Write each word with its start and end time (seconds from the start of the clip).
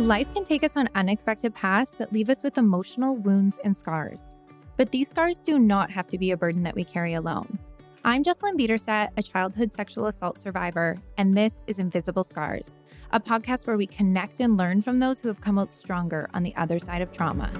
Life 0.00 0.32
can 0.32 0.44
take 0.44 0.64
us 0.64 0.78
on 0.78 0.88
unexpected 0.94 1.54
paths 1.54 1.90
that 1.98 2.10
leave 2.10 2.30
us 2.30 2.42
with 2.42 2.56
emotional 2.56 3.16
wounds 3.16 3.58
and 3.64 3.76
scars. 3.76 4.22
But 4.78 4.92
these 4.92 5.10
scars 5.10 5.42
do 5.42 5.58
not 5.58 5.90
have 5.90 6.08
to 6.08 6.16
be 6.16 6.30
a 6.30 6.38
burden 6.38 6.62
that 6.62 6.74
we 6.74 6.84
carry 6.84 7.12
alone. 7.12 7.58
I'm 8.02 8.24
Jessalynn 8.24 8.58
Biederstadt, 8.58 9.10
a 9.18 9.22
childhood 9.22 9.74
sexual 9.74 10.06
assault 10.06 10.40
survivor, 10.40 10.96
and 11.18 11.36
this 11.36 11.62
is 11.66 11.78
Invisible 11.78 12.24
Scars, 12.24 12.72
a 13.12 13.20
podcast 13.20 13.66
where 13.66 13.76
we 13.76 13.86
connect 13.86 14.40
and 14.40 14.56
learn 14.56 14.80
from 14.80 15.00
those 15.00 15.20
who 15.20 15.28
have 15.28 15.42
come 15.42 15.58
out 15.58 15.70
stronger 15.70 16.30
on 16.32 16.44
the 16.44 16.56
other 16.56 16.78
side 16.78 17.02
of 17.02 17.12
trauma. 17.12 17.52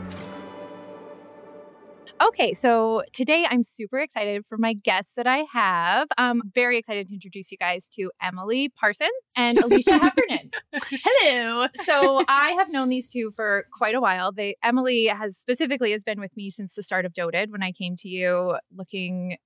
Okay, 2.23 2.53
so 2.53 3.03
today 3.15 3.47
I'm 3.49 3.63
super 3.63 3.99
excited 3.99 4.45
for 4.45 4.59
my 4.59 4.75
guests 4.75 5.13
that 5.17 5.27
I 5.27 5.47
have. 5.55 6.07
I'm 6.19 6.43
very 6.55 6.77
excited 6.77 7.09
to 7.09 7.15
introduce 7.15 7.51
you 7.51 7.57
guys 7.57 7.89
to 7.95 8.11
Emily 8.21 8.69
Parsons 8.69 9.09
and 9.37 9.57
Alisha 9.57 9.99
Heffernan. 9.99 10.51
Hello. 11.25 11.67
so 11.85 12.23
I 12.29 12.51
have 12.53 12.71
known 12.71 12.91
these 12.91 13.11
two 13.11 13.31
for 13.35 13.65
quite 13.73 13.95
a 13.95 14.03
while. 14.03 14.33
They 14.33 14.57
Emily 14.63 15.07
has 15.07 15.39
specifically 15.39 15.93
has 15.93 16.05
been 16.05 16.21
with 16.21 16.37
me 16.37 16.51
since 16.51 16.75
the 16.75 16.83
start 16.83 17.07
of 17.07 17.15
Doted 17.15 17.53
when 17.53 17.63
I 17.63 17.73
came 17.73 17.97
to 17.97 18.09
you 18.11 18.59
looking 18.71 19.39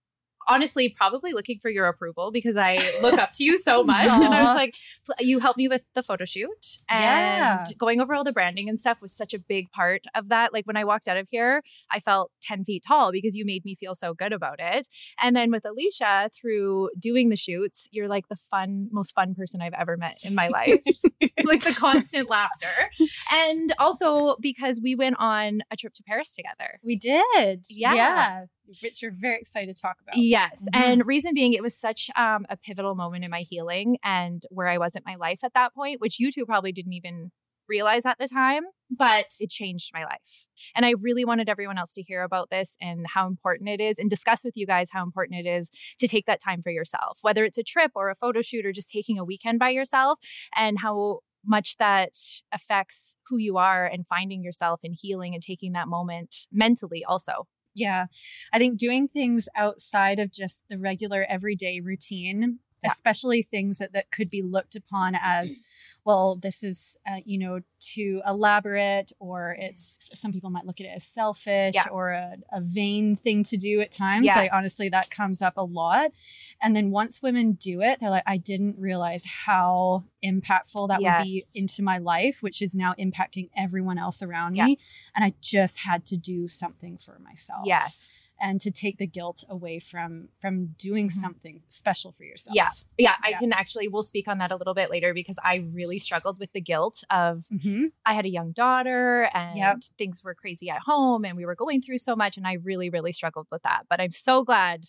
honestly 0.49 0.95
probably 0.97 1.33
looking 1.33 1.59
for 1.61 1.71
your 1.71 1.87
approval 1.87 2.31
because 2.31 2.57
I 2.57 2.79
look 3.03 3.19
up 3.19 3.33
to 3.35 3.45
you 3.45 3.59
so 3.59 3.83
much. 3.85 4.07
and 4.07 4.35
I 4.35 4.41
was 4.41 4.47
uh-huh. 4.47 4.55
like, 4.55 4.75
you 5.21 5.39
helped 5.39 5.59
me 5.59 5.69
with 5.69 5.83
the 5.95 6.03
photo 6.03 6.25
shoot. 6.25 6.79
And 6.89 7.03
Yeah. 7.03 7.65
going 7.79 8.01
over 8.01 8.15
all 8.15 8.25
the 8.25 8.33
branding 8.33 8.69
and 8.69 8.79
stuff 8.79 9.01
was 9.01 9.13
such 9.13 9.35
a 9.35 9.39
big 9.39 9.71
part 9.71 10.03
of 10.15 10.29
that. 10.29 10.53
Like 10.53 10.67
when 10.67 10.77
I 10.77 10.85
walked 10.85 11.09
out 11.09 11.17
of 11.17 11.29
here, 11.31 11.63
I 11.91 12.01
felt 12.01 12.31
10 12.43 12.65
feet 12.65 12.85
tall 12.87 13.13
because 13.13 13.37
you 13.37 13.45
made 13.45 13.65
me 13.65 13.75
feel 13.75 13.95
so 13.95 14.15
good 14.15 14.33
about 14.33 14.57
it. 14.59 14.89
And 15.23 15.35
then 15.35 15.51
with 15.51 15.65
Alisha, 15.65 16.31
through 16.35 16.91
doing 16.99 17.29
the 17.29 17.37
shoots, 17.37 17.89
you're 17.91 18.09
like 18.09 18.29
the 18.29 18.39
fun, 18.51 18.89
most 18.93 19.15
fun 19.15 19.35
person 19.35 19.61
I've 19.61 19.75
ever 19.75 19.97
met 19.97 20.19
in 20.23 20.35
my 20.35 20.49
life. 20.49 20.81
like 21.45 21.63
the 21.63 21.75
constant 21.77 22.29
laughter. 22.29 22.91
And 23.33 23.75
also 23.79 24.37
because 24.41 24.81
we 24.83 24.95
went 24.95 25.17
on 25.19 25.63
a 25.71 25.77
trip 25.77 25.95
to 25.95 26.03
Paris 26.03 26.35
together. 26.35 26.81
We 26.83 26.97
did. 26.97 27.65
Yeah. 27.71 27.95
Yeah. 27.95 28.45
Which 28.83 29.03
you're 29.03 29.13
very 29.13 29.37
excited 29.37 29.75
to 29.75 29.81
talk 29.81 29.97
about. 30.03 30.17
Yes. 30.17 30.67
Mhm. 30.73 30.81
And 30.81 31.07
reason 31.07 31.35
being, 31.35 31.53
it 31.53 31.63
was 31.63 31.77
such 31.79 32.11
um, 32.17 32.47
a 32.49 32.57
pivotal 32.57 32.95
moment 32.95 33.25
in 33.25 33.31
my 33.31 33.43
healing 33.43 33.99
and 34.03 34.43
where 34.51 34.69
I 34.69 34.79
was 34.79 34.97
at 34.97 35.05
my 35.05 35.17
life 35.17 35.41
at 35.43 35.55
that 35.55 35.75
point, 35.75 36.01
which 36.01 36.19
you 36.19 36.31
two 36.33 36.47
probably 36.47 36.73
didn't 36.73 36.95
even 36.95 37.31
realize 37.69 38.05
at 38.05 38.19
the 38.19 38.29
time, 38.29 38.63
but 38.91 39.27
it 39.41 39.51
changed 39.51 39.91
my 39.95 40.05
life. 40.05 40.21
And 40.77 40.85
I 40.85 40.95
really 41.01 41.25
wanted 41.25 41.49
everyone 41.49 41.79
else 41.79 41.95
to 41.95 42.03
hear 42.03 42.23
about 42.23 42.51
this 42.51 42.77
and 42.81 43.07
how 43.15 43.27
important 43.27 43.69
it 43.71 43.81
is 43.81 43.99
and 43.99 44.11
discuss 44.11 44.45
with 44.45 44.55
you 44.57 44.67
guys 44.67 44.89
how 44.93 45.03
important 45.03 45.47
it 45.47 45.49
is 45.49 45.71
to 45.99 46.07
take 46.07 46.27
that 46.27 46.43
time 46.43 46.63
for 46.63 46.71
yourself, 46.71 47.19
whether 47.23 47.45
it's 47.45 47.59
a 47.59 47.63
trip 47.63 47.93
or 47.95 48.11
a 48.11 48.15
photo 48.15 48.43
shoot 48.43 48.67
or 48.67 48.73
just 48.73 48.91
taking 48.91 49.19
a 49.19 49.25
weekend 49.25 49.59
by 49.59 49.71
yourself, 49.71 50.19
and 50.55 50.81
how 50.81 51.21
much 51.47 51.77
that 51.79 52.13
affects 52.53 53.17
who 53.29 53.39
you 53.39 53.57
are 53.57 53.87
and 53.87 54.07
finding 54.07 54.43
yourself 54.43 54.81
and 54.85 54.95
healing 54.99 55.35
and 55.35 55.43
taking 55.43 55.73
that 55.73 55.89
moment 55.89 56.47
mentally 56.53 57.05
also. 57.05 57.47
Yeah. 57.75 58.07
I 58.53 58.59
think 58.59 58.79
doing 58.79 59.09
things 59.09 59.49
outside 59.57 60.19
of 60.19 60.31
just 60.33 60.63
the 60.69 60.79
regular 60.79 61.25
everyday 61.29 61.81
routine, 61.81 62.61
Yeah. 62.83 62.93
especially 62.93 63.43
things 63.43 63.79
that, 63.79 63.93
that 63.93 64.11
could 64.11 64.31
be 64.31 64.43
looked 64.43 64.77
upon 64.77 65.15
as, 65.15 65.53
mm-hmm. 65.53 65.94
Well, 66.05 66.37
this 66.37 66.63
is, 66.63 66.97
uh, 67.09 67.17
you 67.25 67.39
know, 67.39 67.61
too 67.81 68.21
elaborate, 68.27 69.13
or 69.19 69.57
it's, 69.59 69.99
some 70.15 70.33
people 70.33 70.51
might 70.51 70.67
look 70.67 70.81
at 70.81 70.87
it 70.87 70.93
as 70.97 71.05
selfish 71.05 71.75
Yeah. 71.75 71.85
or 71.91 72.11
a, 72.11 72.37
a 72.53 72.61
vain 72.61 73.17
thing 73.17 73.43
to 73.45 73.57
do 73.57 73.81
at 73.81 73.91
times. 73.91 74.25
Yes. 74.27 74.37
Like, 74.37 74.53
honestly, 74.53 74.89
that 74.91 75.11
comes 75.11 75.41
up 75.43 75.55
a 75.57 75.63
lot. 75.65 76.13
And 76.63 76.75
then 76.75 76.91
once 76.91 77.23
women 77.23 77.53
do 77.53 77.81
it, 77.81 78.01
they're 78.01 78.11
like, 78.11 78.23
I 78.27 78.37
didn't 78.37 78.79
realize 78.79 79.25
how 79.25 80.05
impactful 80.25 80.89
that 80.89 81.03
would 81.03 81.25
be 81.25 81.43
into 81.55 81.83
my 81.83 81.99
life, 81.99 82.43
which 82.43 82.63
is 82.63 82.75
now 82.75 82.95
impacting 82.99 83.51
everyone 83.57 83.99
else 83.99 84.23
around 84.23 84.57
Yeah. 84.57 84.67
me. 84.67 84.79
And 85.15 85.25
I 85.25 85.35
just 85.41 85.79
had 85.81 86.07
to 86.07 86.17
do 86.17 86.49
something 86.49 86.97
for 86.99 87.19
myself 87.19 87.63
Yes. 87.67 88.25
and 88.41 88.61
to 88.63 88.71
take 88.71 88.97
the 88.99 89.07
guilt 89.07 89.45
away 89.49 89.79
from 89.79 90.29
from 90.41 90.69
doing 90.79 91.09
Mhm. 91.09 91.13
something 91.13 91.63
special 91.69 92.13
for 92.13 92.25
yourself. 92.25 92.55
Yeah. 92.57 92.71
Yeah, 92.99 93.15
I 93.23 93.31
Yeah. 93.31 93.39
can 93.39 93.53
actually, 93.53 93.89
we'll 93.89 94.03
speak 94.03 94.27
on 94.29 94.39
that 94.39 94.51
a 94.51 94.57
little 94.57 94.75
bit 94.75 94.91
later 94.91 95.13
because 95.15 95.39
I 95.45 95.57
really 95.57 95.94
struggled 95.99 96.39
with 96.39 96.53
the 96.53 96.61
guilt 96.61 97.03
of 97.11 97.45
hmm 97.51 97.87
I 98.07 98.15
had 98.15 98.27
a 98.27 98.31
young 98.31 98.53
daughter 98.53 99.31
and 99.33 99.57
Yep. 99.57 99.85
things 99.99 100.23
were 100.23 100.35
crazy 100.35 100.69
at 100.71 100.81
home 100.85 101.25
and 101.25 101.37
we 101.37 101.47
were 101.47 101.55
going 101.55 101.81
through 101.83 101.99
so 101.99 102.15
much. 102.15 102.37
And 102.37 102.47
I 102.47 102.55
really, 102.55 102.91
really 102.91 103.13
struggled 103.13 103.47
with 103.51 103.63
that. 103.63 103.85
But 103.89 104.01
I'm 104.01 104.11
so 104.13 104.45
glad 104.45 104.85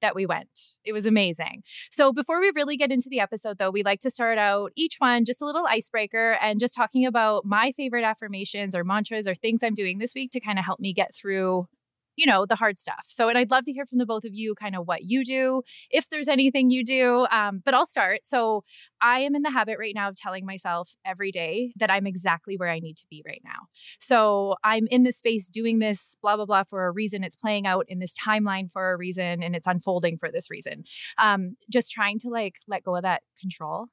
that 0.00 0.14
we 0.14 0.26
went. 0.26 0.76
It 0.84 0.92
was 0.92 1.06
amazing. 1.06 1.62
So 1.90 2.12
before 2.12 2.40
we 2.40 2.52
really 2.54 2.76
get 2.76 2.92
into 2.92 3.08
the 3.08 3.20
episode, 3.20 3.58
though, 3.58 3.70
we 3.70 3.82
like 3.82 4.00
to 4.00 4.10
start 4.10 4.38
out 4.38 4.70
each 4.76 4.96
one 4.98 5.24
just 5.24 5.42
a 5.42 5.46
little 5.46 5.66
icebreaker 5.66 6.32
and 6.40 6.60
just 6.60 6.76
talking 6.76 7.04
about 7.04 7.44
my 7.44 7.72
favorite 7.72 8.04
affirmations 8.04 8.76
or 8.76 8.84
mantras 8.84 9.26
or 9.26 9.34
things 9.34 9.62
I'm 9.64 9.74
doing 9.74 9.98
this 9.98 10.14
week 10.14 10.30
to 10.32 10.40
kind 10.40 10.58
of 10.58 10.64
help 10.64 10.78
me 10.78 10.92
get 10.92 11.14
through. 11.14 11.66
You 12.18 12.26
know, 12.26 12.46
the 12.46 12.56
hard 12.56 12.78
stuff. 12.78 13.04
So, 13.06 13.28
and 13.28 13.38
I'd 13.38 13.50
love 13.50 13.64
to 13.64 13.72
hear 13.72 13.86
from 13.86 13.98
the 13.98 14.06
both 14.06 14.24
of 14.24 14.34
you 14.34 14.54
kind 14.54 14.76
of 14.76 14.86
what 14.86 15.04
you 15.04 15.24
do, 15.24 15.62
if 15.90 16.08
there's 16.10 16.28
anything 16.28 16.70
you 16.70 16.84
do. 16.84 17.26
Um, 17.30 17.62
but 17.64 17.74
I'll 17.74 17.86
start. 17.86 18.20
So, 18.24 18.64
I 19.00 19.20
am 19.20 19.34
in 19.34 19.42
the 19.42 19.50
habit 19.50 19.76
right 19.78 19.94
now 19.94 20.08
of 20.08 20.16
telling 20.16 20.44
myself 20.44 20.90
every 21.04 21.30
day 21.30 21.72
that 21.76 21.90
I'm 21.90 22.06
exactly 22.06 22.56
where 22.56 22.68
I 22.68 22.80
need 22.80 22.96
to 22.96 23.04
be 23.10 23.22
right 23.26 23.40
now. 23.44 23.68
So 24.00 24.56
I'm 24.64 24.86
in 24.90 25.04
this 25.04 25.18
space 25.18 25.48
doing 25.48 25.78
this, 25.78 26.16
blah, 26.22 26.36
blah, 26.36 26.46
blah, 26.46 26.64
for 26.64 26.86
a 26.86 26.90
reason. 26.90 27.24
It's 27.24 27.36
playing 27.36 27.66
out 27.66 27.86
in 27.88 27.98
this 27.98 28.14
timeline 28.18 28.70
for 28.70 28.92
a 28.92 28.96
reason 28.96 29.42
and 29.42 29.54
it's 29.54 29.66
unfolding 29.66 30.18
for 30.18 30.30
this 30.30 30.50
reason. 30.50 30.84
Um, 31.18 31.56
just 31.70 31.90
trying 31.92 32.18
to 32.20 32.28
like 32.28 32.56
let 32.66 32.82
go 32.82 32.96
of 32.96 33.02
that 33.02 33.22
control 33.40 33.86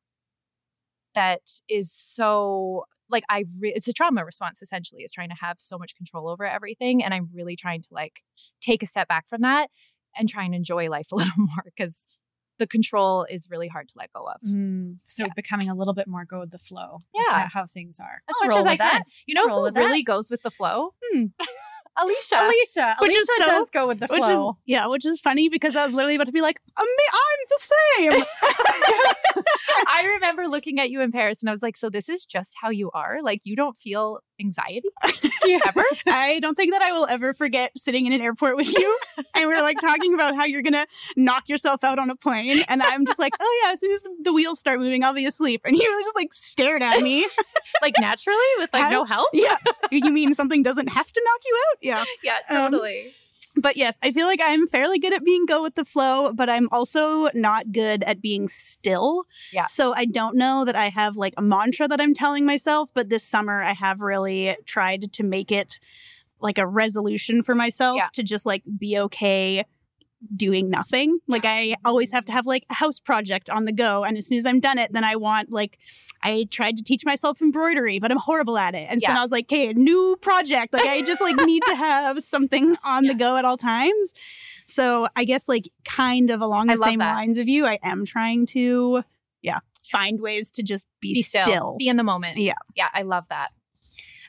that 1.13 1.41
is 1.69 1.91
so 1.91 2.85
like 3.09 3.23
I 3.29 3.45
re- 3.59 3.73
it's 3.75 3.87
a 3.87 3.93
trauma 3.93 4.25
response 4.25 4.61
essentially 4.61 5.03
is 5.03 5.11
trying 5.11 5.29
to 5.29 5.35
have 5.39 5.57
so 5.59 5.77
much 5.77 5.95
control 5.95 6.27
over 6.29 6.45
everything 6.45 7.03
and 7.03 7.13
I'm 7.13 7.29
really 7.33 7.55
trying 7.55 7.81
to 7.83 7.87
like 7.91 8.21
take 8.61 8.81
a 8.83 8.85
step 8.85 9.07
back 9.07 9.27
from 9.29 9.41
that 9.41 9.69
and 10.17 10.27
try 10.29 10.43
and 10.43 10.55
enjoy 10.55 10.89
life 10.89 11.07
a 11.11 11.15
little 11.15 11.33
more 11.37 11.63
because 11.65 12.05
the 12.57 12.65
control 12.67 13.25
is 13.29 13.47
really 13.49 13.67
hard 13.67 13.89
to 13.89 13.93
let 13.97 14.13
go 14.13 14.25
of. 14.25 14.39
Mm, 14.41 14.97
so 15.09 15.23
Yeah. 15.25 15.29
becoming 15.35 15.69
a 15.69 15.75
little 15.75 15.93
bit 15.93 16.07
more 16.07 16.23
go 16.23 16.39
with 16.39 16.51
the 16.51 16.57
flow. 16.57 16.99
Yeah. 17.13 17.49
how 17.51 17.65
things 17.65 17.97
are. 17.99 18.21
As 18.29 18.35
I'll 18.41 18.47
much 18.47 18.57
as 18.57 18.65
I 18.65 18.71
with 18.71 18.79
that. 18.79 18.91
can. 18.93 19.01
You 19.25 19.35
know 19.35 19.45
Roll 19.47 19.57
who 19.57 19.63
with 19.65 19.73
that. 19.73 19.79
really 19.81 20.03
goes 20.03 20.29
with 20.29 20.41
the 20.41 20.51
flow? 20.51 20.93
Hmm. 21.11 21.25
Alisha. 21.97 22.49
Alisha, 22.49 22.95
Which 22.99 23.13
Alisha 23.13 23.17
is 23.17 23.27
so- 23.37 23.45
does 23.45 23.69
go 23.69 23.87
with 23.87 23.99
the 23.99 24.07
which 24.09 24.21
flow. 24.23 24.49
is 24.51 24.55
yeah, 24.65 24.87
which 24.87 25.05
is 25.05 25.19
funny 25.21 25.47
because 25.49 25.75
I 25.75 25.85
was 25.85 25.93
literally 25.93 26.15
about 26.15 26.25
to 26.27 26.31
be 26.33 26.41
like, 26.41 26.59
"Um, 26.77 26.85
I'm 27.11 27.39
the 27.49 27.59
same. 27.61 28.23
I 29.87 30.05
remember 30.15 30.47
looking 30.47 30.79
at 30.79 30.89
you 30.89 31.01
in 31.01 31.11
Paris 31.11 31.41
and 31.41 31.49
I 31.49 31.53
was 31.53 31.61
like, 31.61 31.77
so 31.77 31.89
this 31.89 32.09
is 32.09 32.25
just 32.25 32.53
how 32.61 32.69
you 32.69 32.91
are? 32.93 33.19
Like 33.21 33.41
you 33.43 33.55
don't 33.55 33.77
feel 33.77 34.19
anxiety 34.39 34.89
ever? 35.67 35.83
I 36.07 36.39
don't 36.41 36.55
think 36.55 36.73
that 36.73 36.81
I 36.81 36.91
will 36.91 37.05
ever 37.07 37.33
forget 37.33 37.71
sitting 37.77 38.05
in 38.05 38.13
an 38.13 38.21
airport 38.21 38.55
with 38.57 38.67
you, 38.73 38.99
and 39.35 39.47
we 39.47 39.53
are 39.53 39.61
like 39.61 39.79
talking 39.79 40.13
about 40.13 40.35
how 40.35 40.45
you're 40.45 40.61
gonna 40.61 40.85
knock 41.15 41.47
yourself 41.49 41.83
out 41.83 41.99
on 41.99 42.09
a 42.09 42.15
plane, 42.15 42.63
and 42.67 42.81
I'm 42.83 43.05
just 43.05 43.19
like, 43.19 43.33
oh 43.39 43.61
yeah, 43.65 43.73
as 43.73 43.79
soon 43.79 43.91
as 43.91 44.03
the, 44.21 44.33
wheels 44.33 44.59
start 44.59 44.79
moving, 44.79 45.03
I'll 45.03 45.13
be 45.13 45.25
asleep, 45.25 45.61
and 45.65 45.75
you 45.75 46.03
just 46.03 46.15
like 46.15 46.33
stared 46.33 46.83
at 46.83 47.01
me. 47.01 47.27
like 47.81 47.95
naturally 47.99 48.37
with 48.59 48.69
like 48.73 48.83
How- 48.83 48.89
no 48.89 49.05
help? 49.05 49.29
yeah, 49.33 49.55
you 49.91 50.11
mean 50.11 50.33
something 50.33 50.63
doesn't 50.63 50.87
have 50.87 51.11
to 51.11 51.21
knock 51.25 51.41
you 51.45 51.63
out? 51.71 51.77
Yeah. 51.81 52.05
Yeah, 52.23 52.37
Um, 52.65 52.71
totally. 52.71 53.13
But 53.55 53.77
yes, 53.77 53.97
I 54.03 54.11
feel 54.11 54.27
like 54.27 54.41
I'm 54.43 54.67
fairly 54.67 54.99
good 54.99 55.13
at 55.13 55.23
being 55.23 55.45
go 55.45 55.63
with 55.63 55.75
the 55.75 55.85
flow, 55.85 56.33
but 56.33 56.49
I'm 56.49 56.67
also 56.71 57.29
not 57.33 57.71
good 57.71 58.03
at 58.03 58.21
being 58.21 58.47
still. 58.47 59.25
Yeah. 59.51 59.65
So 59.67 59.93
I 59.95 60.05
don't 60.05 60.35
know 60.35 60.65
that 60.65 60.75
I 60.75 60.89
have 60.89 61.15
like 61.15 61.33
a 61.37 61.41
mantra 61.41 61.87
that 61.87 62.01
I'm 62.01 62.13
telling 62.13 62.45
myself, 62.45 62.89
but 62.93 63.09
this 63.09 63.23
summer 63.23 63.63
I 63.63 63.73
have 63.73 64.01
really 64.01 64.55
tried 64.65 65.13
to 65.13 65.23
make 65.23 65.51
it 65.51 65.79
like 66.41 66.57
a 66.57 66.67
resolution 66.67 67.41
for 67.43 67.55
myself 67.55 67.97
Yeah. 67.97 68.09
to 68.13 68.23
just 68.23 68.45
like 68.45 68.63
be 68.77 68.99
okay 68.99 69.63
doing 70.35 70.69
nothing. 70.69 71.19
Like 71.27 71.43
I 71.45 71.75
always 71.83 72.11
have 72.11 72.25
to 72.25 72.31
have 72.31 72.45
like 72.45 72.65
a 72.69 72.73
house 72.75 72.99
project 72.99 73.49
on 73.49 73.65
the 73.65 73.71
go 73.73 74.03
and 74.03 74.17
as 74.17 74.27
soon 74.27 74.37
as 74.37 74.45
I'm 74.45 74.59
done 74.59 74.77
it 74.77 74.93
then 74.93 75.03
I 75.03 75.15
want 75.15 75.51
like 75.51 75.77
I 76.23 76.47
tried 76.49 76.77
to 76.77 76.83
teach 76.83 77.05
myself 77.05 77.41
embroidery, 77.41 77.99
but 77.99 78.11
I'm 78.11 78.17
horrible 78.17 78.57
at 78.57 78.73
it. 78.75 78.87
And 78.89 79.01
so 79.01 79.05
Yeah. 79.05 79.09
then 79.11 79.17
I 79.17 79.21
was 79.21 79.31
like, 79.31 79.45
"Okay, 79.45 79.73
new 79.73 80.17
project. 80.21 80.73
Like 80.73 80.85
I 80.85 81.01
just 81.01 81.21
like 81.21 81.35
need 81.35 81.63
to 81.65 81.75
have 81.89 82.21
something 82.23 82.75
on 82.83 83.03
Yeah. 83.05 83.11
the 83.13 83.17
go 83.19 83.37
at 83.37 83.45
all 83.45 83.57
times." 83.57 84.13
So 84.67 85.07
I 85.15 85.25
guess 85.25 85.47
like 85.47 85.69
kind 85.83 86.29
of 86.31 86.41
along 86.41 86.67
the 86.67 86.77
same 86.77 86.99
that. 86.99 87.13
lines 87.13 87.37
of 87.37 87.47
you, 87.47 87.65
I 87.67 87.77
am 87.83 88.05
trying 88.05 88.45
to 88.47 89.03
yeah, 89.41 89.59
find 89.83 90.19
ways 90.19 90.51
to 90.53 90.63
just 90.63 90.87
be, 90.99 91.13
Be 91.13 91.21
still. 91.21 91.45
still. 91.45 91.75
Be 91.77 91.87
in 91.87 91.97
the 91.97 92.03
moment. 92.03 92.37
Yeah. 92.37 92.53
Yeah, 92.75 92.89
I 92.93 93.03
love 93.03 93.25
that. 93.29 93.49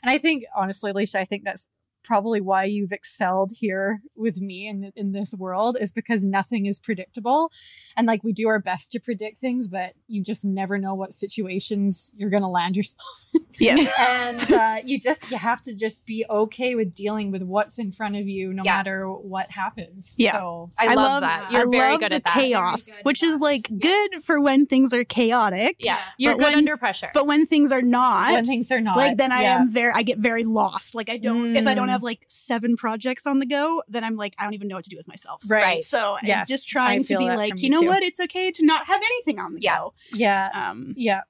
And 0.03 0.11
I 0.11 0.19
think, 0.19 0.43
honestly, 0.55 0.93
Alisha, 0.93 1.15
I 1.15 1.25
think 1.25 1.43
that's 1.43 1.67
probably 2.07 2.39
why 2.41 2.63
you've 2.63 2.91
excelled 2.93 3.51
here 3.53 4.01
with 4.15 4.37
me 4.37 4.67
in 4.67 4.91
in 4.95 5.11
this 5.11 5.33
world 5.33 5.77
is 5.79 5.91
because 5.91 6.23
nothing 6.23 6.65
is 6.65 6.79
predictable, 6.79 7.51
and 7.95 8.07
like 8.07 8.23
we 8.23 8.31
do 8.33 8.47
our 8.47 8.59
best 8.59 8.91
to 8.93 8.99
predict 8.99 9.41
things, 9.41 9.67
but 9.67 9.93
you 10.07 10.23
just 10.23 10.45
never 10.45 10.77
know 10.77 10.95
what 10.95 11.13
situations 11.13 12.13
you're 12.15 12.29
going 12.29 12.43
to 12.43 12.47
land 12.49 12.75
yourself. 12.75 13.25
in. 13.35 13.41
Yes. 13.59 13.91
and 13.99 14.51
uh, 14.53 14.81
you 14.85 14.99
just 14.99 15.29
you 15.31 15.37
have 15.37 15.61
to 15.63 15.75
just 15.75 16.05
be 16.05 16.25
okay 16.29 16.75
with 16.75 16.93
dealing 16.93 17.31
with 17.31 17.41
what's 17.43 17.77
in 17.79 17.91
front 17.91 18.15
of 18.15 18.27
you, 18.27 18.53
no 18.53 18.63
Yeah. 18.63 18.75
matter 18.77 19.09
what 19.11 19.51
happens. 19.51 20.13
Yeah. 20.17 20.33
So 20.33 20.69
I, 20.77 20.93
love, 20.93 21.21
that. 21.21 21.51
You're 21.51 21.67
I 21.67 21.71
very 21.71 21.91
love 21.91 21.99
good 21.99 22.11
the 22.11 22.15
at 22.15 22.23
that. 22.25 22.33
chaos, 22.35 22.85
Very 22.85 22.95
good 22.97 23.05
which 23.05 23.23
at 23.23 23.29
is 23.29 23.39
that. 23.39 23.43
like 23.43 23.67
Yes. 23.69 23.79
good 24.11 24.23
for 24.23 24.39
when 24.39 24.65
things 24.65 24.93
are 24.93 25.03
chaotic. 25.03 25.75
Yeah, 25.79 25.99
you're 26.17 26.35
good 26.35 26.43
when- 26.43 26.57
under 26.59 26.77
pressure. 26.77 27.09
But 27.13 27.25
when 27.27 27.45
things 27.45 27.71
are 27.71 27.81
not, 27.81 28.31
when 28.31 28.45
things 28.45 28.71
are 28.71 28.79
not 28.81 28.95
like 28.97 29.17
then 29.17 29.31
I 29.31 29.41
am 29.43 29.69
very 29.69 29.91
I 29.93 30.03
get 30.03 30.19
very 30.19 30.43
lost. 30.43 30.93
Like 30.95 31.09
I 31.09 31.17
don't 31.17 31.55
if 31.55 31.65
I 31.67 31.73
don't 31.73 31.87
Mm. 31.89 31.96
Have 31.97 32.03
like 32.03 32.25
seven 32.27 32.77
projects 32.77 33.25
on 33.27 33.39
the 33.39 33.45
go, 33.45 33.83
then 33.87 34.03
I'm 34.03 34.15
like 34.15 34.35
I 34.39 34.43
don't 34.43 34.53
even 34.53 34.67
know 34.67 34.75
what 34.75 34.83
to 34.85 34.89
do 34.89 34.97
with 34.97 35.07
myself. 35.07 35.41
right. 35.47 35.63
Right. 35.63 35.83
So 35.83 36.17
I'm 36.23 36.45
just 36.47 36.67
trying 36.67 37.03
to 37.05 37.17
be 37.17 37.25
like, 37.25 37.53
you 37.57 37.63
you 37.65 37.69
know 37.69 37.81
too. 37.81 37.87
what? 37.87 38.03
It's 38.03 38.19
okay 38.19 38.51
to 38.51 38.65
not 38.65 38.85
have 38.87 39.01
anything 39.01 39.39
on 39.39 39.53
the 39.55 39.61
Yeah. 39.61 39.77
go. 39.79 39.93
Yeah. 40.13 40.49
Um 40.53 40.93
Yeah. 40.97 41.21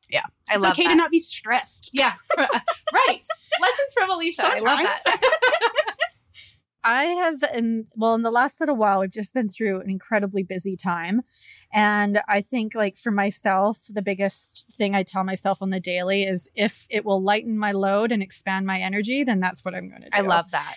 I 0.49 0.55
it's 0.55 0.63
love 0.63 0.71
okay 0.73 0.83
that. 0.83 0.89
to 0.89 0.95
not 0.95 1.11
be 1.11 1.19
stressed. 1.19 1.89
Yeah, 1.93 2.13
right. 2.37 3.25
Lessons 3.61 3.93
from 3.93 4.09
Alisha. 4.09 4.39
I 4.43 4.57
love 4.59 4.79
that. 4.79 5.21
I 6.83 7.03
have, 7.05 7.43
in 7.53 7.87
well, 7.97 8.13
in 8.15 8.21
the 8.21 8.31
last 8.31 8.59
little 8.61 8.75
while, 8.77 9.01
we've 9.01 9.11
just 9.11 9.33
been 9.33 9.49
through 9.49 9.81
an 9.81 9.89
incredibly 9.89 10.41
busy 10.43 10.77
time. 10.77 11.21
And 11.73 12.21
I 12.27 12.41
think, 12.41 12.75
like, 12.75 12.95
for 12.97 13.11
myself, 13.11 13.79
the 13.89 14.01
biggest 14.01 14.67
thing 14.71 14.95
I 14.95 15.03
tell 15.03 15.23
myself 15.23 15.61
on 15.61 15.69
the 15.69 15.79
daily 15.79 16.23
is 16.23 16.49
if 16.55 16.87
it 16.89 17.03
will 17.03 17.21
lighten 17.21 17.57
my 17.57 17.71
load 17.73 18.11
and 18.11 18.23
expand 18.23 18.65
my 18.65 18.79
energy, 18.79 19.23
then 19.23 19.39
that's 19.39 19.65
what 19.65 19.75
I'm 19.75 19.89
going 19.89 20.01
to 20.03 20.09
do. 20.09 20.17
I 20.17 20.21
love 20.21 20.51
that. 20.51 20.75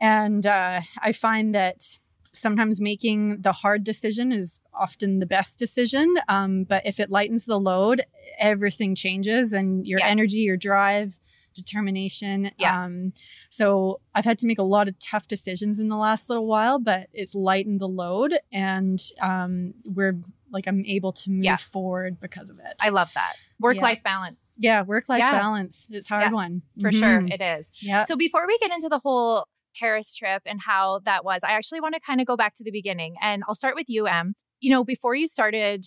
And 0.00 0.46
uh, 0.46 0.80
I 1.00 1.12
find 1.12 1.54
that 1.54 1.98
sometimes 2.34 2.80
making 2.80 3.42
the 3.42 3.52
hard 3.52 3.84
decision 3.84 4.32
is 4.32 4.60
often 4.72 5.18
the 5.18 5.26
best 5.26 5.58
decision. 5.58 6.16
Um, 6.28 6.64
but 6.64 6.84
if 6.86 6.98
it 6.98 7.10
lightens 7.10 7.44
the 7.44 7.60
load, 7.60 8.04
everything 8.38 8.94
changes 8.94 9.52
and 9.52 9.86
your 9.86 10.00
Yeah. 10.00 10.08
energy, 10.08 10.38
your 10.38 10.56
drive, 10.56 11.20
determination. 11.54 12.50
Yeah. 12.58 12.84
Um, 12.84 13.12
so 13.50 14.00
I've 14.14 14.24
had 14.24 14.38
to 14.38 14.46
make 14.46 14.58
a 14.58 14.62
lot 14.62 14.88
of 14.88 14.98
tough 14.98 15.26
decisions 15.28 15.78
in 15.78 15.88
the 15.88 15.96
last 15.96 16.28
little 16.28 16.46
while, 16.46 16.78
but 16.78 17.08
it's 17.12 17.34
lightened 17.34 17.80
the 17.80 17.88
load 17.88 18.34
and 18.52 19.00
um, 19.20 19.74
we're 19.84 20.18
like, 20.50 20.66
I'm 20.66 20.84
able 20.86 21.12
to 21.12 21.30
move 21.30 21.44
Yeah. 21.44 21.56
forward 21.56 22.20
because 22.20 22.50
of 22.50 22.58
it. 22.58 22.74
I 22.82 22.90
love 22.90 23.10
that. 23.14 23.34
Work 23.58 23.76
life 23.78 24.02
balance. 24.02 24.54
yeah, 24.58 24.82
work 24.82 25.08
life 25.08 25.20
Yeah. 25.20 25.32
balance. 25.32 25.86
It's 25.90 26.06
a 26.10 26.14
hard 26.14 26.22
Yeah, 26.24 26.30
one. 26.32 26.62
For 26.80 26.92
sure, 26.92 27.20
Mhm. 27.22 27.32
it 27.32 27.40
is. 27.40 27.70
Yeah. 27.80 28.04
So 28.04 28.16
before 28.16 28.46
we 28.46 28.58
get 28.58 28.70
into 28.72 28.88
the 28.88 28.98
whole 28.98 29.46
Paris 29.78 30.14
trip 30.14 30.42
and 30.44 30.60
how 30.60 30.98
that 31.04 31.24
was, 31.24 31.40
I 31.42 31.52
actually 31.52 31.80
want 31.80 31.94
to 31.94 32.00
kind 32.00 32.20
of 32.20 32.26
go 32.26 32.36
back 32.36 32.54
to 32.56 32.64
the 32.64 32.70
beginning. 32.70 33.14
And 33.22 33.42
I'll 33.48 33.54
start 33.54 33.74
with 33.76 33.86
you, 33.88 34.06
Em. 34.06 34.34
You 34.60 34.70
know, 34.72 34.84
before 34.84 35.14
you 35.14 35.26
started 35.26 35.84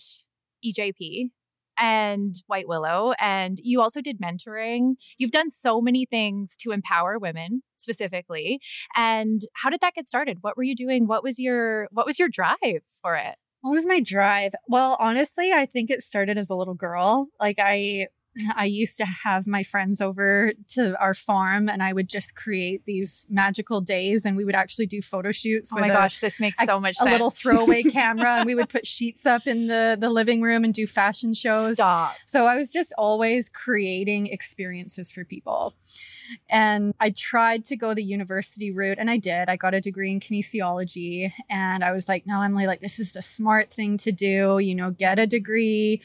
EJP 0.64 1.30
and 1.78 2.34
White 2.46 2.68
Willow, 2.68 3.12
and 3.18 3.58
you 3.62 3.80
also 3.80 4.00
did 4.00 4.20
mentoring, 4.20 4.94
you've 5.18 5.30
done 5.30 5.50
so 5.50 5.80
many 5.80 6.06
things 6.06 6.56
to 6.58 6.72
empower 6.72 7.18
women 7.18 7.62
specifically. 7.76 8.60
And 8.94 9.42
how 9.54 9.70
did 9.70 9.80
that 9.80 9.94
get 9.94 10.08
started? 10.08 10.38
What 10.40 10.56
were 10.56 10.62
you 10.62 10.74
doing? 10.74 11.06
What 11.06 11.22
was 11.22 11.38
your 11.38 11.88
what 11.92 12.06
was 12.06 12.18
your 12.18 12.28
drive 12.28 12.82
for 13.02 13.16
it? 13.16 13.36
What 13.62 13.72
was 13.72 13.86
my 13.86 14.00
drive? 14.00 14.52
Well, 14.68 14.96
honestly, 15.00 15.52
I 15.52 15.66
think 15.66 15.90
it 15.90 16.02
started 16.02 16.38
as 16.38 16.50
a 16.50 16.54
little 16.54 16.74
girl. 16.74 17.28
Like 17.40 17.58
I 17.58 18.08
I 18.56 18.64
used 18.66 18.96
to 18.98 19.06
have 19.06 19.46
my 19.46 19.62
friends 19.62 20.00
over 20.00 20.52
to 20.68 20.98
our 21.00 21.14
farm 21.14 21.68
and 21.68 21.82
I 21.82 21.92
would 21.92 22.08
just 22.08 22.34
create 22.36 22.84
these 22.84 23.26
magical 23.30 23.80
days 23.80 24.24
and 24.24 24.36
we 24.36 24.44
would 24.44 24.54
actually 24.54 24.86
do 24.86 25.00
photo 25.00 25.32
shoots 25.32 25.70
Oh 25.74 25.78
my 25.80 25.88
a, 25.88 25.92
gosh, 25.92 26.20
this 26.20 26.38
makes 26.40 26.60
a- 26.60 26.66
so 26.66 26.78
much 26.80 26.92
a 26.96 27.04
sense. 27.04 27.10
little 27.12 27.30
throwaway 27.30 27.82
camera 28.00 28.36
and 28.38 28.46
we 28.46 28.54
would 28.54 28.68
put 28.68 28.86
sheets 28.86 29.24
up 29.26 29.46
in 29.46 29.66
the 29.68 29.96
the 29.98 30.10
living 30.10 30.42
room 30.42 30.64
and 30.64 30.74
do 30.74 30.86
fashion 30.86 31.32
shows. 31.34 31.74
Stop. 31.74 32.14
So 32.26 32.46
I 32.46 32.56
was 32.56 32.70
just 32.70 32.92
always 32.98 33.48
creating 33.48 34.26
experiences 34.28 35.10
for 35.10 35.24
people. 35.24 35.74
And 36.50 36.94
I 37.00 37.10
tried 37.10 37.64
to 37.66 37.76
go 37.76 37.94
the 37.94 38.02
university 38.02 38.70
route 38.70 38.98
and 38.98 39.10
I 39.10 39.16
did. 39.16 39.48
I 39.48 39.56
got 39.56 39.74
a 39.74 39.80
degree 39.80 40.10
in 40.10 40.20
kinesiology 40.20 41.32
and 41.48 41.84
I 41.84 41.92
was 41.92 42.08
like, 42.08 42.26
no, 42.26 42.42
Emily, 42.42 42.66
like 42.66 42.80
this 42.80 42.98
is 42.98 43.12
the 43.12 43.22
smart 43.22 43.72
thing 43.72 43.96
to 43.98 44.12
do, 44.12 44.58
you 44.58 44.74
know, 44.74 44.90
get 44.90 45.18
a 45.18 45.26
degree, 45.26 46.02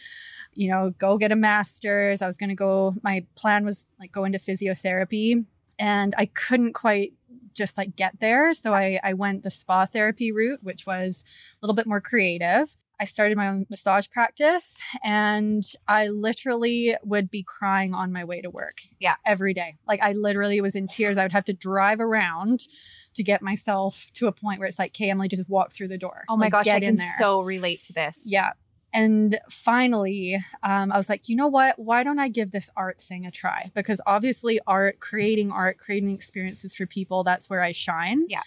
you 0.54 0.70
know, 0.70 0.94
go 0.98 1.18
get 1.18 1.32
a 1.32 1.36
master's. 1.36 2.22
I 2.22 2.26
was 2.28 2.38
going 2.38 2.50
to 2.50 2.56
go 2.56 2.96
my 3.04 3.26
plan 3.36 3.66
was 3.66 3.88
like 4.00 4.12
go 4.12 4.24
into 4.26 4.38
physiotherapy 4.40 5.46
and 5.80 6.14
I 6.18 6.26
couldn't 6.26 6.74
quite 6.74 7.14
just 7.54 7.78
like 7.78 7.96
get 7.96 8.20
there. 8.20 8.54
So 8.54 8.74
I, 8.74 9.00
I 9.04 9.14
went 9.14 9.44
the 9.44 9.52
spa 9.52 9.86
therapy 9.86 10.32
route, 10.32 10.60
which 10.64 10.86
was 10.86 11.24
a 11.62 11.66
little 11.66 11.76
bit 11.76 11.88
more 11.88 12.02
creative. 12.02 12.76
I 13.00 13.04
started 13.04 13.36
my 13.36 13.48
own 13.48 13.66
massage 13.70 14.08
practice 14.10 14.78
and 15.04 15.64
I 15.88 16.08
literally 16.10 16.96
would 17.04 17.32
be 17.32 17.42
crying 17.44 17.96
on 17.96 18.12
my 18.12 18.24
way 18.24 18.42
to 18.42 18.50
work. 18.52 18.82
Yeah. 19.00 19.16
Every 19.26 19.54
day. 19.56 19.78
Like 19.88 20.02
I 20.04 20.12
literally 20.12 20.62
was 20.62 20.76
in 20.76 20.88
tears. 20.88 21.18
I 21.18 21.24
would 21.24 21.32
have 21.32 21.46
to 21.46 21.54
drive 21.54 22.00
around 22.00 22.68
to 23.16 23.24
get 23.24 23.42
myself 23.42 24.12
to 24.14 24.28
a 24.28 24.32
point 24.32 24.60
where 24.60 24.68
it's 24.68 24.78
like, 24.80 24.92
okay, 24.92 25.10
Emily, 25.10 25.28
just 25.28 25.50
walk 25.50 25.74
through 25.74 25.88
the 25.90 25.98
door. 25.98 26.24
Oh 26.30 26.38
my 26.38 26.46
Like, 26.46 26.52
gosh, 26.52 26.68
I 26.68 26.76
in 26.76 26.82
can 26.82 26.96
there. 26.96 27.14
so 27.18 27.42
relate 27.42 27.82
to 27.84 27.94
this. 27.94 28.22
Yeah. 28.26 28.52
And 28.94 29.40
finally, 29.50 30.36
um, 30.64 30.92
I 30.92 30.98
was 30.98 31.08
like, 31.08 31.30
you 31.30 31.36
know 31.36 31.48
what? 31.48 31.80
Why 31.80 32.04
don't 32.04 32.20
I 32.20 32.28
give 32.28 32.52
this 32.52 32.70
art 32.76 33.02
thing 33.02 33.26
a 33.26 33.32
try? 33.32 33.72
Because 33.74 34.02
obviously, 34.06 34.60
art, 34.68 35.00
creating 35.00 35.52
art, 35.52 35.78
creating 35.78 36.12
experiences 36.12 36.76
for 36.76 36.86
people, 36.86 37.24
that's 37.24 37.50
where 37.50 37.62
I 37.62 37.72
shine. 37.72 38.26
Yeah. 38.28 38.42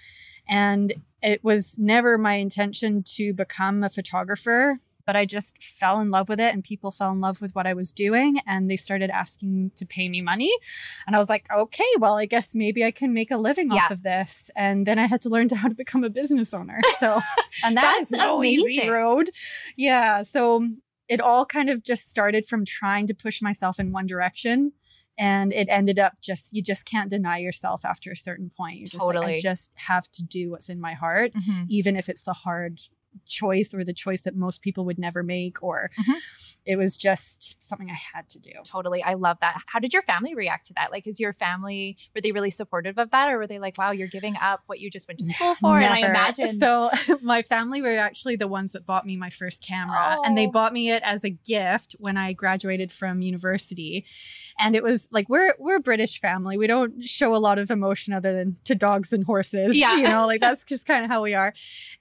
And 0.49 0.95
it 1.23 1.43
was 1.43 1.79
never 1.79 2.19
my 2.19 2.35
intention 2.35 3.03
to 3.15 3.33
become 3.33 3.83
a 3.83 3.89
photographer, 3.89 4.79
but 5.07 5.17
I 5.17 5.25
just 5.27 5.63
fell 5.63 6.01
in 6.01 6.11
love 6.11 6.29
with 6.29 6.41
it 6.41 6.55
and 6.55 6.63
people 6.65 6.91
fell 6.91 7.11
in 7.13 7.21
love 7.21 7.41
with 7.41 7.55
what 7.55 7.67
I 7.67 7.75
was 7.75 7.93
doing 7.93 8.39
and 8.47 8.71
they 8.71 8.77
started 8.77 9.11
asking 9.11 9.73
to 9.77 9.85
pay 9.87 10.09
me 10.09 10.23
money. 10.23 10.51
And 11.07 11.15
I 11.15 11.19
was 11.19 11.29
like, 11.29 11.47
okay, 11.55 11.85
well, 11.99 12.17
I 12.17 12.27
guess 12.27 12.55
maybe 12.55 12.85
I 12.85 12.91
can 12.91 13.13
make 13.13 13.31
a 13.31 13.37
living 13.37 13.71
Yeah. 13.71 13.85
off 13.85 13.91
of 13.91 14.03
this. 14.03 14.51
And 14.57 14.87
then 14.87 14.99
I 14.99 15.07
had 15.07 15.21
to 15.23 15.29
learn 15.29 15.49
to 15.49 15.57
how 15.57 15.69
to 15.69 15.75
become 15.75 16.05
a 16.05 16.11
business 16.11 16.55
owner. 16.55 16.81
So, 16.99 17.21
and 17.65 17.77
that 17.77 17.97
That's 17.99 18.13
is 18.13 18.19
no 18.19 18.43
easy 18.43 18.77
amazing. 18.79 18.91
road. 18.91 19.31
Yeah. 19.77 20.23
So 20.23 20.67
it 21.09 21.21
all 21.21 21.45
kind 21.45 21.69
of 21.69 21.83
just 21.83 22.09
started 22.11 22.47
from 22.47 22.65
trying 22.65 23.07
to 23.09 23.15
push 23.15 23.43
myself 23.43 23.79
in 23.79 23.93
one 23.93 24.07
direction. 24.07 24.73
And 25.19 25.53
it 25.53 25.69
ended 25.69 25.99
up 25.99 26.15
just, 26.23 26.53
you 26.53 26.63
just 26.63 26.85
can't 26.87 27.11
deny 27.11 27.39
yourself 27.39 27.85
after 27.85 28.11
a 28.11 28.17
certain 28.17 28.51
point. 28.57 28.79
You're 28.79 28.87
just 28.87 29.05
like, 29.05 29.15
Totally. 29.15 29.35
I 29.35 29.39
just 29.39 29.71
have 29.75 30.11
to 30.13 30.25
do 30.25 30.51
what's 30.51 30.69
in 30.69 30.81
my 30.81 30.95
heart, 30.95 31.33
Mhm. 31.35 31.67
even 31.69 31.95
if 31.95 32.09
it's 32.09 32.23
the 32.25 32.33
hard 32.33 32.81
choice 33.27 33.73
or 33.75 33.85
the 33.85 33.93
choice 33.93 34.23
that 34.23 34.37
most 34.37 34.63
people 34.63 34.85
would 34.85 34.99
never 34.99 35.23
make, 35.23 35.63
or 35.63 35.91
Mhm. 35.99 36.15
it 36.67 36.77
was 36.77 36.97
just 36.97 37.63
something 37.63 37.91
I 37.91 37.99
had 38.15 38.29
to 38.31 38.39
do. 38.39 38.53
Totally. 38.65 39.03
I 39.03 39.15
love 39.15 39.39
that. 39.41 39.61
How 39.67 39.79
did 39.79 39.93
your 39.93 40.03
family 40.03 40.35
react 40.35 40.67
to 40.67 40.75
that? 40.75 40.91
Like, 40.91 41.07
is 41.07 41.21
your 41.21 41.33
family, 41.33 41.97
were 42.15 42.21
they 42.21 42.33
really 42.33 42.51
supportive 42.51 42.99
of 42.99 43.11
that? 43.11 43.31
Or 43.31 43.39
were 43.39 43.47
they 43.47 43.59
like, 43.59 43.77
wow, 43.79 43.91
you're 43.91 44.09
giving 44.09 44.37
up 44.41 44.63
what 44.67 44.81
you 44.81 44.91
just 44.91 45.07
went 45.09 45.21
to 45.21 45.27
school 45.27 45.55
for? 45.57 45.79
And 45.79 45.93
I 45.93 46.01
Never. 46.01 46.13
imagine. 46.13 46.59
So 46.61 46.91
my 47.23 47.43
family 47.43 47.83
were 47.83 47.97
actually 47.99 48.37
the 48.37 48.49
ones 48.49 48.73
that 48.73 48.87
bought 48.87 49.05
me 49.07 49.17
my 49.17 49.31
first 49.31 49.63
camera, 49.63 50.19
and 50.25 50.37
they 50.37 50.47
Oh. 50.47 50.51
bought 50.51 50.73
me 50.73 50.91
it 50.91 51.03
as 51.05 51.25
a 51.25 51.31
gift 51.31 51.97
when 51.99 52.17
I 52.17 52.33
graduated 52.33 52.91
from 52.93 53.21
university. 53.23 54.05
And 54.59 54.75
it 54.77 54.83
was 54.83 55.09
like 55.11 55.29
we're 55.29 55.55
we're 55.59 55.77
a 55.77 55.81
British 55.81 56.21
family. 56.21 56.57
We 56.57 56.67
don't 56.67 57.07
show 57.09 57.35
a 57.35 57.39
lot 57.39 57.59
of 57.59 57.71
emotion 57.71 58.13
other 58.15 58.33
than 58.33 58.57
to 58.65 58.75
dogs 58.75 59.13
and 59.13 59.25
horses. 59.25 59.77
Yeah. 59.77 59.97
you 59.99 60.09
know, 60.09 60.27
like 60.27 60.41
that's 60.47 60.65
just 60.65 60.87
kind 60.87 61.05
of 61.05 61.11
how 61.11 61.23
we 61.23 61.35
are. 61.35 61.53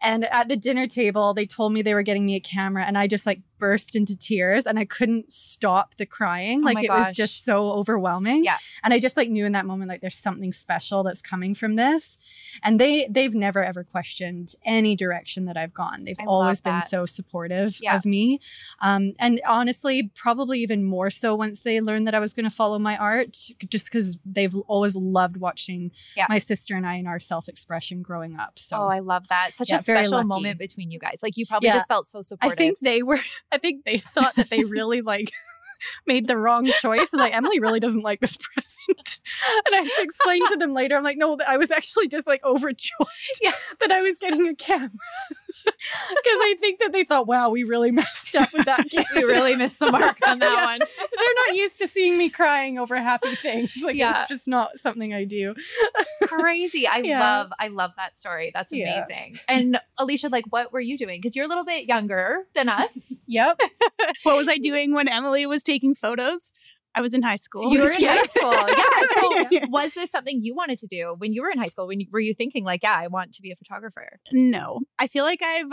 And 0.02 0.24
at 0.26 0.48
the 0.48 0.56
dinner 0.56 0.88
table, 0.88 1.03
they 1.34 1.46
told 1.46 1.74
me 1.74 1.82
they 1.82 1.94
were 1.94 2.04
getting 2.04 2.26
me 2.26 2.36
a 2.36 2.40
camera, 2.40 2.86
and 2.86 2.98
I 2.98 3.08
just 3.08 3.26
like 3.26 3.42
burst 3.64 3.96
into 3.96 4.14
tears, 4.18 4.66
and 4.66 4.78
I 4.78 4.84
couldn't 4.84 5.32
stop 5.32 5.96
the 5.96 6.06
crying. 6.06 6.60
Oh 6.64 6.66
like 6.66 6.84
it 6.84 6.88
gosh. 6.88 7.06
was 7.06 7.14
just 7.14 7.46
so 7.46 7.72
overwhelming. 7.72 8.44
Yeah. 8.44 8.58
And 8.84 8.94
I 8.94 9.00
just 9.00 9.16
like 9.16 9.30
knew 9.30 9.46
in 9.46 9.54
that 9.54 9.66
moment 9.66 9.88
like 9.88 10.02
there's 10.02 10.18
something 10.18 10.52
special 10.52 11.02
that's 11.04 11.22
coming 11.22 11.56
from 11.56 11.76
this 11.78 12.18
and 12.62 12.78
they 12.78 13.08
they've 13.10 13.34
never 13.34 13.64
ever 13.64 13.84
questioned 13.86 14.54
any 14.66 14.96
direction 14.98 15.46
that 15.46 15.56
I've 15.56 15.74
gone. 15.74 16.04
They've 16.04 16.20
I 16.20 16.26
always 16.26 16.60
been 16.60 16.82
so 16.82 17.06
supportive 17.06 17.78
Yeah. 17.82 17.96
of 17.96 18.06
me, 18.06 18.40
um, 18.82 19.14
and 19.20 19.40
honestly, 19.48 20.12
probably 20.16 20.60
even 20.60 20.84
more 20.84 21.10
so 21.10 21.36
once 21.36 21.62
they 21.64 21.80
learned 21.80 22.06
that 22.08 22.16
I 22.16 22.20
was 22.20 22.34
going 22.34 22.50
to 22.50 22.56
follow 22.56 22.80
my 22.80 22.98
art, 22.98 23.38
just 23.70 23.86
because 23.90 24.18
they've 24.26 24.56
always 24.68 24.96
loved 24.98 25.38
watching 25.38 25.92
Yeah. 26.18 26.26
my 26.28 26.40
sister 26.40 26.76
and 26.76 26.86
I 26.86 26.96
in 26.96 27.08
our 27.08 27.20
self 27.20 27.48
expression 27.48 28.02
growing 28.02 28.34
up. 28.38 28.60
So. 28.60 28.76
oh, 28.78 28.88
I 28.88 29.00
love 29.00 29.28
that. 29.30 29.52
Such 29.54 29.70
Yeah, 29.70 29.78
a 29.78 29.80
special 29.80 30.24
moment 30.24 30.60
between 30.60 30.92
you 30.92 31.00
guys. 31.00 31.20
Like, 31.24 31.38
you 31.38 31.46
probably 31.46 31.70
just 31.70 31.88
felt 31.88 32.08
so 32.08 32.22
supportive. 32.22 32.54
I 32.54 32.56
think 32.56 32.78
they 32.82 33.02
were. 33.04 33.20
I 33.54 33.58
think 33.60 33.86
they 33.86 33.98
thought 34.00 34.36
that 34.36 34.50
they 34.50 34.64
really 34.66 35.02
like 35.02 35.30
made 36.08 36.28
the 36.28 36.38
wrong 36.38 36.66
choice. 36.66 37.14
And 37.14 37.20
like 37.22 37.36
Emily 37.36 37.60
really 37.60 37.80
doesn't 37.80 38.02
like 38.04 38.20
this 38.20 38.38
present. 38.54 39.22
And 39.66 39.76
I 39.76 39.80
had 39.80 39.90
to 39.98 40.02
explain 40.02 40.48
to 40.50 40.58
them 40.58 40.74
later. 40.74 40.98
I'm 40.98 41.04
like, 41.04 41.18
no, 41.18 41.38
I 41.48 41.58
was 41.58 41.72
actually 41.72 42.08
just 42.08 42.28
like 42.28 42.44
overjoyed 42.44 43.08
Yeah. 43.42 43.52
that 43.80 43.92
I 43.92 44.02
was 44.02 44.18
getting 44.18 44.48
a 44.48 44.56
camera. 44.56 44.90
Because 45.66 46.40
I 46.42 46.56
think 46.60 46.80
that 46.80 46.92
they 46.92 47.04
thought, 47.04 47.28
wow, 47.28 47.50
we 47.50 47.64
really 47.64 47.92
messed 47.92 48.36
up 48.36 48.50
with 48.54 48.66
that 48.66 48.90
gift. 48.90 49.10
we 49.16 49.24
really 49.24 49.56
missed 49.56 49.80
the 49.80 49.92
mark 49.92 50.18
on 50.28 50.40
that 50.40 50.52
Yeah. 50.58 50.66
one. 50.66 50.80
They're 50.98 51.48
not 51.48 51.56
used 51.56 51.78
to 51.80 51.88
seeing 51.88 52.18
me 52.18 52.30
crying 52.30 52.78
over 52.80 52.96
happy 53.02 53.36
things. 53.36 53.70
Like 53.84 53.96
Yeah. 53.96 54.20
it's 54.22 54.30
just 54.30 54.48
not 54.48 54.78
something 54.78 55.14
I 55.14 55.24
do. 55.26 55.56
Crazy. 56.24 56.88
I 56.88 56.98
Yeah. 57.00 57.20
love 57.20 57.52
I 57.60 57.68
love 57.70 57.92
that 57.98 58.20
story. 58.20 58.52
That's 58.54 58.74
Yeah. 58.74 58.98
amazing. 59.06 59.40
And 59.48 59.80
Alisha, 60.00 60.32
like 60.32 60.46
what 60.50 60.72
were 60.74 60.80
you 60.82 60.98
doing? 60.98 61.20
Because 61.22 61.36
you're 61.36 61.46
a 61.46 61.50
little 61.50 61.66
bit 61.66 61.86
younger 61.86 62.46
than 62.56 62.70
us. 62.70 63.14
Yep. 63.28 63.60
what 64.24 64.36
was 64.38 64.48
I 64.48 64.58
doing 64.58 64.94
when 64.94 65.08
Emily 65.08 65.46
was 65.46 65.64
taking 65.64 65.96
photos? 65.96 66.52
I 66.96 67.02
was 67.02 67.14
in 67.14 67.22
high 67.22 67.38
school. 67.38 67.74
You 67.74 67.82
were 67.82 67.92
in 67.92 68.00
Yeah. 68.02 68.18
high 68.18 68.26
school. 68.26 68.52
Yeah. 68.52 69.20
So 69.20 69.48
Yeah. 69.52 69.66
was 69.70 69.94
this 69.94 70.12
something 70.12 70.40
you 70.42 70.56
wanted 70.56 70.78
to 70.80 70.88
do 70.88 71.16
when 71.18 71.34
you 71.34 71.42
were 71.42 71.50
in 71.50 71.58
high 71.58 71.68
school? 71.68 71.88
When 71.88 72.00
you, 72.00 72.08
were 72.12 72.20
you 72.20 72.34
thinking 72.34 72.64
like, 72.64 72.84
yeah, 72.84 72.96
I 72.96 73.08
want 73.08 73.34
to 73.34 73.42
be 73.42 73.52
a 73.52 73.56
photographer? 73.56 74.20
No, 74.32 74.82
I 75.00 75.08
feel 75.08 75.24
like 75.24 75.42
I've 75.42 75.72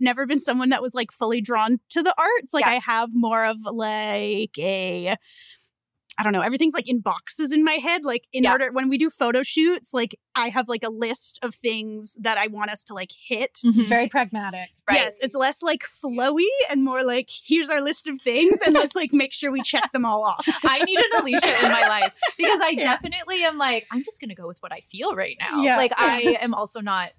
never 0.00 0.26
been 0.26 0.40
someone 0.40 0.68
that 0.70 0.82
was 0.82 0.92
like 0.94 1.10
fully 1.12 1.40
drawn 1.40 1.78
to 1.90 2.02
the 2.02 2.14
arts. 2.18 2.52
Like. 2.52 2.66
I 2.66 2.74
have 2.74 3.10
more 3.14 3.44
of 3.46 3.56
like 3.64 4.58
a 4.58 5.16
I 6.18 6.22
don't 6.22 6.32
know, 6.32 6.40
everything's 6.40 6.72
like 6.72 6.88
in 6.88 7.00
boxes 7.00 7.52
in 7.52 7.62
my 7.62 7.74
head. 7.74 8.04
Like 8.04 8.26
in 8.32 8.44
Yeah. 8.44 8.52
order 8.52 8.72
when 8.72 8.88
we 8.88 8.96
do 8.96 9.10
photo 9.10 9.42
shoots, 9.42 9.92
like 9.92 10.18
I 10.34 10.48
have 10.48 10.66
like 10.68 10.82
a 10.82 10.88
list 10.88 11.38
of 11.42 11.54
things 11.56 12.14
that 12.20 12.38
I 12.38 12.46
want 12.46 12.70
us 12.70 12.84
to 12.84 12.94
like 12.94 13.10
hit. 13.28 13.58
It's 13.62 13.88
very 13.88 14.08
pragmatic. 14.08 14.70
Right. 14.88 14.96
Yes, 15.00 15.22
it's 15.22 15.34
less 15.34 15.62
like 15.62 15.82
flowy 15.82 16.46
and 16.70 16.82
more 16.84 17.02
like 17.04 17.28
here's 17.30 17.68
our 17.68 17.80
list 17.82 18.06
of 18.06 18.18
things 18.22 18.56
and 18.64 18.74
let's 18.74 18.94
like 18.94 19.12
make 19.12 19.32
sure 19.32 19.50
we 19.52 19.60
check 19.62 19.92
them 19.92 20.06
all 20.06 20.24
off. 20.24 20.46
I 20.64 20.82
need 20.84 20.98
an 20.98 21.20
Alisha 21.22 21.62
in 21.64 21.70
my 21.70 21.86
life 21.86 22.14
because 22.38 22.60
I 22.62 22.68
Yeah. 22.76 22.84
definitely 22.84 23.44
am 23.44 23.58
like, 23.58 23.84
I'm 23.92 24.02
just 24.02 24.18
gonna 24.20 24.34
go 24.34 24.46
with 24.46 24.56
what 24.60 24.72
I 24.72 24.80
feel 24.90 25.14
right 25.14 25.36
now. 25.38 25.60
Yeah. 25.62 25.76
Like 25.76 25.92
I 25.98 26.38
am 26.40 26.54
also 26.54 26.80
not 26.80 27.12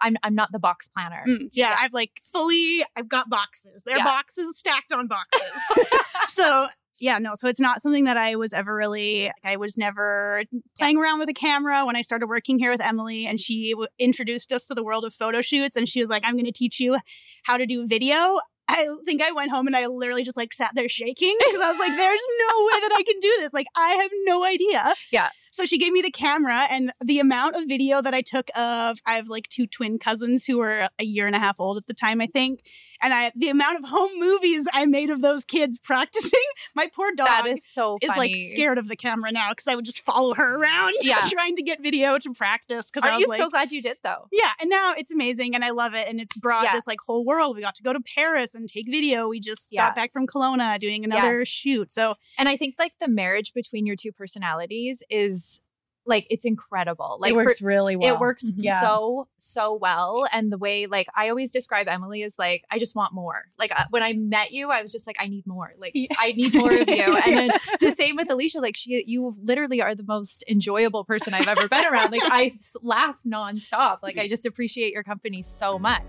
I'm 0.00 0.16
I'm 0.22 0.34
not 0.34 0.52
the 0.52 0.58
box 0.60 0.88
planner. 0.88 1.24
Mm, 1.26 1.48
yeah, 1.52 1.70
Yeah. 1.70 1.76
I've 1.80 1.92
like 1.94 2.10
fully 2.32 2.84
I've 2.96 3.08
got 3.08 3.28
boxes. 3.30 3.82
They're 3.84 3.96
Yeah. 3.96 4.04
boxes 4.04 4.58
stacked 4.58 4.92
on 4.92 5.08
boxes. 5.08 5.50
so 6.28 6.68
yeah, 6.98 7.18
no, 7.18 7.34
so 7.34 7.48
it's 7.48 7.60
not 7.60 7.82
something 7.82 8.04
that 8.04 8.16
I 8.16 8.36
was 8.36 8.52
ever 8.52 8.74
really, 8.74 9.30
I 9.44 9.56
was 9.56 9.76
never 9.76 10.44
playing 10.78 10.96
around 10.96 11.18
with 11.18 11.28
a 11.28 11.34
camera 11.34 11.84
when 11.84 11.96
I 11.96 12.02
started 12.02 12.28
working 12.28 12.58
here 12.58 12.70
with 12.70 12.80
Emily 12.80 13.26
and 13.26 13.38
she 13.38 13.72
w- 13.72 13.88
introduced 13.98 14.52
us 14.52 14.66
to 14.66 14.74
the 14.74 14.82
world 14.82 15.04
of 15.04 15.12
photo 15.12 15.40
shoots 15.40 15.76
and 15.76 15.88
she 15.88 16.00
was 16.00 16.08
like, 16.08 16.22
I'm 16.24 16.34
going 16.34 16.46
to 16.46 16.52
teach 16.52 16.80
you 16.80 16.98
how 17.44 17.56
to 17.56 17.66
do 17.66 17.86
video. 17.86 18.38
I 18.68 18.88
think 19.04 19.22
I 19.22 19.30
went 19.30 19.50
home 19.50 19.66
and 19.66 19.76
I 19.76 19.86
literally 19.86 20.24
just 20.24 20.36
like 20.36 20.52
sat 20.52 20.72
there 20.74 20.88
shaking 20.88 21.36
because 21.38 21.60
I 21.60 21.70
was 21.70 21.78
like, 21.78 21.96
there's 21.96 22.20
no 22.48 22.64
way 22.64 22.80
that 22.80 22.94
I 22.96 23.02
can 23.06 23.20
do 23.20 23.32
this. 23.38 23.52
Like, 23.52 23.68
I 23.76 23.90
have 23.90 24.10
no 24.24 24.44
idea. 24.44 24.94
Yeah. 25.12 25.28
So 25.52 25.64
she 25.64 25.78
gave 25.78 25.92
me 25.92 26.02
the 26.02 26.10
camera 26.10 26.66
and 26.70 26.92
the 27.02 27.20
amount 27.20 27.56
of 27.56 27.62
video 27.66 28.02
that 28.02 28.12
I 28.12 28.22
took 28.22 28.48
of, 28.56 28.98
I 29.06 29.14
have 29.14 29.28
like 29.28 29.48
two 29.48 29.66
twin 29.66 29.98
cousins 29.98 30.44
who 30.44 30.58
were 30.58 30.88
a 30.98 31.04
year 31.04 31.26
and 31.26 31.36
a 31.36 31.38
half 31.38 31.60
old 31.60 31.76
at 31.76 31.86
the 31.86 31.94
time, 31.94 32.20
I 32.20 32.26
think. 32.26 32.60
And 33.06 33.14
I, 33.14 33.30
the 33.36 33.50
amount 33.50 33.78
of 33.78 33.88
home 33.88 34.18
movies 34.18 34.66
I 34.74 34.84
made 34.84 35.10
of 35.10 35.20
those 35.22 35.44
kids 35.44 35.78
practicing, 35.78 36.40
my 36.74 36.88
poor 36.92 37.12
dog 37.14 37.28
that 37.28 37.46
is 37.46 37.64
so 37.64 37.98
is 38.02 38.08
like 38.08 38.34
scared 38.34 38.78
of 38.78 38.88
the 38.88 38.96
camera 38.96 39.30
now 39.30 39.50
because 39.50 39.68
I 39.68 39.76
would 39.76 39.84
just 39.84 40.00
follow 40.04 40.34
her 40.34 40.56
around, 40.60 40.94
Yeah. 41.02 41.24
trying 41.30 41.54
to 41.54 41.62
get 41.62 41.80
video 41.80 42.18
to 42.18 42.32
practice. 42.32 42.90
Because 42.90 43.06
I 43.06 43.10
Are 43.10 43.14
was 43.14 43.20
you 43.22 43.28
like, 43.28 43.40
so 43.40 43.48
glad 43.48 43.70
you 43.70 43.80
did 43.80 43.98
though? 44.02 44.26
yeah, 44.32 44.50
and 44.60 44.68
now 44.68 44.92
it's 44.98 45.12
amazing 45.12 45.54
and 45.54 45.64
I 45.64 45.70
love 45.70 45.94
it. 45.94 46.08
And 46.08 46.20
it's 46.20 46.36
brought 46.36 46.64
Yeah. 46.64 46.72
this 46.72 46.88
like 46.88 46.98
whole 47.06 47.24
world. 47.24 47.54
We 47.54 47.62
got 47.62 47.76
to 47.76 47.82
go 47.84 47.92
to 47.92 48.00
Paris 48.00 48.56
and 48.56 48.68
take 48.68 48.88
video. 48.90 49.28
We 49.28 49.38
just 49.38 49.68
Yeah. 49.70 49.86
got 49.86 49.94
back 49.94 50.12
from 50.12 50.26
Kelowna 50.26 50.76
doing 50.80 51.04
another 51.04 51.38
Yes. 51.42 51.48
shoot. 51.48 51.92
So 51.92 52.16
And 52.38 52.48
I 52.48 52.56
think 52.56 52.74
like 52.76 52.94
the 53.00 53.06
marriage 53.06 53.52
between 53.54 53.86
your 53.86 53.94
two 53.94 54.10
personalities 54.10 55.04
is 55.10 55.62
like 56.06 56.26
it's 56.30 56.44
incredible. 56.44 57.18
Like 57.20 57.32
it 57.32 57.34
for- 57.34 57.44
works 57.44 57.62
really 57.62 57.96
well. 57.96 58.14
It 58.14 58.20
works 58.20 58.44
Yeah. 58.56 58.80
so 58.80 59.28
so 59.38 59.74
well, 59.74 60.26
and 60.32 60.50
the 60.52 60.58
way 60.58 60.86
like 60.86 61.06
I 61.16 61.28
always 61.28 61.50
describe 61.52 61.88
Emily 61.88 62.22
is 62.22 62.38
like 62.38 62.64
I 62.70 62.78
just 62.78 62.94
want 62.94 63.12
more. 63.12 63.44
Like 63.58 63.72
uh, 63.78 63.84
when 63.90 64.02
I 64.02 64.12
met 64.12 64.52
you, 64.52 64.70
I 64.70 64.82
was 64.82 64.92
just 64.92 65.06
like 65.06 65.16
I 65.18 65.26
need 65.28 65.46
more. 65.46 65.72
Like 65.78 65.92
Yeah. 65.94 66.08
I 66.18 66.32
need 66.32 66.54
more 66.54 66.72
of 66.72 66.88
you. 66.88 67.16
And 67.26 67.36
then 67.36 67.50
the 67.80 67.92
same 67.92 68.16
with 68.16 68.28
Alisha. 68.28 68.60
Like 68.62 68.76
she, 68.76 69.02
you 69.06 69.36
literally 69.42 69.82
are 69.82 69.94
the 69.94 70.04
most 70.04 70.44
enjoyable 70.48 71.04
person 71.04 71.34
I've 71.34 71.48
ever 71.48 71.68
been 71.68 71.84
around. 71.92 72.10
Like 72.12 72.22
I 72.24 72.50
laugh 72.82 73.16
nonstop. 73.26 73.98
Like 74.02 74.16
I 74.18 74.28
just 74.28 74.46
appreciate 74.46 74.92
your 74.92 75.02
company 75.02 75.42
so 75.42 75.78
much. 75.78 76.02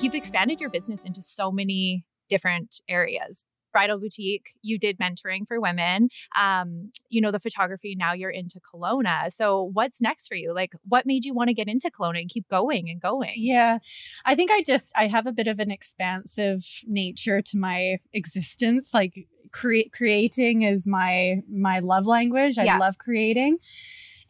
You've 0.00 0.14
expanded 0.16 0.60
your 0.60 0.68
business 0.70 1.04
into 1.04 1.22
so 1.22 1.52
many 1.52 2.04
different 2.32 2.80
areas. 2.88 3.44
Bridal 3.72 3.98
boutique, 3.98 4.48
you 4.60 4.78
did 4.78 4.98
mentoring 4.98 5.46
for 5.48 5.58
women. 5.58 6.10
Um, 6.38 6.90
you 7.08 7.22
know, 7.22 7.30
the 7.30 7.38
photography, 7.40 7.94
now 7.94 8.12
you're 8.12 8.28
into 8.42 8.60
Kelowna. 8.60 9.32
So 9.32 9.70
what's 9.72 10.02
next 10.02 10.28
for 10.28 10.34
you? 10.34 10.52
Like 10.54 10.72
what 10.86 11.06
made 11.06 11.24
you 11.24 11.32
want 11.32 11.48
to 11.48 11.54
get 11.54 11.68
into 11.68 11.90
Kelowna 11.90 12.20
and 12.20 12.28
keep 12.28 12.46
going 12.48 12.90
and 12.90 13.00
going? 13.00 13.32
Yeah. 13.36 13.78
I 14.26 14.34
think 14.34 14.50
I 14.50 14.62
just 14.62 14.92
I 14.94 15.06
have 15.06 15.26
a 15.26 15.32
bit 15.32 15.48
of 15.48 15.58
an 15.58 15.70
expansive 15.70 16.60
nature 16.86 17.40
to 17.40 17.56
my 17.56 17.96
existence. 18.12 18.92
Like 18.92 19.26
create 19.52 19.90
creating 19.92 20.62
is 20.62 20.86
my 20.86 21.36
my 21.50 21.78
love 21.78 22.04
language. 22.06 22.58
I 22.58 22.64
Yeah. 22.64 22.78
love 22.78 22.98
creating. 22.98 23.56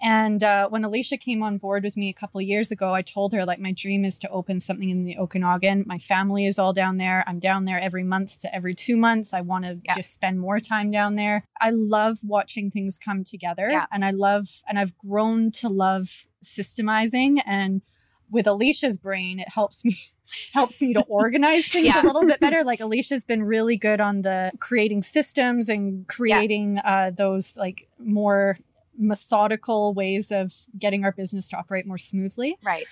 And 0.02 0.42
uh, 0.42 0.68
when 0.68 0.82
Alisha 0.82 1.18
came 1.20 1.42
on 1.44 1.58
board 1.58 1.84
with 1.84 1.96
me 1.96 2.08
a 2.08 2.12
couple 2.12 2.40
years 2.40 2.72
ago, 2.72 2.92
I 2.92 3.02
told 3.02 3.32
her 3.32 3.44
like 3.44 3.60
my 3.60 3.70
dream 3.72 4.04
is 4.04 4.18
to 4.18 4.28
open 4.30 4.58
something 4.58 4.90
in 4.90 5.04
the 5.04 5.16
Okanagan. 5.16 5.84
My 5.86 5.98
family 5.98 6.44
is 6.46 6.58
all 6.58 6.72
down 6.72 6.96
there. 6.96 7.22
I'm 7.28 7.38
down 7.38 7.66
there 7.66 7.80
every 7.80 8.02
month 8.02 8.40
to 8.40 8.52
every 8.54 8.74
two 8.74 8.96
months. 8.96 9.32
I 9.32 9.42
want 9.42 9.64
to 9.64 9.78
Yeah. 9.84 9.94
just 9.94 10.12
spend 10.12 10.40
more 10.40 10.58
time 10.58 10.90
down 10.90 11.14
there. 11.14 11.44
I 11.60 11.70
love 11.70 12.18
watching 12.24 12.70
things 12.70 12.98
come 12.98 13.22
together, 13.22 13.68
Yeah. 13.70 13.86
and 13.92 14.04
I 14.04 14.10
love 14.10 14.62
and 14.68 14.76
I've 14.78 14.96
grown 14.98 15.52
to 15.52 15.68
love 15.68 16.26
systemizing 16.44 17.40
and 17.46 17.82
with 18.30 18.46
Alisha's 18.46 18.96
brain, 18.98 19.38
it 19.38 19.48
helps 19.50 19.84
me 19.84 19.94
helps 20.54 20.80
me 20.80 20.94
to 20.94 21.00
organize 21.08 21.66
things 21.68 21.86
Yeah. 21.86 22.02
a 22.02 22.04
little 22.06 22.26
bit 22.26 22.40
better. 22.40 22.64
Like 22.64 22.80
Alisha's 22.80 23.24
been 23.24 23.42
really 23.42 23.76
good 23.76 24.00
on 24.00 24.22
the 24.22 24.50
creating 24.58 25.02
systems 25.02 25.68
and 25.68 26.08
creating 26.08 26.78
uh, 26.78 27.10
those 27.16 27.54
like 27.56 27.88
more 27.98 28.56
methodical 28.96 29.94
ways 29.94 30.30
of 30.30 30.52
getting 30.78 31.04
our 31.04 31.12
business 31.12 31.48
to 31.50 31.56
operate 31.56 31.86
more 31.86 31.98
smoothly. 31.98 32.58
Right. 32.62 32.86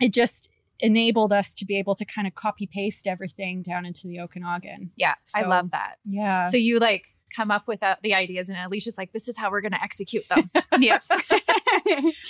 It 0.00 0.12
just 0.12 0.48
enabled 0.80 1.32
us 1.32 1.52
to 1.54 1.64
be 1.64 1.76
able 1.78 1.94
to 1.94 2.04
kind 2.04 2.26
of 2.26 2.34
copy 2.34 2.66
paste 2.66 3.06
everything 3.06 3.62
down 3.62 3.84
into 3.84 4.08
the 4.08 4.20
Okanagan. 4.20 4.92
Yeah. 4.96 5.14
I 5.34 5.42
love 5.42 5.70
that. 5.72 5.96
Yeah. 6.04 6.44
So 6.44 6.56
you 6.56 6.78
like 6.78 7.14
come 7.34 7.50
up 7.50 7.68
with 7.68 7.82
uh, 7.82 7.96
the 8.02 8.14
ideas 8.14 8.48
and 8.48 8.58
Alisha's 8.58 8.98
like, 8.98 9.12
this 9.12 9.28
is 9.28 9.36
how 9.36 9.50
we're 9.50 9.60
going 9.60 9.72
to 9.72 9.82
execute 9.82 10.24
them. 10.28 10.50
yes. 10.80 11.10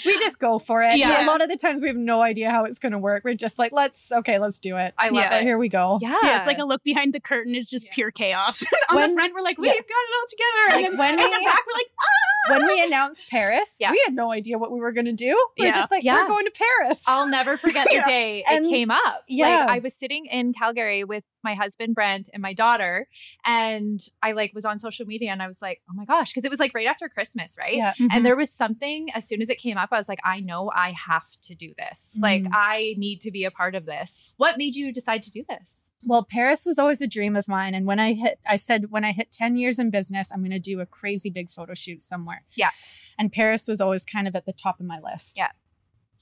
we 0.04 0.18
just 0.18 0.38
go 0.38 0.58
for 0.58 0.82
it. 0.82 0.96
Yeah. 0.96 1.24
A 1.24 1.26
lot 1.26 1.42
of 1.42 1.48
the 1.48 1.56
times 1.56 1.82
we 1.82 1.88
have 1.88 1.96
no 1.96 2.22
idea 2.22 2.50
how 2.50 2.64
it's 2.64 2.78
going 2.78 2.92
to 2.92 2.98
work. 2.98 3.24
We're 3.24 3.34
just 3.34 3.58
like, 3.58 3.72
let's, 3.72 4.10
okay, 4.12 4.38
let's 4.38 4.60
do 4.60 4.76
it. 4.76 4.94
I 4.98 5.06
love 5.06 5.14
Yeah. 5.16 5.36
it. 5.38 5.42
Here 5.42 5.58
we 5.58 5.68
go. 5.68 5.98
Yeah. 6.02 6.16
Yeah, 6.22 6.36
it's 6.38 6.46
like 6.46 6.58
a 6.58 6.64
look 6.64 6.82
behind 6.84 7.12
the 7.14 7.20
curtain 7.20 7.54
is 7.54 7.68
just 7.68 7.86
Yeah. 7.86 7.92
pure 7.94 8.10
chaos. 8.10 8.64
On 8.90 8.96
When- 8.96 9.10
the 9.10 9.14
front, 9.16 9.34
we're 9.34 9.40
like, 9.42 9.58
we've 9.58 9.68
yeah. 9.68 9.74
got 9.74 9.80
it 9.80 10.14
all 10.18 10.26
together. 10.30 10.76
Like 10.76 10.84
and 10.92 10.98
then 10.98 10.98
when 10.98 11.24
in 11.26 11.30
the 11.30 11.38
we- 11.38 11.44
back, 11.46 11.62
we're 11.66 11.78
like, 11.78 11.90
ah! 12.00 12.52
when 12.58 12.66
we 12.66 12.84
announced 12.84 13.28
Paris, 13.30 13.76
Yeah. 13.78 13.90
we 13.92 14.02
had 14.04 14.14
no 14.14 14.32
idea 14.32 14.58
what 14.58 14.72
we 14.72 14.80
were 14.80 14.92
going 14.92 15.06
to 15.06 15.12
do. 15.12 15.36
We 15.58 15.64
are 15.64 15.68
Yeah. 15.68 15.72
just 15.74 15.90
like, 15.90 16.02
Yeah. 16.04 16.22
we're 16.22 16.28
going 16.28 16.46
to 16.46 16.52
Paris. 16.52 17.02
I'll 17.06 17.28
never 17.28 17.56
forget 17.56 17.86
the 17.88 17.96
Yeah. 17.96 18.06
day 18.06 18.44
And- 18.48 18.66
it 18.66 18.70
came 18.70 18.90
up. 18.90 19.24
yeah. 19.28 19.48
Like 19.60 19.68
I 19.68 19.78
was 19.80 19.94
sitting 19.94 20.26
in 20.26 20.52
Calgary 20.52 21.04
with 21.04 21.24
my 21.42 21.54
husband 21.54 21.94
Brent 21.94 22.28
and 22.34 22.42
my 22.42 22.52
daughter 22.52 23.06
and 23.46 23.98
I 24.22 24.32
like 24.32 24.52
was 24.54 24.64
on 24.66 24.78
social 24.78 25.06
media 25.06 25.30
and 25.30 25.42
I 25.42 25.46
was 25.48 25.62
like, 25.62 25.80
"Oh 25.90 25.94
my 25.94 26.04
gosh," 26.04 26.30
because 26.32 26.44
it 26.44 26.50
was 26.50 26.60
like 26.60 26.74
right 26.74 26.86
after 26.86 27.08
Christmas, 27.08 27.56
right? 27.58 27.76
yeah. 27.76 27.94
And 28.12 28.26
there 28.26 28.36
was 28.36 28.52
something 28.52 29.08
as 29.14 29.26
soon 29.30 29.40
as 29.40 29.48
it 29.48 29.56
came 29.58 29.78
up, 29.78 29.88
I 29.92 29.96
was 29.96 30.08
like, 30.08 30.20
I 30.24 30.40
know 30.40 30.70
I 30.74 30.90
have 30.92 31.26
to 31.44 31.54
do 31.54 31.72
this. 31.78 32.14
Like, 32.20 32.42
Mm. 32.42 32.50
I 32.52 32.94
need 32.98 33.20
to 33.22 33.30
be 33.30 33.44
a 33.44 33.50
part 33.50 33.74
of 33.74 33.86
this. 33.86 34.32
What 34.36 34.58
made 34.58 34.76
you 34.76 34.92
decide 34.92 35.22
to 35.22 35.30
do 35.30 35.42
this? 35.48 35.88
Well, 36.04 36.24
Paris 36.30 36.66
was 36.66 36.78
always 36.78 37.00
a 37.00 37.06
dream 37.06 37.36
of 37.36 37.46
mine. 37.48 37.74
And 37.74 37.86
when 37.86 37.98
I 38.00 38.12
hit, 38.14 38.38
I 38.46 38.56
said, 38.56 38.90
when 38.90 39.04
I 39.04 39.12
hit 39.12 39.30
10 39.30 39.56
years 39.56 39.78
in 39.78 39.90
business, 39.90 40.30
I'm 40.32 40.40
going 40.40 40.50
to 40.50 40.58
do 40.58 40.80
a 40.80 40.86
crazy 40.86 41.30
big 41.30 41.50
photo 41.50 41.74
shoot 41.74 42.02
somewhere. 42.02 42.42
Yeah. 42.54 42.70
And 43.18 43.32
Paris 43.32 43.66
was 43.66 43.80
always 43.80 44.04
kind 44.04 44.26
of 44.28 44.34
at 44.36 44.44
the 44.46 44.52
top 44.52 44.80
of 44.80 44.86
my 44.86 44.98
list. 45.00 45.36
Yeah. 45.36 45.50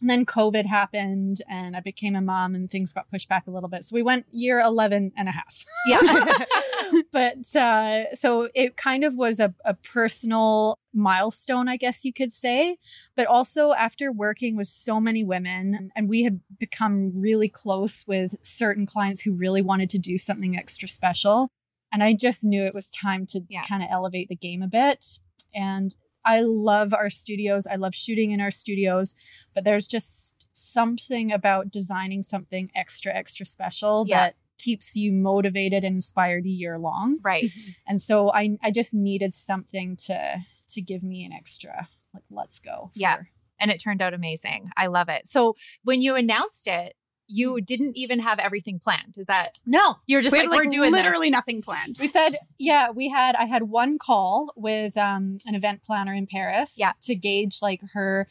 And 0.00 0.08
then 0.10 0.26
COVID 0.26 0.66
happened 0.66 1.42
and 1.48 1.76
I 1.76 1.80
became 1.80 2.14
a 2.14 2.20
mom 2.20 2.54
and 2.54 2.70
things 2.70 2.92
got 2.92 3.10
pushed 3.10 3.28
back 3.28 3.46
a 3.46 3.50
little 3.50 3.68
bit. 3.68 3.84
So 3.84 3.94
we 3.94 4.02
went 4.02 4.26
year 4.30 4.60
11 4.60 5.12
and 5.16 5.28
a 5.28 5.32
half. 5.32 5.64
Yeah. 5.86 6.00
but 7.12 7.54
uh, 7.56 8.14
so 8.14 8.48
it 8.54 8.76
kind 8.76 9.04
of 9.04 9.14
was 9.14 9.40
a, 9.40 9.54
a 9.64 9.74
personal 9.74 10.78
milestone, 10.94 11.68
I 11.68 11.76
guess 11.76 12.04
you 12.04 12.12
could 12.12 12.32
say. 12.32 12.76
But 13.16 13.26
also, 13.26 13.72
after 13.72 14.10
working 14.12 14.56
with 14.56 14.66
so 14.66 15.00
many 15.00 15.24
women, 15.24 15.90
and 15.94 16.08
we 16.08 16.22
had 16.22 16.40
become 16.58 17.12
really 17.14 17.48
close 17.48 18.04
with 18.06 18.34
certain 18.42 18.86
clients 18.86 19.20
who 19.20 19.32
really 19.32 19.62
wanted 19.62 19.90
to 19.90 19.98
do 19.98 20.18
something 20.18 20.56
extra 20.56 20.88
special. 20.88 21.48
And 21.92 22.02
I 22.02 22.12
just 22.12 22.44
knew 22.44 22.64
it 22.64 22.74
was 22.74 22.90
time 22.90 23.24
to 23.26 23.40
Yeah. 23.48 23.62
kind 23.62 23.82
of 23.82 23.88
elevate 23.90 24.28
the 24.28 24.36
game 24.36 24.62
a 24.62 24.68
bit. 24.68 25.20
And 25.54 25.94
I 26.24 26.40
love 26.42 26.92
our 26.92 27.08
studios. 27.08 27.66
I 27.66 27.76
love 27.76 27.94
shooting 27.94 28.32
in 28.32 28.40
our 28.40 28.50
studios, 28.50 29.14
but 29.54 29.64
there's 29.64 29.86
just 29.86 30.34
something 30.52 31.32
about 31.32 31.70
designing 31.70 32.22
something 32.22 32.70
extra, 32.74 33.14
extra 33.14 33.46
special 33.46 34.04
Yeah. 34.06 34.18
that 34.18 34.34
keeps 34.58 34.94
you 34.96 35.12
motivated 35.12 35.84
and 35.84 35.94
inspired 35.96 36.44
a 36.44 36.48
year 36.48 36.78
long. 36.78 37.18
right. 37.22 37.50
And 37.86 38.02
so 38.02 38.30
I 38.32 38.58
I 38.62 38.70
just 38.70 38.92
needed 38.94 39.32
something 39.34 39.96
to 40.06 40.38
to 40.70 40.80
give 40.82 41.02
me 41.02 41.24
an 41.24 41.32
extra 41.32 41.88
like 42.14 42.24
let's 42.30 42.58
go. 42.58 42.90
Yeah. 42.94 43.18
and 43.60 43.70
it 43.70 43.78
turned 43.78 44.02
out 44.02 44.14
amazing. 44.14 44.70
I 44.76 44.86
love 44.88 45.08
it. 45.08 45.28
So 45.28 45.56
when 45.84 46.00
you 46.02 46.14
announced 46.16 46.66
it, 46.66 46.94
you 47.30 47.60
didn't 47.60 47.94
even 47.96 48.20
have 48.20 48.38
everything 48.38 48.80
planned. 48.80 49.14
Is 49.18 49.26
that 49.26 49.58
No, 49.66 49.96
you're 50.06 50.22
just 50.22 50.32
we 50.32 50.38
like, 50.40 50.48
like 50.48 50.58
we're 50.64 50.70
doing 50.70 50.92
literally 50.92 51.26
this. 51.28 51.32
nothing 51.32 51.60
planned. 51.62 51.96
we 52.00 52.06
said 52.06 52.38
yeah 52.58 52.90
we 52.90 53.10
had 53.10 53.34
i 53.36 53.44
had 53.44 53.64
one 53.64 53.98
call 53.98 54.50
with 54.56 54.96
um, 54.96 55.38
an 55.46 55.54
event 55.54 55.82
planner 55.82 56.14
in 56.14 56.26
paris 56.26 56.74
Yeah. 56.78 56.92
to 57.02 57.14
gauge 57.14 57.58
like 57.60 57.82
her 57.92 58.28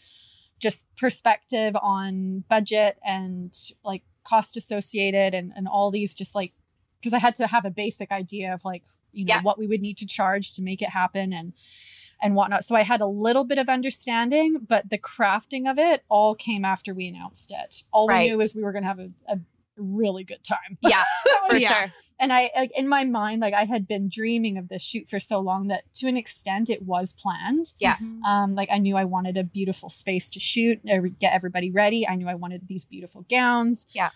just 0.59 0.87
perspective 0.95 1.75
on 1.79 2.43
budget 2.49 2.97
and 3.05 3.53
like 3.83 4.01
cost 4.31 4.57
associated 4.57 5.33
and, 5.33 5.47
and 5.55 5.67
all 5.67 5.89
these 5.91 6.11
just 6.21 6.33
like 6.39 6.51
because 6.99 7.13
i 7.13 7.19
had 7.27 7.35
to 7.35 7.45
have 7.47 7.65
a 7.65 7.69
basic 7.83 8.09
idea 8.11 8.53
of 8.53 8.61
like 8.71 8.83
you 9.11 9.23
know 9.25 9.35
Yeah. 9.35 9.41
what 9.47 9.57
we 9.61 9.67
would 9.67 9.81
need 9.87 9.97
to 9.97 10.05
charge 10.17 10.53
to 10.55 10.61
make 10.69 10.81
it 10.81 10.89
happen 11.01 11.27
and 11.39 11.53
and 12.21 12.35
whatnot 12.35 12.63
so 12.67 12.75
i 12.75 12.83
had 12.93 13.01
a 13.01 13.07
little 13.25 13.45
bit 13.51 13.57
of 13.63 13.67
understanding 13.69 14.49
but 14.73 14.89
the 14.89 14.97
crafting 14.97 15.69
of 15.71 15.77
it 15.79 16.03
all 16.09 16.33
came 16.35 16.63
after 16.65 16.93
we 16.93 17.07
announced 17.07 17.51
it 17.51 17.83
all 17.91 18.07
we 18.07 18.13
knew 18.13 18.19
Right. 18.31 18.37
was 18.37 18.55
we 18.55 18.63
were 18.63 18.71
going 18.71 18.83
to 18.83 18.87
have 18.93 18.99
a, 18.99 19.09
a 19.35 19.39
really 19.77 20.23
good 20.23 20.43
time 20.43 20.77
Yeah, 20.81 21.03
for 21.49 21.55
Yeah. 21.57 21.81
sure. 21.87 21.91
and 22.19 22.33
I 22.33 22.49
like 22.55 22.71
in 22.77 22.87
my 22.87 23.03
mind, 23.03 23.41
like 23.41 23.53
I 23.53 23.65
had 23.65 23.87
been 23.87 24.09
dreaming 24.09 24.57
of 24.57 24.67
this 24.69 24.81
shoot 24.81 25.07
for 25.09 25.19
so 25.19 25.39
long 25.39 25.67
that 25.67 25.83
to 25.95 26.07
an 26.07 26.17
extent 26.17 26.69
it 26.69 26.83
was 26.83 27.13
planned. 27.13 27.73
Yeah. 27.79 27.97
Mhm. 27.97 28.23
Um, 28.23 28.55
like 28.55 28.69
I 28.71 28.77
knew 28.77 28.95
I 28.97 29.05
wanted 29.05 29.37
a 29.37 29.43
beautiful 29.43 29.89
space 29.89 30.29
to 30.31 30.39
shoot, 30.39 30.79
uh, 30.89 30.97
get 31.19 31.33
everybody 31.33 31.71
ready. 31.71 32.07
I 32.07 32.15
knew 32.15 32.27
I 32.27 32.35
wanted 32.35 32.67
these 32.67 32.85
beautiful 32.85 33.25
gowns. 33.29 33.85
Yeah. 33.91 34.09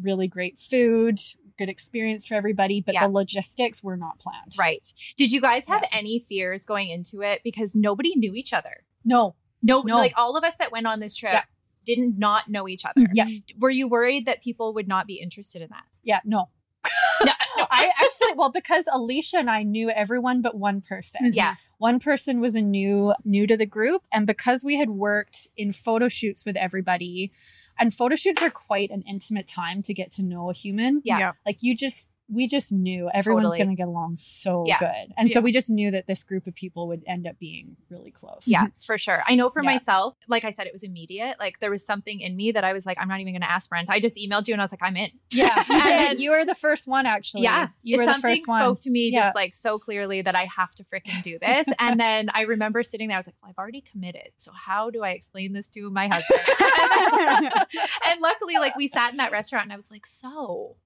Really 0.00 0.28
great 0.28 0.58
food, 0.58 1.18
good 1.58 1.68
experience 1.68 2.26
for 2.26 2.34
everybody, 2.34 2.80
but 2.80 2.94
Yeah. 2.94 3.06
the 3.06 3.12
logistics 3.12 3.82
were 3.82 3.96
not 3.96 4.18
planned. 4.18 4.54
Right. 4.58 4.86
Did 5.16 5.32
you 5.32 5.40
guys 5.40 5.66
have 5.66 5.82
Yeah. 5.82 5.98
any 5.98 6.20
fears 6.20 6.64
going 6.64 6.88
into 6.88 7.22
it 7.22 7.42
because 7.44 7.74
nobody 7.74 8.14
knew 8.16 8.34
each 8.34 8.52
other? 8.52 8.84
No. 9.04 9.34
No, 9.62 9.82
No. 9.82 9.96
like 9.96 10.14
all 10.16 10.36
of 10.36 10.44
us 10.44 10.54
that 10.56 10.72
went 10.72 10.86
on 10.86 11.00
this 11.00 11.16
trip 11.16 11.32
Yeah. 11.34 11.42
Didn't 11.84 12.18
not 12.18 12.48
know 12.48 12.68
each 12.68 12.84
other. 12.84 13.00
Mm-hmm. 13.02 13.14
Yeah. 13.14 13.26
Were 13.58 13.70
you 13.70 13.88
worried 13.88 14.26
that 14.26 14.42
people 14.42 14.74
would 14.74 14.88
not 14.88 15.06
be 15.06 15.14
interested 15.14 15.62
in 15.62 15.68
that? 15.70 15.84
Yeah. 16.02 16.20
No. 16.24 16.48
No, 17.22 17.32
no. 17.58 17.66
I 17.70 17.90
actually, 18.02 18.32
well, 18.34 18.48
because 18.50 18.86
Alisha 18.86 19.34
and 19.34 19.50
I 19.50 19.62
knew 19.62 19.90
everyone 19.90 20.40
but 20.40 20.56
one 20.56 20.80
person. 20.80 21.20
Mm-hmm. 21.26 21.34
Yeah. 21.34 21.54
one 21.76 22.00
person 22.00 22.40
was 22.40 22.54
a 22.54 22.62
new 22.62 23.12
new 23.26 23.46
to 23.46 23.58
the 23.58 23.66
group 23.66 24.04
and 24.10 24.26
because 24.26 24.64
we 24.64 24.76
had 24.76 24.88
worked 24.88 25.46
in 25.54 25.70
photo 25.72 26.08
shoots 26.08 26.46
with 26.46 26.56
everybody 26.56 27.30
and 27.78 27.92
photo 27.92 28.14
shoots 28.16 28.40
are 28.40 28.48
quite 28.48 28.90
an 28.90 29.02
intimate 29.06 29.46
time 29.46 29.82
to 29.82 29.92
get 29.92 30.10
to 30.12 30.22
know 30.22 30.48
a 30.48 30.54
human 30.54 31.02
Yeah. 31.04 31.32
like 31.44 31.58
you 31.62 31.76
just 31.76 32.08
we 32.32 32.46
just 32.46 32.70
knew 32.72 33.10
everyone's 33.12 33.44
Totally. 33.46 33.58
going 33.58 33.70
to 33.70 33.74
get 33.76 33.88
along 33.88 34.16
so 34.16 34.64
Yeah. 34.66 34.78
good 34.78 35.12
and 35.18 35.30
so 35.30 35.40
we 35.40 35.50
just 35.52 35.68
knew 35.70 35.90
that 35.90 36.06
this 36.06 36.22
group 36.22 36.46
of 36.46 36.54
people 36.54 36.86
would 36.88 37.02
end 37.06 37.26
up 37.26 37.38
being 37.38 37.76
really 37.90 38.10
close 38.10 38.44
Yeah, 38.46 38.66
for 38.80 38.96
sure. 38.98 39.18
I 39.28 39.34
know 39.34 39.50
for 39.50 39.62
Yeah. 39.62 39.70
myself, 39.70 40.16
like 40.28 40.44
I 40.44 40.50
said, 40.50 40.66
it 40.66 40.72
was 40.72 40.82
immediate. 40.84 41.36
Like 41.40 41.58
there 41.60 41.70
was 41.70 41.84
something 41.84 42.20
in 42.20 42.36
me 42.36 42.52
that 42.52 42.62
I 42.64 42.72
was 42.72 42.86
like, 42.86 42.98
I'm 43.00 43.08
not 43.08 43.20
even 43.20 43.32
going 43.32 43.40
to 43.42 43.50
ask 43.50 43.68
Brent. 43.68 43.90
I 43.90 43.98
just 44.00 44.16
emailed 44.16 44.46
you 44.48 44.54
and 44.54 44.60
I 44.60 44.64
was 44.64 44.72
like, 44.72 44.82
I'm 44.82 44.96
in. 44.96 45.10
yeah 45.32 45.64
you, 45.68 45.74
And 45.74 45.84
then- 45.84 46.20
you 46.20 46.30
were 46.30 46.44
the 46.44 46.54
first 46.54 46.86
one 46.86 47.06
actually 47.06 47.42
yeah. 47.42 47.68
you 47.82 47.98
were 47.98 48.06
the 48.06 48.14
first 48.14 48.46
one 48.46 48.60
spoke 48.60 48.80
to 48.82 48.90
me 48.90 49.10
Yeah. 49.12 49.24
just 49.24 49.34
like 49.34 49.52
so 49.52 49.78
clearly 49.78 50.22
that 50.22 50.34
I 50.36 50.44
have 50.44 50.72
to 50.76 50.84
freaking 50.84 51.22
do 51.22 51.38
this. 51.38 51.66
and 51.78 51.98
then 51.98 52.30
I 52.32 52.42
remember 52.42 52.82
sitting 52.82 53.08
there, 53.08 53.16
I 53.16 53.20
was 53.20 53.26
like, 53.26 53.36
well, 53.42 53.50
I've 53.50 53.58
already 53.58 53.80
committed. 53.80 54.28
So 54.38 54.52
how 54.52 54.90
do 54.90 55.02
I 55.02 55.10
explain 55.10 55.52
this 55.52 55.68
to 55.70 55.90
my 55.90 56.08
husband? 56.08 56.40
and 58.06 58.20
luckily, 58.20 58.54
like 58.58 58.76
we 58.76 58.86
sat 58.86 59.10
in 59.10 59.16
that 59.18 59.32
restaurant 59.32 59.64
and 59.64 59.72
I 59.72 59.76
was 59.76 59.90
like, 59.90 60.06
so 60.06 60.76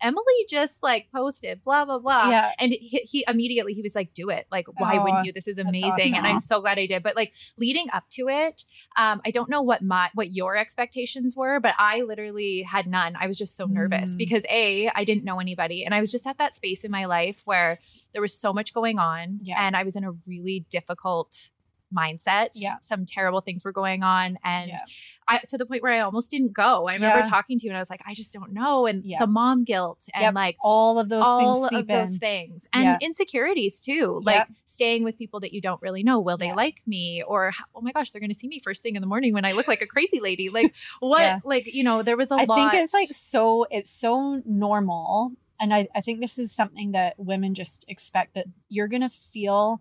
Emily 0.00 0.24
just 0.48 0.82
like 0.82 1.08
posted 1.14 1.62
blah 1.64 1.84
blah 1.84 1.98
blah. 1.98 2.30
Yeah. 2.30 2.52
And 2.58 2.72
he, 2.72 2.98
he 3.10 3.24
immediately 3.28 3.72
he 3.74 3.82
was 3.82 3.94
like, 3.94 4.12
"Do 4.14 4.30
it! 4.30 4.46
Like, 4.50 4.66
why 4.78 4.96
Oh, 4.98 5.02
wouldn't 5.04 5.24
you? 5.26 5.32
This 5.32 5.48
is 5.48 5.58
amazing!" 5.58 6.16
And. 6.16 6.26
I'm 6.26 6.38
so 6.38 6.60
glad 6.60 6.78
I 6.78 6.86
did. 6.86 7.02
But 7.02 7.16
like 7.16 7.32
leading 7.58 7.86
up 7.92 8.04
to 8.10 8.28
it, 8.28 8.64
um, 8.96 9.20
I 9.24 9.30
don't 9.30 9.48
know 9.50 9.62
what 9.62 9.82
my 9.82 10.10
what 10.14 10.32
your 10.32 10.56
expectations 10.56 11.34
were, 11.36 11.60
but 11.60 11.74
I 11.78 12.02
literally 12.02 12.62
had 12.62 12.86
none. 12.86 13.16
I 13.18 13.26
was 13.26 13.36
just 13.38 13.56
so 13.56 13.66
nervous 13.66 14.14
Mm. 14.14 14.18
because 14.18 14.42
a 14.48 14.88
I 14.94 15.04
didn't 15.04 15.24
know 15.24 15.40
anybody, 15.40 15.84
and 15.84 15.94
I 15.94 16.00
was 16.00 16.10
just 16.12 16.26
at 16.26 16.38
that 16.38 16.54
space 16.54 16.84
in 16.84 16.90
my 16.90 17.04
life 17.06 17.42
where 17.44 17.78
there 18.12 18.22
was 18.22 18.32
so 18.38 18.52
much 18.52 18.72
going 18.74 18.98
on, 18.98 19.40
Yeah. 19.42 19.64
and 19.64 19.76
I 19.76 19.82
was 19.82 19.96
in 19.96 20.04
a 20.04 20.12
really 20.26 20.66
difficult 20.70 21.50
mindset. 21.96 22.50
Yeah. 22.54 22.74
Some 22.82 23.04
terrible 23.06 23.40
things 23.40 23.64
were 23.64 23.72
going 23.72 24.02
on, 24.02 24.38
and 24.44 24.70
Yeah. 24.70 24.80
I 25.28 25.38
to 25.48 25.56
the 25.58 25.64
point 25.66 25.82
where 25.82 25.92
I 25.92 26.00
almost 26.00 26.30
didn't 26.32 26.52
go. 26.52 26.88
I 26.88 26.94
remember 26.94 27.18
Yeah. 27.18 27.28
talking 27.28 27.56
to 27.58 27.64
you 27.64 27.70
and 27.70 27.76
I 27.76 27.80
was 27.80 27.88
like, 27.90 28.00
I 28.04 28.14
just 28.14 28.32
don't 28.32 28.52
know. 28.52 28.86
And 28.86 29.04
Yeah. 29.04 29.20
the 29.20 29.28
mom 29.28 29.62
guilt 29.62 30.08
and 30.12 30.22
Yep. 30.22 30.34
like 30.34 30.56
all 30.60 30.98
of 30.98 31.08
those 31.08 31.22
all 31.24 31.68
things 31.68 31.80
of 31.80 31.86
those 31.86 32.12
in. 32.14 32.18
things 32.18 32.68
and 32.72 32.82
Yeah. 32.84 32.98
insecurities 33.00 33.78
too. 33.80 34.20
Like 34.24 34.48
staying 34.64 35.04
with 35.04 35.16
people 35.16 35.38
that 35.40 35.52
you 35.52 35.60
don't 35.60 35.80
really 35.82 36.02
know. 36.02 36.18
Will 36.18 36.36
they 36.36 36.52
like 36.52 36.82
me? 36.84 37.22
Or 37.22 37.52
oh 37.76 37.80
my 37.80 37.92
gosh, 37.92 38.10
they're 38.10 38.20
gonna 38.20 38.34
see 38.34 38.48
me 38.48 38.58
first 38.58 38.82
thing 38.82 38.96
in 38.96 39.02
the 39.02 39.06
morning 39.06 39.32
when 39.32 39.44
I 39.44 39.52
look 39.52 39.68
like 39.68 39.82
a 39.82 39.86
crazy 39.86 40.18
lady. 40.18 40.48
Like 40.60 40.74
what 40.98 41.44
like, 41.44 41.72
you 41.72 41.84
know, 41.84 42.02
there 42.02 42.16
was 42.16 42.32
a 42.32 42.34
I 42.34 42.44
lot 42.44 42.58
I 42.58 42.70
think 42.70 42.82
it's 42.82 42.92
like 42.94 43.12
so 43.12 43.66
it's 43.70 43.90
so 43.90 44.42
normal. 44.44 45.32
And 45.60 45.72
I, 45.74 45.88
I 45.94 46.00
think 46.00 46.20
this 46.20 46.38
is 46.38 46.50
something 46.52 46.92
that 46.92 47.18
women 47.18 47.54
just 47.54 47.84
expect 47.86 48.34
that 48.34 48.46
you're 48.68 48.88
gonna 48.88 49.10
feel 49.10 49.80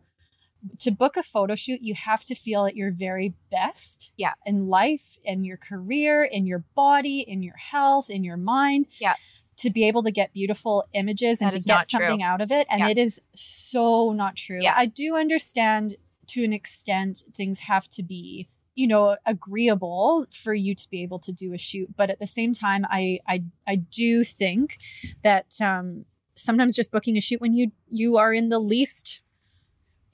to 0.79 0.91
book 0.91 1.15
a 1.17 1.23
photo 1.23 1.55
shoot, 1.55 1.81
you 1.81 1.93
have 1.93 2.23
to 2.25 2.35
feel 2.35 2.65
at 2.65 2.75
your 2.75 2.91
very 2.91 3.33
best 3.51 4.11
Yeah. 4.17 4.33
in 4.45 4.67
life, 4.67 5.17
in 5.23 5.43
your 5.43 5.57
career, 5.57 6.23
in 6.23 6.45
your 6.45 6.59
body, 6.75 7.19
in 7.21 7.41
your 7.43 7.55
health, 7.57 8.09
in 8.09 8.23
your 8.23 8.37
mind. 8.37 8.87
Yeah. 8.99 9.15
To 9.57 9.69
be 9.69 9.83
able 9.85 10.03
to 10.03 10.11
get 10.11 10.33
beautiful 10.33 10.85
images 10.93 11.41
and 11.41 11.51
to 11.53 11.59
get 11.59 11.67
not 11.67 11.89
true. 11.89 11.99
something 11.99 12.23
out 12.23 12.41
of 12.41 12.51
it. 12.51 12.65
And 12.69 12.79
Yeah. 12.81 12.89
it 12.89 12.97
is 12.97 13.19
so 13.35 14.11
not 14.13 14.35
true. 14.35 14.61
Yeah. 14.61 14.73
I 14.75 14.85
do 14.85 15.15
understand 15.15 15.95
to 16.27 16.43
an 16.43 16.53
extent 16.53 17.23
things 17.35 17.59
have 17.61 17.87
to 17.89 18.03
be 18.03 18.47
you 18.75 18.87
know 18.87 19.17
agreeable 19.25 20.25
for 20.31 20.53
you 20.53 20.75
to 20.75 20.89
be 20.89 21.01
able 21.03 21.19
to 21.19 21.33
do 21.33 21.53
a 21.53 21.57
shoot 21.57 21.89
but 21.97 22.09
at 22.09 22.19
the 22.19 22.27
same 22.27 22.53
time 22.53 22.85
i 22.89 23.19
i 23.27 23.43
i 23.67 23.75
do 23.75 24.23
think 24.23 24.77
that 25.23 25.59
um 25.59 26.05
sometimes 26.35 26.75
just 26.75 26.91
booking 26.91 27.17
a 27.17 27.21
shoot 27.21 27.41
when 27.41 27.51
you 27.53 27.71
you 27.91 28.15
are 28.17 28.31
in 28.31 28.49
the 28.49 28.59
least 28.59 29.21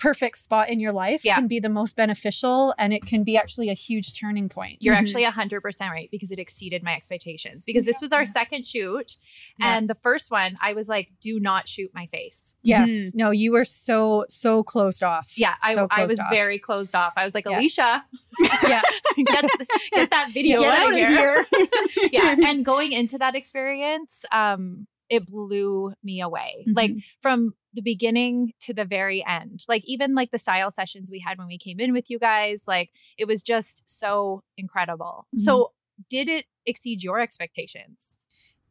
perfect 0.06 0.38
spot 0.38 0.70
in 0.70 0.80
your 0.80 0.92
life 0.94 1.22
Yeah. 1.26 1.36
can 1.36 1.48
be 1.48 1.60
the 1.60 1.70
most 1.70 1.96
beneficial 1.96 2.74
and 2.78 2.94
it 2.94 3.04
can 3.06 3.24
be 3.24 3.36
actually 3.38 3.70
a 3.70 3.74
huge 3.74 4.08
turning 4.20 4.48
point 4.50 4.78
You're 4.82 4.96
Mhm. 4.96 5.00
actually 5.00 5.24
100% 5.26 5.92
right 5.92 6.10
because 6.12 6.32
it 6.32 6.40
exceeded 6.40 6.84
my 6.84 6.94
expectations. 6.96 7.66
Because 7.66 7.86
this 7.86 8.00
was 8.02 8.12
our 8.14 8.26
second 8.26 8.68
shoot. 8.68 9.18
Yeah. 9.60 9.76
And 9.78 9.90
the 9.90 9.96
first 9.96 10.30
one, 10.32 10.58
I 10.62 10.74
was 10.74 10.88
like, 10.88 11.08
do 11.20 11.40
not 11.40 11.68
shoot 11.68 11.92
my 11.94 12.06
face. 12.08 12.54
yes 12.62 13.14
no 13.16 13.32
you 13.32 13.52
were 13.52 13.66
so 13.66 14.26
so 14.30 14.64
closed 14.64 15.02
off 15.04 15.28
Yeah, 15.38 15.56
I, 15.64 15.74
So 15.76 15.88
I 15.90 15.96
closed 15.96 16.12
was 16.12 16.20
off. 16.20 16.32
very 16.32 16.60
closed 16.60 16.94
off. 16.96 17.14
I 17.18 17.24
was 17.26 17.34
like, 17.34 17.46
Yeah. 17.48 17.60
Alisha, 17.60 17.92
yeah 18.74 18.82
get, 19.34 19.46
get 19.94 20.10
that 20.12 20.28
video 20.32 20.60
Get 20.60 20.74
out 20.74 20.80
out 20.80 20.88
of 20.90 20.92
of 20.94 20.98
here. 20.98 21.46
here. 21.52 22.10
yeah. 22.12 22.36
And 22.50 22.64
going 22.66 22.92
into 22.92 23.18
that 23.18 23.36
experience, 23.36 24.24
um, 24.32 24.88
it 25.10 25.26
blew 25.28 25.94
me 26.04 26.22
away. 26.22 26.66
Like 26.68 26.92
Mhm. 26.92 27.16
from 27.22 27.54
the 27.74 27.82
beginning 27.82 28.54
to 28.62 28.74
the 28.74 28.86
very 28.86 29.24
end. 29.26 29.64
Like 29.68 29.84
even 29.86 30.16
like 30.16 30.32
the 30.32 30.40
style 30.40 30.72
sessions 30.72 31.12
we 31.12 31.20
had 31.20 31.38
when 31.38 31.48
we 31.48 31.58
came 31.58 31.80
in 31.80 31.94
with 31.94 32.10
you 32.10 32.18
guys, 32.20 32.64
like 32.68 32.92
it 33.18 33.26
was 33.26 33.44
just 33.44 33.90
so 33.90 34.44
incredible. 34.58 35.28
Mhm. 35.36 35.42
So 35.42 35.74
did 36.10 36.28
it 36.28 36.46
exceed 36.66 37.04
your 37.04 37.20
expectations? 37.20 38.16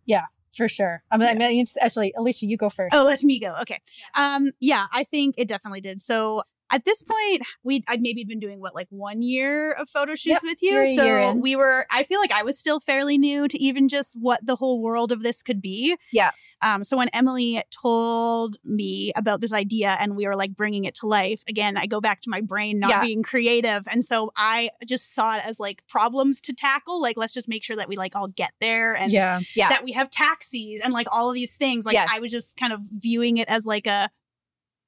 Yeah, 0.07 0.27
for 0.57 0.68
sure 0.68 1.03
i 1.11 1.16
mean, 1.16 1.29
I 1.29 1.35
mean 1.35 1.66
actually 1.81 2.12
alisha 2.16 2.42
you 2.47 2.57
go 2.57 2.70
first 2.70 2.94
Oh, 2.94 3.05
let 3.05 3.23
me 3.25 3.38
go. 3.40 3.55
Okay. 3.62 3.81
Um, 4.14 4.53
yeah, 4.61 4.87
I 4.92 5.05
think 5.05 5.35
it 5.38 5.49
definitely 5.49 5.81
did. 5.81 6.01
So 6.01 6.42
at 6.74 6.84
this 6.84 7.02
point, 7.02 7.42
we 7.62 7.82
I'd 7.87 8.00
maybe 8.02 8.24
been 8.24 8.40
doing 8.40 8.60
what 8.60 8.74
like 8.74 8.88
one 8.90 9.22
year 9.22 9.70
of 9.70 9.88
photo 9.88 10.14
shoots 10.16 10.42
with 10.44 10.58
you're 10.60 10.82
you. 10.84 10.96
So 10.96 11.32
we 11.34 11.54
were. 11.54 11.87
I 11.90 12.02
feel 12.02 12.18
like 12.20 12.32
I 12.32 12.42
was 12.42 12.58
still 12.58 12.80
fairly 12.80 13.16
new 13.16 13.46
to 13.46 13.58
even 13.62 13.88
just 13.88 14.16
what 14.20 14.44
the 14.44 14.56
whole 14.56 14.82
world 14.82 15.12
of 15.12 15.22
this 15.22 15.42
could 15.42 15.62
be. 15.62 15.96
Yeah. 16.10 16.32
Um. 16.62 16.82
So 16.82 16.96
when 16.96 17.08
Emily 17.10 17.62
told 17.82 18.56
me 18.64 19.12
about 19.14 19.40
this 19.40 19.52
idea 19.52 19.96
and 20.00 20.16
we 20.16 20.26
were 20.26 20.34
like 20.34 20.56
bringing 20.56 20.84
it 20.84 20.94
to 20.96 21.06
life 21.06 21.42
again, 21.48 21.76
I 21.76 21.87
go 21.87 22.00
back 22.00 22.20
to 22.22 22.30
my 22.30 22.40
brain 22.40 22.78
not 22.80 22.90
Yeah. 22.90 23.00
being 23.02 23.22
creative, 23.22 23.87
and 23.90 24.04
so 24.04 24.32
I 24.37 24.70
just 24.84 25.14
saw 25.14 25.37
it 25.37 25.42
as 25.46 25.60
like 25.60 25.87
problems 25.87 26.40
to 26.42 26.54
tackle. 26.54 27.00
Like 27.00 27.16
let's 27.16 27.34
just 27.34 27.48
make 27.48 27.62
sure 27.62 27.76
that 27.76 27.88
we 27.88 27.96
like 27.96 28.16
all 28.16 28.28
get 28.28 28.52
there 28.60 28.94
and 28.94 29.12
yeah 29.12 29.40
Yeah. 29.54 29.68
that 29.68 29.84
we 29.84 29.92
have 29.92 30.10
taxis 30.10 30.80
and 30.82 30.92
like 30.92 31.06
all 31.12 31.28
of 31.28 31.34
these 31.34 31.54
things. 31.56 31.84
Like 31.87 31.94
Yes. 31.94 32.08
I 32.10 32.18
was 32.18 32.32
just 32.32 32.56
kind 32.56 32.72
of 32.72 32.80
viewing 32.98 33.37
it 33.37 33.48
as 33.48 33.64
like 33.66 33.87
a 33.87 34.10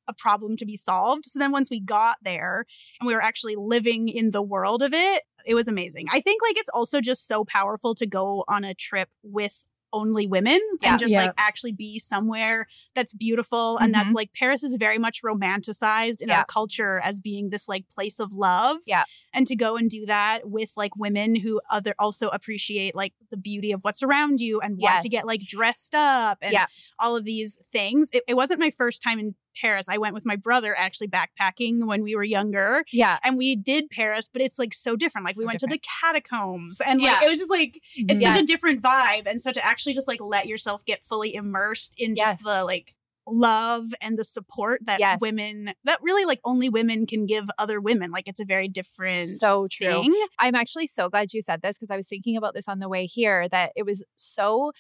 a 0.09 0.13
problem 0.15 0.57
to 0.57 0.67
be 0.67 0.77
solved. 0.77 1.27
So 1.27 1.39
then 1.39 1.53
once 1.53 1.71
we 1.71 1.81
got 1.81 2.17
there 2.23 2.65
and 3.01 3.07
we 3.07 3.15
were 3.15 3.23
actually 3.23 3.57
living 3.57 4.09
in 4.09 4.31
the 4.31 4.43
world 4.43 4.83
of 4.83 4.93
it, 4.95 5.23
it 5.45 5.55
was 5.55 5.69
amazing. 5.69 6.07
I 6.13 6.21
think 6.21 6.43
like 6.43 6.59
it's 6.59 6.71
also 6.71 7.01
just 7.01 7.27
so 7.27 7.45
powerful 7.45 7.95
to 7.97 8.07
go 8.07 8.45
on 8.49 8.65
a 8.65 8.75
trip 8.75 9.09
with 9.23 9.65
only 9.93 10.27
women 10.27 10.61
Yeah. 10.83 10.91
and 10.91 10.99
just 11.01 11.13
Yeah. 11.13 11.27
like 11.27 11.35
actually 11.39 11.73
be 11.73 11.99
somewhere 11.99 12.67
that's 12.95 13.15
beautiful 13.15 13.79
and 13.79 13.95
that's 13.95 14.09
mm-hmm. 14.09 14.17
like 14.17 14.33
Paris 14.35 14.63
is 14.63 14.77
very 14.77 14.99
much 14.99 15.23
romanticized 15.23 16.21
in 16.21 16.29
Yeah. 16.29 16.41
our 16.41 16.45
culture 16.45 17.01
as 17.03 17.21
being 17.21 17.51
this 17.51 17.69
like 17.69 17.89
place 17.89 18.19
of 18.19 18.33
love. 18.33 18.79
Yeah. 18.87 19.05
And 19.33 19.47
to 19.47 19.57
go 19.57 19.77
and 19.77 19.89
do 19.89 20.05
that 20.07 20.51
with 20.51 20.73
like 20.77 20.97
women 20.97 21.37
who 21.37 21.61
other 21.71 21.95
also 21.99 22.29
appreciate 22.29 22.95
like 22.95 23.15
the 23.31 23.37
beauty 23.37 23.73
of 23.73 23.83
what's 23.85 24.03
around 24.03 24.41
you 24.41 24.61
and 24.61 24.77
want 24.77 25.01
to 25.03 25.09
get 25.09 25.25
like 25.25 25.41
dressed 25.41 25.95
up 25.95 26.39
and 26.43 26.53
Yeah. 26.53 26.67
all 26.99 27.17
of 27.17 27.25
these 27.25 27.59
things. 27.73 28.11
It, 28.13 28.25
it 28.29 28.35
wasn't 28.35 28.61
my 28.61 28.71
first 28.71 29.03
time 29.03 29.19
in 29.19 29.35
Paris. 29.61 29.87
I 29.89 29.99
went 29.99 30.15
with 30.15 30.27
my 30.27 30.37
brother 30.37 30.75
actually 30.77 31.09
backpacking 31.09 31.87
when 31.87 32.03
we 32.03 32.15
were 32.15 32.25
younger. 32.25 32.85
Yeah. 32.93 33.19
And 33.25 33.37
we 33.37 33.57
did 33.57 33.91
Paris, 33.91 34.29
but 34.33 34.43
it's 34.43 34.59
like 34.59 34.75
so 34.75 34.97
different. 34.97 35.25
Like 35.25 35.35
So 35.37 35.41
we 35.41 35.47
went 35.47 35.61
to 35.61 35.67
the 35.67 35.81
catacombs 36.01 36.81
and 36.81 37.01
like 37.01 37.21
Yeah. 37.21 37.27
it 37.27 37.31
was 37.31 37.39
just 37.39 37.51
like 37.51 37.81
it's 37.97 38.21
Yes. 38.21 38.35
such 38.35 38.45
a 38.45 38.47
different 38.47 38.83
vibe. 38.83 39.27
And 39.27 39.41
so 39.41 39.53
to 39.53 39.65
actually 39.65 39.95
just 39.95 40.09
like 40.09 40.21
let 40.21 40.47
yourself 40.47 40.85
get 40.85 41.03
fully 41.05 41.35
immersed 41.35 41.95
in 41.99 42.15
just 42.15 42.41
Yes. 42.41 42.43
the 42.45 42.65
like 42.65 42.95
love 43.29 43.87
and 44.01 44.17
the 44.17 44.23
support 44.23 44.81
that 44.87 45.01
Yes. 45.01 45.21
women 45.21 45.73
that 45.85 45.99
really 46.01 46.25
like 46.25 46.39
only 46.45 46.69
women 46.69 47.07
can 47.07 47.27
give 47.27 47.47
other 47.59 47.81
women. 47.81 48.11
Like 48.11 48.29
it's 48.29 48.39
a 48.39 48.45
very 48.45 48.69
different 48.69 49.29
So 49.29 49.67
true. 49.69 50.03
thing. 50.03 50.27
I'm 50.39 50.55
actually 50.55 50.87
so 50.87 51.09
glad 51.09 51.33
you 51.33 51.43
said 51.43 51.61
this 51.63 51.77
because 51.77 51.91
I 51.91 51.97
was 51.97 52.07
thinking 52.07 52.37
about 52.37 52.55
this 52.55 52.69
on 52.69 52.79
the 52.79 52.89
way 52.89 53.07
here 53.07 53.49
that 53.49 53.73
it 53.75 53.85
was 53.85 54.05
so 54.15 54.71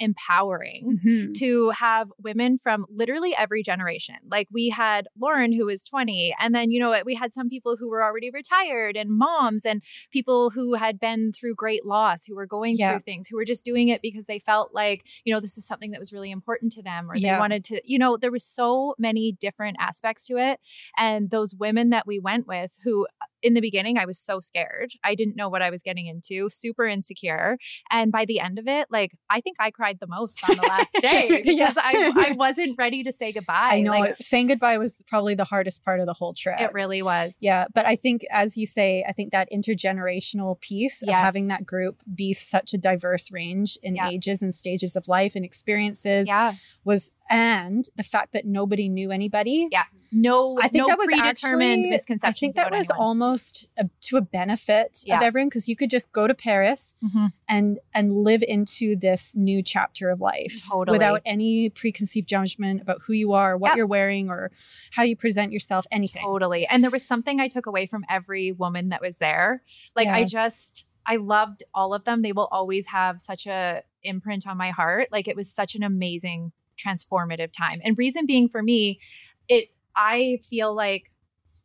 empowering 0.00 0.98
Mhm. 1.04 1.34
to 1.38 1.70
have 1.70 2.10
women 2.22 2.58
from 2.58 2.86
literally 2.88 3.34
every 3.36 3.62
generation. 3.62 4.16
Like 4.28 4.48
we 4.50 4.70
had 4.70 5.06
Lauren 5.18 5.52
who 5.52 5.66
was 5.66 5.84
20 5.84 6.34
and 6.40 6.54
then 6.54 6.70
you 6.70 6.80
know 6.80 6.94
we 7.04 7.14
had 7.14 7.32
some 7.32 7.48
people 7.48 7.76
who 7.76 7.88
were 7.88 8.02
already 8.02 8.30
retired 8.30 8.96
and 8.96 9.10
moms 9.10 9.64
and 9.64 9.82
people 10.10 10.50
who 10.50 10.74
had 10.74 10.98
been 10.98 11.32
through 11.32 11.54
great 11.54 11.84
loss 11.86 12.26
who 12.26 12.34
were 12.34 12.46
going 12.46 12.76
Yeah. 12.76 12.92
through 12.92 13.00
things 13.00 13.28
who 13.28 13.36
were 13.36 13.44
just 13.44 13.64
doing 13.64 13.88
it 13.88 14.02
because 14.02 14.26
they 14.26 14.38
felt 14.38 14.74
like 14.74 15.04
you 15.24 15.32
know 15.32 15.40
this 15.40 15.56
is 15.58 15.66
something 15.66 15.90
that 15.92 15.98
was 16.00 16.12
really 16.12 16.30
important 16.30 16.72
to 16.72 16.82
them 16.82 17.10
or 17.10 17.18
they 17.18 17.36
wanted 17.38 17.62
to 17.64 17.80
you 17.84 17.98
know 17.98 18.16
there 18.16 18.30
was 18.32 18.44
so 18.44 18.94
many 18.98 19.32
different 19.32 19.76
aspects 19.78 20.26
to 20.26 20.36
it 20.36 20.58
and 20.98 21.30
those 21.30 21.54
women 21.54 21.90
that 21.90 22.06
we 22.06 22.18
went 22.18 22.46
with 22.46 22.72
who 22.84 23.06
in 23.42 23.54
the 23.54 23.60
beginning 23.60 23.98
I 23.98 24.04
was 24.04 24.18
so 24.18 24.40
scared. 24.40 24.90
I 25.04 25.14
didn't 25.14 25.36
know 25.36 25.48
what 25.48 25.62
I 25.62 25.70
was 25.70 25.82
getting 25.82 26.06
into, 26.06 26.48
super 26.50 26.86
insecure. 26.86 27.58
And 27.90 28.12
by 28.12 28.24
the 28.24 28.40
end 28.40 28.58
of 28.58 28.66
it, 28.68 28.88
like 28.90 29.12
I 29.28 29.40
think 29.40 29.56
I 29.60 29.70
cried 29.70 29.98
the 30.00 30.06
most 30.06 30.48
on 30.48 30.56
the 30.56 30.62
last 30.62 30.88
day 31.00 31.28
because 31.42 31.56
Yeah. 31.56 31.72
I, 31.76 32.12
I 32.28 32.32
wasn't 32.36 32.76
ready 32.78 33.02
to 33.04 33.12
say 33.12 33.32
goodbye. 33.32 33.70
I 33.72 33.80
know 33.80 33.90
Like, 33.92 34.16
saying 34.20 34.48
goodbye 34.48 34.78
was 34.78 34.96
probably 35.08 35.34
the 35.34 35.44
hardest 35.44 35.84
part 35.84 36.00
of 36.00 36.06
the 36.06 36.12
whole 36.14 36.34
trip. 36.34 36.60
it 36.60 36.72
really 36.72 37.02
was. 37.02 37.36
Yeah, 37.40 37.66
but 37.74 37.86
I 37.86 37.96
think, 37.96 38.22
as 38.30 38.56
you 38.56 38.66
say, 38.66 39.04
I 39.08 39.12
think 39.12 39.32
that 39.32 39.48
intergenerational 39.52 40.60
piece 40.60 41.02
of 41.02 41.08
having 41.08 41.48
that 41.48 41.66
group 41.66 42.00
be 42.14 42.32
such 42.32 42.72
a 42.74 42.78
diverse 42.78 43.30
range 43.30 43.78
in 43.82 43.96
Yeah. 43.96 44.08
ages 44.08 44.42
and 44.42 44.54
stages 44.54 44.96
of 44.96 45.08
life 45.08 45.34
and 45.34 45.44
experiences 45.44 46.26
Yeah. 46.26 46.52
was, 46.84 47.10
and 47.30 47.86
the 47.96 48.02
fact 48.02 48.32
that 48.32 48.44
nobody 48.44 48.88
knew 48.88 49.10
anybody. 49.10 49.68
Yeah. 49.70 49.84
No, 50.12 50.58
I 50.60 50.66
think 50.66 50.82
no 50.82 50.88
that 50.88 50.98
was 50.98 51.06
predetermined 51.06 51.94
actually, 51.94 52.18
I 52.24 52.32
think 52.32 52.56
that 52.56 52.72
was 52.72 52.90
anyone. 52.90 52.98
almost 52.98 53.68
a, 53.78 53.88
to 54.00 54.16
a 54.16 54.20
benefit 54.20 55.04
of 55.08 55.22
everyone 55.22 55.48
because 55.48 55.68
you 55.68 55.76
could 55.76 55.88
just 55.88 56.10
go 56.10 56.26
to 56.26 56.34
Paris 56.34 56.94
Mhm. 57.04 57.32
and 57.48 57.78
and 57.94 58.12
live 58.24 58.42
into 58.42 58.96
this 58.96 59.32
new 59.36 59.62
chapter 59.62 60.10
of 60.10 60.20
life 60.20 60.66
Totally. 60.68 60.96
without 60.98 61.22
any 61.24 61.70
preconceived 61.70 62.26
judgment 62.28 62.82
about 62.82 62.98
who 63.06 63.12
you 63.12 63.32
are, 63.34 63.56
what 63.56 63.76
you're 63.76 63.86
wearing, 63.86 64.30
or 64.30 64.50
how 64.90 65.04
you 65.04 65.14
present 65.14 65.52
yourself, 65.52 65.86
anything. 65.92 66.22
Totally. 66.24 66.66
And 66.66 66.82
there 66.82 66.90
was 66.90 67.06
something 67.06 67.38
I 67.38 67.46
took 67.46 67.66
away 67.66 67.86
from 67.86 68.04
every 68.10 68.50
woman 68.50 68.88
that 68.88 69.00
was 69.00 69.18
there. 69.18 69.62
Like 69.94 70.08
I 70.08 70.24
just 70.24 70.88
I 71.06 71.16
loved 71.16 71.62
all 71.72 71.94
of 71.94 72.02
them. 72.04 72.22
They 72.22 72.32
will 72.32 72.48
always 72.50 72.88
have 72.88 73.20
such 73.20 73.46
a 73.46 73.84
imprint 74.02 74.46
on 74.48 74.56
my 74.56 74.70
heart. 74.70 75.08
Like 75.12 75.28
it 75.28 75.36
was 75.36 75.48
such 75.52 75.76
an 75.76 75.84
amazing 75.84 76.50
transformative 76.84 77.52
time. 77.52 77.80
And 77.84 77.96
reason 77.98 78.26
being 78.26 78.48
for 78.48 78.62
me, 78.62 79.00
it 79.48 79.68
I 79.96 80.38
feel 80.48 80.74
like 80.74 81.10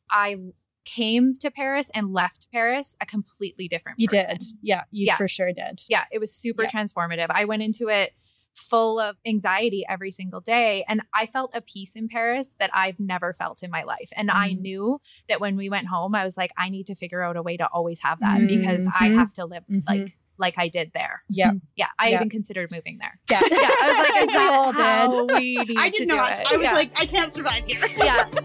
I 0.10 0.36
came 0.84 1.38
to 1.40 1.50
Paris 1.50 1.90
and 1.96 2.14
left 2.14 2.48
Paris 2.52 2.96
a 3.02 3.06
completely 3.06 3.68
different 3.68 4.00
You 4.00 4.08
person. 4.08 4.28
did, 4.38 4.44
yeah, 4.62 4.84
you 4.92 5.08
Yeah. 5.08 5.18
for 5.18 5.28
sure 5.28 5.52
did. 5.52 5.82
Yeah, 5.90 6.04
it 6.12 6.20
was 6.20 6.34
super 6.36 6.64
Yeah. 6.64 6.70
transformative. 6.70 7.28
I 7.30 7.46
went 7.46 7.64
into 7.64 7.88
it 7.88 8.14
full 8.54 9.00
of 9.00 9.18
anxiety 9.26 9.84
every 9.90 10.12
single 10.12 10.40
day. 10.40 10.86
And 10.88 11.02
I 11.14 11.26
felt 11.26 11.52
a 11.54 11.60
peace 11.62 11.96
in 11.96 12.08
Paris 12.08 12.56
that 12.60 12.70
I've 12.74 13.00
never 13.02 13.34
felt 13.34 13.64
in 13.64 13.70
my 13.70 13.84
life. 13.84 14.10
And 14.16 14.32
I 14.32 14.52
Mhm. 14.52 14.60
knew 14.62 15.02
that 15.28 15.42
when 15.42 15.58
we 15.58 15.70
went 15.70 15.88
home, 15.88 16.16
I 16.16 16.24
was 16.24 16.38
like, 16.38 16.52
I 16.58 16.70
need 16.70 16.88
to 16.88 16.96
figure 16.96 17.22
out 17.22 17.36
a 17.36 17.42
way 17.42 17.58
to 17.58 17.68
always 17.68 18.00
have 18.02 18.20
that 18.22 18.48
because 18.48 18.88
I 18.88 19.10
Mhm. 19.10 19.16
have 19.16 19.34
to 19.34 19.46
live 19.46 19.66
Mhm. 19.70 19.82
like 19.88 20.18
like 20.38 20.56
I 20.58 20.68
did 20.70 20.92
there. 20.94 21.22
Yeah, 21.30 21.52
mm. 21.52 21.62
Yeah, 21.76 21.88
I 22.00 22.10
Yeah. 22.10 22.16
even 22.18 22.30
considered 22.30 22.72
moving 22.72 22.98
there. 23.00 23.20
yeah, 23.30 23.42
Yeah, 23.52 23.58
I 23.82 23.88
was 23.88 24.10
like, 24.10 24.22
is 24.24 24.28
We 24.28 24.34
that 24.34 24.52
all 24.52 24.72
did. 24.74 24.82
how 24.82 25.26
we 25.26 25.66
need 25.66 25.78
I 25.78 25.90
to 25.90 25.98
did 25.98 26.10
do 26.10 26.16
not. 26.16 26.40
it? 26.40 26.52
I 26.52 26.58
was 26.58 26.64
Yeah. 26.64 26.74
like, 26.74 26.92
I 27.00 27.06
can't 27.06 27.32
survive 27.32 27.64
here. 27.66 27.82
yeah. 27.98 28.30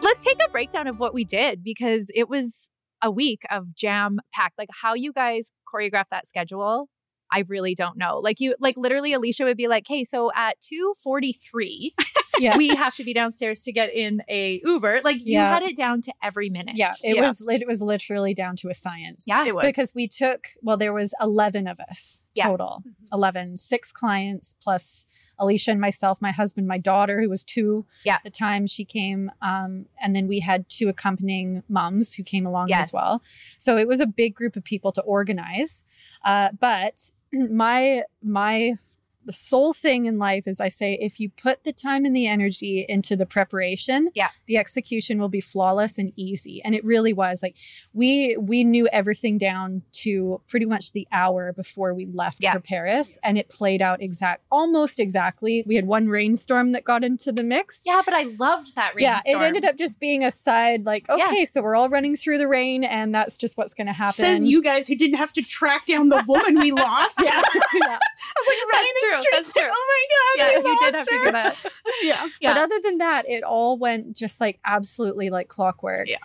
Let's 0.00 0.24
take 0.24 0.38
a 0.46 0.50
breakdown 0.50 0.88
of 0.88 0.98
what 0.98 1.14
we 1.14 1.24
did 1.24 1.62
because 1.62 2.08
it 2.14 2.28
was 2.28 2.68
a 3.02 3.10
week 3.10 3.42
of 3.50 3.74
jam 3.74 4.18
packed. 4.34 4.58
Like 4.58 4.68
how 4.82 4.94
you 4.94 5.12
guys 5.12 5.52
choreographed 5.72 6.10
that 6.10 6.26
schedule, 6.26 6.88
I 7.32 7.44
really 7.48 7.74
don't 7.74 7.96
know. 7.96 8.18
Like 8.18 8.40
you 8.40 8.54
like 8.60 8.76
literally 8.76 9.12
Alisha 9.12 9.44
would 9.44 9.56
be 9.56 9.66
like, 9.68 9.86
"Hey, 9.88 10.04
so 10.04 10.30
at 10.36 10.56
2:43, 10.60 11.94
yeah. 12.38 12.56
we 12.56 12.68
have 12.68 12.94
to 12.96 13.04
be 13.04 13.14
downstairs 13.14 13.62
to 13.62 13.72
get 13.72 13.92
in 13.94 14.22
a 14.28 14.60
Uber." 14.64 15.00
Like 15.02 15.16
you 15.24 15.34
Yeah. 15.34 15.48
had 15.54 15.62
it 15.62 15.76
down 15.76 16.02
to 16.02 16.12
every 16.22 16.50
minute. 16.50 16.76
yeah, 16.76 16.92
it 17.02 17.16
Yeah. 17.16 17.28
was 17.28 17.40
it 17.48 17.66
was 17.66 17.80
literally 17.82 18.34
down 18.34 18.56
to 18.56 18.68
a 18.68 18.74
science. 18.74 19.24
Yeah. 19.26 19.44
It 19.46 19.54
was 19.54 19.64
Because 19.64 19.94
we 19.94 20.08
took, 20.08 20.48
well, 20.62 20.76
there 20.76 20.92
was 20.92 21.14
11 21.20 21.66
of 21.66 21.78
us 21.80 22.22
Yeah. 22.34 22.46
total, 22.48 22.82
Mhm. 22.86 22.92
11, 23.12 23.56
six 23.56 23.92
clients 23.92 24.56
plus 24.62 25.06
Alisha 25.40 25.68
and 25.68 25.80
myself, 25.80 26.20
my 26.22 26.30
husband, 26.32 26.66
my 26.68 26.78
daughter, 26.78 27.20
who 27.20 27.28
was 27.28 27.44
two 27.44 27.86
Yeah. 28.04 28.16
at 28.16 28.24
the 28.24 28.30
time 28.30 28.66
she 28.66 28.84
came. 28.84 29.30
Um, 29.40 29.86
and 30.00 30.14
then 30.14 30.28
we 30.28 30.40
had 30.40 30.68
two 30.68 30.88
accompanying 30.88 31.62
moms 31.68 32.14
who 32.14 32.22
came 32.22 32.46
along 32.46 32.68
Yes. 32.68 32.88
as 32.88 32.92
well. 32.92 33.22
So 33.58 33.76
it 33.76 33.88
was 33.88 34.00
a 34.00 34.06
big 34.06 34.34
group 34.34 34.56
of 34.56 34.64
people 34.64 34.92
to 34.92 35.02
organize. 35.02 35.84
Uh, 36.24 36.50
but 36.58 37.10
my, 37.50 38.02
my, 38.22 38.74
the 39.24 39.32
sole 39.32 39.72
thing 39.72 40.06
in 40.06 40.18
life 40.18 40.46
is 40.46 40.60
I 40.60 40.68
say 40.68 40.98
if 41.00 41.20
you 41.20 41.30
put 41.30 41.64
the 41.64 41.72
time 41.72 42.04
and 42.04 42.14
the 42.14 42.26
energy 42.26 42.84
into 42.88 43.16
the 43.16 43.26
preparation, 43.26 44.08
Yeah. 44.14 44.28
the 44.46 44.56
execution 44.56 45.18
will 45.20 45.28
be 45.28 45.40
flawless 45.40 45.98
and 45.98 46.12
easy. 46.16 46.60
And 46.64 46.74
it 46.74 46.84
really 46.84 47.12
was. 47.12 47.42
Like 47.42 47.56
we 47.92 48.36
we 48.38 48.64
knew 48.64 48.88
everything 48.92 49.38
down 49.38 49.82
to 50.02 50.40
pretty 50.48 50.66
much 50.66 50.92
the 50.92 51.06
hour 51.12 51.52
before 51.52 51.94
we 51.94 52.06
left 52.06 52.38
Yeah. 52.40 52.52
for 52.54 52.60
Paris 52.60 53.18
and 53.22 53.38
it 53.38 53.48
played 53.48 53.82
out 53.82 54.02
exact 54.02 54.42
almost 54.50 54.98
exactly. 54.98 55.62
We 55.66 55.74
had 55.76 55.86
one 55.86 56.08
rainstorm 56.08 56.72
that 56.72 56.84
got 56.84 57.04
into 57.04 57.32
the 57.32 57.42
mix. 57.42 57.80
Yeah, 57.86 58.02
but 58.04 58.14
I 58.14 58.24
loved 58.38 58.74
that 58.74 58.94
rainstorm. 58.94 59.22
Yeah, 59.26 59.42
it 59.42 59.46
ended 59.46 59.64
up 59.64 59.76
just 59.76 60.00
being 60.00 60.24
a 60.24 60.30
side 60.30 60.84
like, 60.84 61.06
Yeah. 61.08 61.24
okay, 61.28 61.44
so 61.44 61.62
we're 61.62 61.76
all 61.76 61.88
running 61.88 62.16
through 62.16 62.38
the 62.38 62.48
rain 62.48 62.84
and 62.84 63.14
that's 63.14 63.38
just 63.38 63.56
what's 63.56 63.74
going 63.74 63.86
to 63.86 63.92
happen. 63.92 64.14
says 64.14 64.46
you 64.46 64.62
guys 64.62 64.88
who 64.88 64.94
didn't 64.96 65.16
have 65.18 65.32
to 65.34 65.42
track 65.42 65.86
down 65.86 66.08
the 66.08 66.24
woman 66.26 66.58
we 66.58 66.72
lost. 66.72 67.18
Yeah. 67.22 67.40
yeah. 67.74 67.98
I 68.02 68.40
was 68.40 68.46
like 68.48 68.72
running 68.72 68.92
That's 69.32 69.52
true, 69.52 69.62
like, 69.62 69.70
oh 69.72 69.86
my 69.88 70.44
god, 70.44 70.52
Yeah, 70.52 70.56
you 70.70 70.78
did 70.80 70.94
have 70.94 71.06
to 71.06 71.14
her. 71.14 71.24
do 71.26 71.32
that. 71.32 71.66
Yeah. 72.02 72.28
Yeah. 72.40 72.54
But 72.54 72.60
other 72.62 72.80
than 72.82 72.98
that, 72.98 73.28
it 73.28 73.42
all 73.44 73.76
went 73.78 74.16
just 74.16 74.40
like 74.40 74.58
absolutely 74.64 75.30
like 75.30 75.48
clockwork. 75.48 76.08
Yeah. 76.08 76.16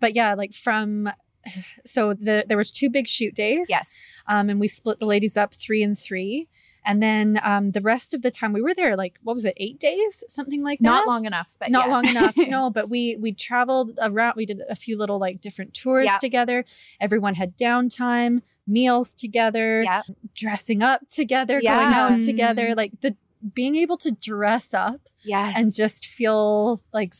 But 0.00 0.14
yeah, 0.14 0.34
like 0.34 0.52
from 0.52 1.10
so 1.86 2.14
the 2.14 2.44
there 2.48 2.56
was 2.56 2.70
two 2.70 2.90
big 2.90 3.06
shoot 3.06 3.34
days. 3.34 3.66
Yes. 3.68 4.10
Um, 4.26 4.50
and 4.50 4.60
we 4.60 4.68
split 4.68 5.00
the 5.00 5.06
ladies 5.06 5.36
up 5.36 5.54
three 5.54 5.82
and 5.82 5.98
three. 5.98 6.48
And 6.88 7.02
then 7.02 7.38
um, 7.44 7.72
the 7.72 7.82
rest 7.82 8.14
of 8.14 8.22
the 8.22 8.30
time 8.30 8.52
we 8.54 8.62
were 8.62 8.74
there, 8.74 8.96
like 8.96 9.18
what 9.22 9.34
was 9.34 9.44
it, 9.44 9.54
eight 9.58 9.78
days, 9.78 10.24
something 10.28 10.62
like 10.64 10.78
that? 10.80 10.84
Not 10.84 11.06
long 11.06 11.26
enough, 11.26 11.54
but 11.60 11.70
Not 11.70 11.86
yes. 11.86 11.92
long 11.92 12.06
enough, 12.08 12.34
no. 12.48 12.70
But 12.70 12.88
we 12.88 13.14
we 13.16 13.32
traveled 13.32 13.90
around. 14.00 14.34
We 14.36 14.46
did 14.46 14.62
a 14.70 14.74
few 14.74 14.96
little 14.96 15.18
like 15.18 15.40
different 15.40 15.74
tours 15.74 16.06
Yeah. 16.06 16.18
together. 16.18 16.64
Everyone 16.98 17.34
had 17.34 17.56
downtime, 17.58 18.40
meals 18.66 19.12
together, 19.14 19.82
Yeah. 19.82 20.02
dressing 20.34 20.82
up 20.82 21.06
together, 21.08 21.60
Yeah. 21.62 21.76
going 21.76 21.94
out 21.94 22.20
together. 22.24 22.74
Like 22.74 22.92
the 23.02 23.16
being 23.54 23.76
able 23.76 23.96
to 23.98 24.10
dress 24.10 24.74
up 24.74 25.00
Yes. 25.24 25.54
and 25.58 25.74
just 25.74 26.06
feel 26.06 26.80
like 26.92 27.12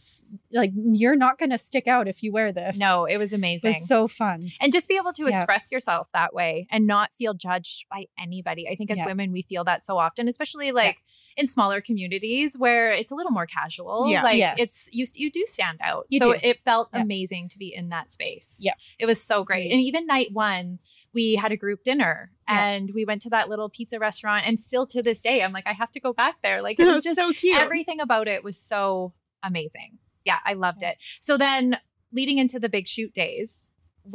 like 0.53 0.71
you're 0.75 1.17
not 1.17 1.37
going 1.39 1.51
to 1.51 1.59
stick 1.59 1.89
out 1.89 2.07
if 2.09 2.23
you 2.23 2.31
wear 2.33 2.53
this. 2.53 2.79
no, 2.79 3.05
it 3.07 3.17
was 3.17 3.33
it 3.33 3.37
amazing. 3.37 3.75
was 3.75 3.89
so 3.89 4.07
fun. 4.09 4.51
and 4.61 4.73
just 4.73 4.89
be 4.89 4.97
able 4.97 5.13
to 5.15 5.25
Yeah. 5.25 5.31
express 5.39 5.71
yourself 5.73 6.09
that 6.13 6.33
way 6.33 6.67
and 6.71 6.87
not 6.87 7.11
feel 7.19 7.35
judged 7.35 7.87
by 7.91 8.07
anybody. 8.19 8.69
I 8.69 8.77
think 8.77 8.91
as 8.91 8.99
Yeah. 8.99 9.07
women, 9.07 9.33
we 9.33 9.43
feel 9.43 9.65
that 9.65 9.85
so 9.85 9.99
often, 9.99 10.29
especially 10.29 10.71
like 10.73 11.03
in 11.37 11.47
smaller 11.49 11.81
communities 11.81 12.57
where 12.57 12.93
it's 12.93 13.11
a 13.11 13.15
little 13.17 13.33
more 13.33 13.47
casual. 13.47 14.09
Yeah. 14.09 14.23
Like 14.23 14.39
Yes. 14.39 14.57
it's 14.59 14.89
you, 14.93 15.07
you 15.15 15.31
do 15.31 15.45
stand 15.47 15.79
out. 15.83 16.07
You 16.09 16.21
so 16.21 16.33
do. 16.35 16.39
it 16.43 16.61
felt 16.65 16.89
Yeah. 16.95 17.03
amazing 17.03 17.49
to 17.51 17.59
be 17.59 17.75
in 17.75 17.89
that 17.91 18.13
space. 18.13 18.57
Yeah. 18.61 18.75
It 18.99 19.07
was 19.07 19.21
so 19.23 19.45
great. 19.45 19.73
And 19.73 19.81
even 19.81 20.07
night 20.07 20.29
one, 20.33 20.79
we 21.15 21.35
had 21.37 21.53
a 21.53 21.57
group 21.57 21.83
dinner 21.85 22.31
Yeah. 22.49 22.65
and 22.67 22.91
we 22.95 23.05
went 23.05 23.23
to 23.23 23.31
that 23.31 23.49
little 23.49 23.69
pizza 23.71 23.99
restaurant. 23.99 24.47
And 24.47 24.59
still 24.61 24.87
to 24.89 25.03
this 25.03 25.21
day, 25.21 25.43
I'm 25.43 25.53
like, 25.53 25.67
I 25.67 25.73
have 25.73 25.91
to 25.93 26.01
go 26.01 26.13
back 26.13 26.37
there. 26.43 26.61
Like 26.63 26.79
It 26.79 26.85
was 26.85 26.97
was 26.97 27.05
just 27.05 27.17
so 27.17 27.33
cute. 27.33 27.59
everything 27.59 28.01
about 28.01 28.29
it 28.29 28.45
was 28.45 28.59
so 28.61 29.15
amazing. 29.43 29.99
Yeah, 30.25 30.39
I 30.45 30.53
loved 30.55 30.83
it. 30.83 30.97
So 31.21 31.37
then 31.39 31.79
leading 32.13 32.39
into 32.39 32.59
the 32.59 32.69
big 32.69 32.87
shoot 32.87 33.13
days, 33.15 33.71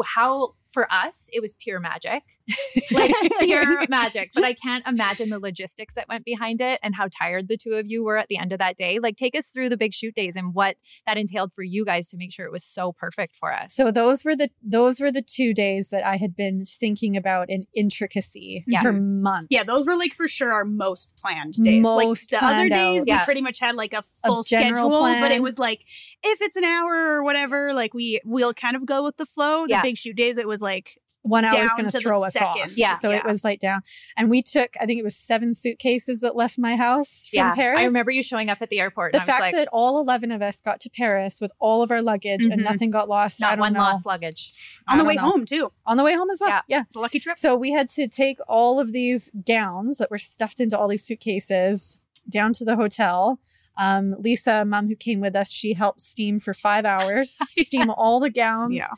how 0.06 0.56
for 0.74 0.92
us, 0.92 1.30
it 1.32 1.42
was 1.42 1.56
pure 1.60 1.80
magic. 1.80 2.24
like 2.92 3.14
pure 3.40 3.86
magic. 3.88 4.32
But 4.34 4.44
I 4.44 4.54
can't 4.54 4.86
imagine 4.88 5.30
the 5.30 5.40
logistics 5.40 5.94
that 5.94 6.08
went 6.10 6.26
behind 6.26 6.62
it 6.62 6.80
and 6.84 6.96
how 6.96 7.08
tired 7.08 7.48
the 7.48 7.58
two 7.58 7.74
of 7.74 7.86
you 7.88 8.04
were 8.04 8.18
at 8.18 8.28
the 8.28 8.38
end 8.38 8.52
of 8.52 8.60
that 8.60 8.76
day. 8.76 9.00
Like, 9.00 9.16
take 9.16 9.38
us 9.38 9.50
through 9.50 9.70
the 9.70 9.78
big 9.78 9.94
shoot 9.94 10.16
days 10.16 10.36
and 10.36 10.54
what 10.54 10.76
that 11.06 11.18
entailed 11.18 11.54
for 11.54 11.64
you 11.64 11.86
guys 11.86 12.08
to 12.10 12.18
make 12.18 12.34
sure 12.34 12.46
it 12.46 12.52
was 12.52 12.64
so 12.64 12.92
perfect 12.92 13.36
for 13.36 13.54
us. 13.54 13.74
So 13.76 13.92
those 13.92 14.26
were 14.26 14.36
the 14.36 14.50
those 14.64 15.00
were 15.00 15.12
the 15.12 15.22
two 15.22 15.54
days 15.54 15.90
that 15.92 16.06
I 16.06 16.18
had 16.18 16.36
been 16.36 16.66
thinking 16.66 17.16
about 17.16 17.50
in 17.50 17.66
intricacy 17.76 18.64
Yeah. 18.68 18.82
for 18.82 18.92
mm-hmm. 18.92 19.22
months. 19.22 19.48
Yeah, 19.50 19.64
those 19.64 19.86
were 19.86 19.96
like 19.96 20.14
for 20.14 20.28
sure 20.28 20.52
our 20.52 20.66
most 20.66 21.16
planned 21.18 21.54
days. 21.54 21.84
like 21.84 22.08
Most 22.08 22.32
the 22.32 22.44
other 22.44 22.70
days, 22.70 23.02
out. 23.02 23.06
we 23.06 23.12
Yeah. 23.12 23.26
pretty 23.26 23.42
much 23.42 23.60
had 23.60 23.76
like 23.76 23.94
a 23.94 24.02
full 24.02 24.44
general 24.44 24.90
schedule, 24.92 25.22
but 25.22 25.32
it 25.32 25.44
was 25.44 25.60
like 25.60 25.82
if 26.24 26.42
it's 26.42 26.56
an 26.56 26.64
hour 26.64 26.94
or 26.94 27.24
whatever, 27.24 27.74
like 27.74 27.94
we 27.94 28.20
we'll 28.26 28.54
kind 28.54 28.76
of 28.76 28.86
go 28.86 29.04
with 29.04 29.18
the 29.18 29.26
flow. 29.26 29.64
The 29.66 29.72
Yeah. 29.72 29.82
big 29.82 29.98
shoot 29.98 30.16
days, 30.16 30.38
it 30.38 30.48
was 30.48 30.62
like 30.64 30.98
one 31.26 31.46
hour 31.46 31.54
is 31.58 31.68
down 31.70 31.78
going 31.78 31.90
to 31.90 31.98
to 32.00 32.04
throw 32.04 32.22
us 32.26 32.34
second. 32.34 32.48
off. 32.64 32.78
Yeah. 32.78 32.98
So 32.98 33.10
it 33.10 33.24
was 33.24 33.46
like 33.46 33.62
down, 33.62 33.80
and 34.18 34.30
we 34.30 34.42
took 34.42 34.72
I 34.82 34.86
think 34.86 35.00
it 35.00 35.04
was 35.06 35.16
seven 35.16 35.54
suitcases 35.54 36.20
that 36.20 36.36
left 36.36 36.60
my 36.60 36.76
house 36.76 37.30
from 37.30 37.38
yeah, 37.38 37.54
Paris. 37.56 37.80
I 37.80 37.86
remember 37.86 38.12
you 38.12 38.22
showing 38.22 38.50
up 38.50 38.58
at 38.62 38.70
the 38.70 38.82
airport. 38.82 39.14
the 39.14 39.20
and 39.22 39.22
I 39.22 39.24
was 39.24 39.30
fact 39.32 39.42
like, 39.42 39.56
that 39.56 39.70
all 39.72 40.02
11 40.02 40.32
of 40.34 40.42
us 40.42 40.60
got 40.60 40.82
to 40.82 40.90
Paris 40.90 41.40
with 41.40 41.52
all 41.60 41.82
of 41.82 41.92
our 41.92 42.02
luggage 42.02 42.46
and 42.46 42.60
Mhm. 42.60 42.66
nothing 42.66 42.92
got 42.92 43.08
lost. 43.08 43.42
I 43.42 43.48
not 43.48 43.52
don't 43.52 43.60
one 43.62 43.74
know. 43.74 43.80
lost 43.80 44.06
luggage. 44.06 44.82
on 44.86 45.00
I 45.00 45.02
the 45.04 45.08
way 45.08 45.16
know. 45.16 45.22
home 45.30 45.46
too. 45.46 45.72
On 45.86 45.96
the 45.96 46.04
way 46.04 46.14
home 46.14 46.30
as 46.30 46.42
well. 46.42 46.50
Yeah. 46.50 46.62
yeah. 46.68 46.82
It's 46.88 46.96
a 46.98 47.00
lucky 47.00 47.20
trip. 47.22 47.38
So 47.38 47.56
we 47.56 47.72
had 47.72 47.88
to 47.92 48.10
take 48.10 48.40
all 48.50 48.82
of 48.82 48.92
these 48.92 49.30
gowns 49.48 50.00
that 50.00 50.12
were 50.12 50.18
stuffed 50.18 50.60
into 50.60 50.78
all 50.78 50.90
these 50.90 51.06
suitcases 51.06 51.96
down 52.28 52.52
to 52.54 52.66
the 52.66 52.76
hotel. 52.76 53.40
Um, 53.78 54.16
Lisa, 54.20 54.64
mom 54.66 54.88
who 54.88 54.96
came 54.96 55.20
with 55.20 55.36
us, 55.36 55.50
she 55.52 55.74
helped 55.74 56.02
steam 56.02 56.40
for 56.40 56.54
five 56.54 56.86
hours, 56.86 57.36
steam 57.58 57.88
Yes. 57.88 57.96
all 57.98 58.20
the 58.20 58.30
gowns. 58.30 58.76
Yeah. 58.76 58.90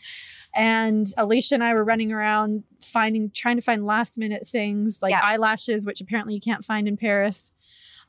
And 0.54 1.06
Alisha 1.18 1.54
and 1.54 1.64
I 1.64 1.74
were 1.74 1.84
running 1.84 2.12
around 2.12 2.64
finding, 2.82 3.30
trying 3.32 3.56
to 3.56 3.62
find 3.62 3.86
last 3.86 4.18
minute 4.18 4.48
things 4.48 5.00
like 5.02 5.12
Yeah. 5.12 5.22
eyelashes, 5.24 5.86
which 5.86 6.02
apparently 6.02 6.34
you 6.34 6.42
can't 6.42 6.64
find 6.64 6.88
in 6.88 6.98
Paris. 6.98 7.52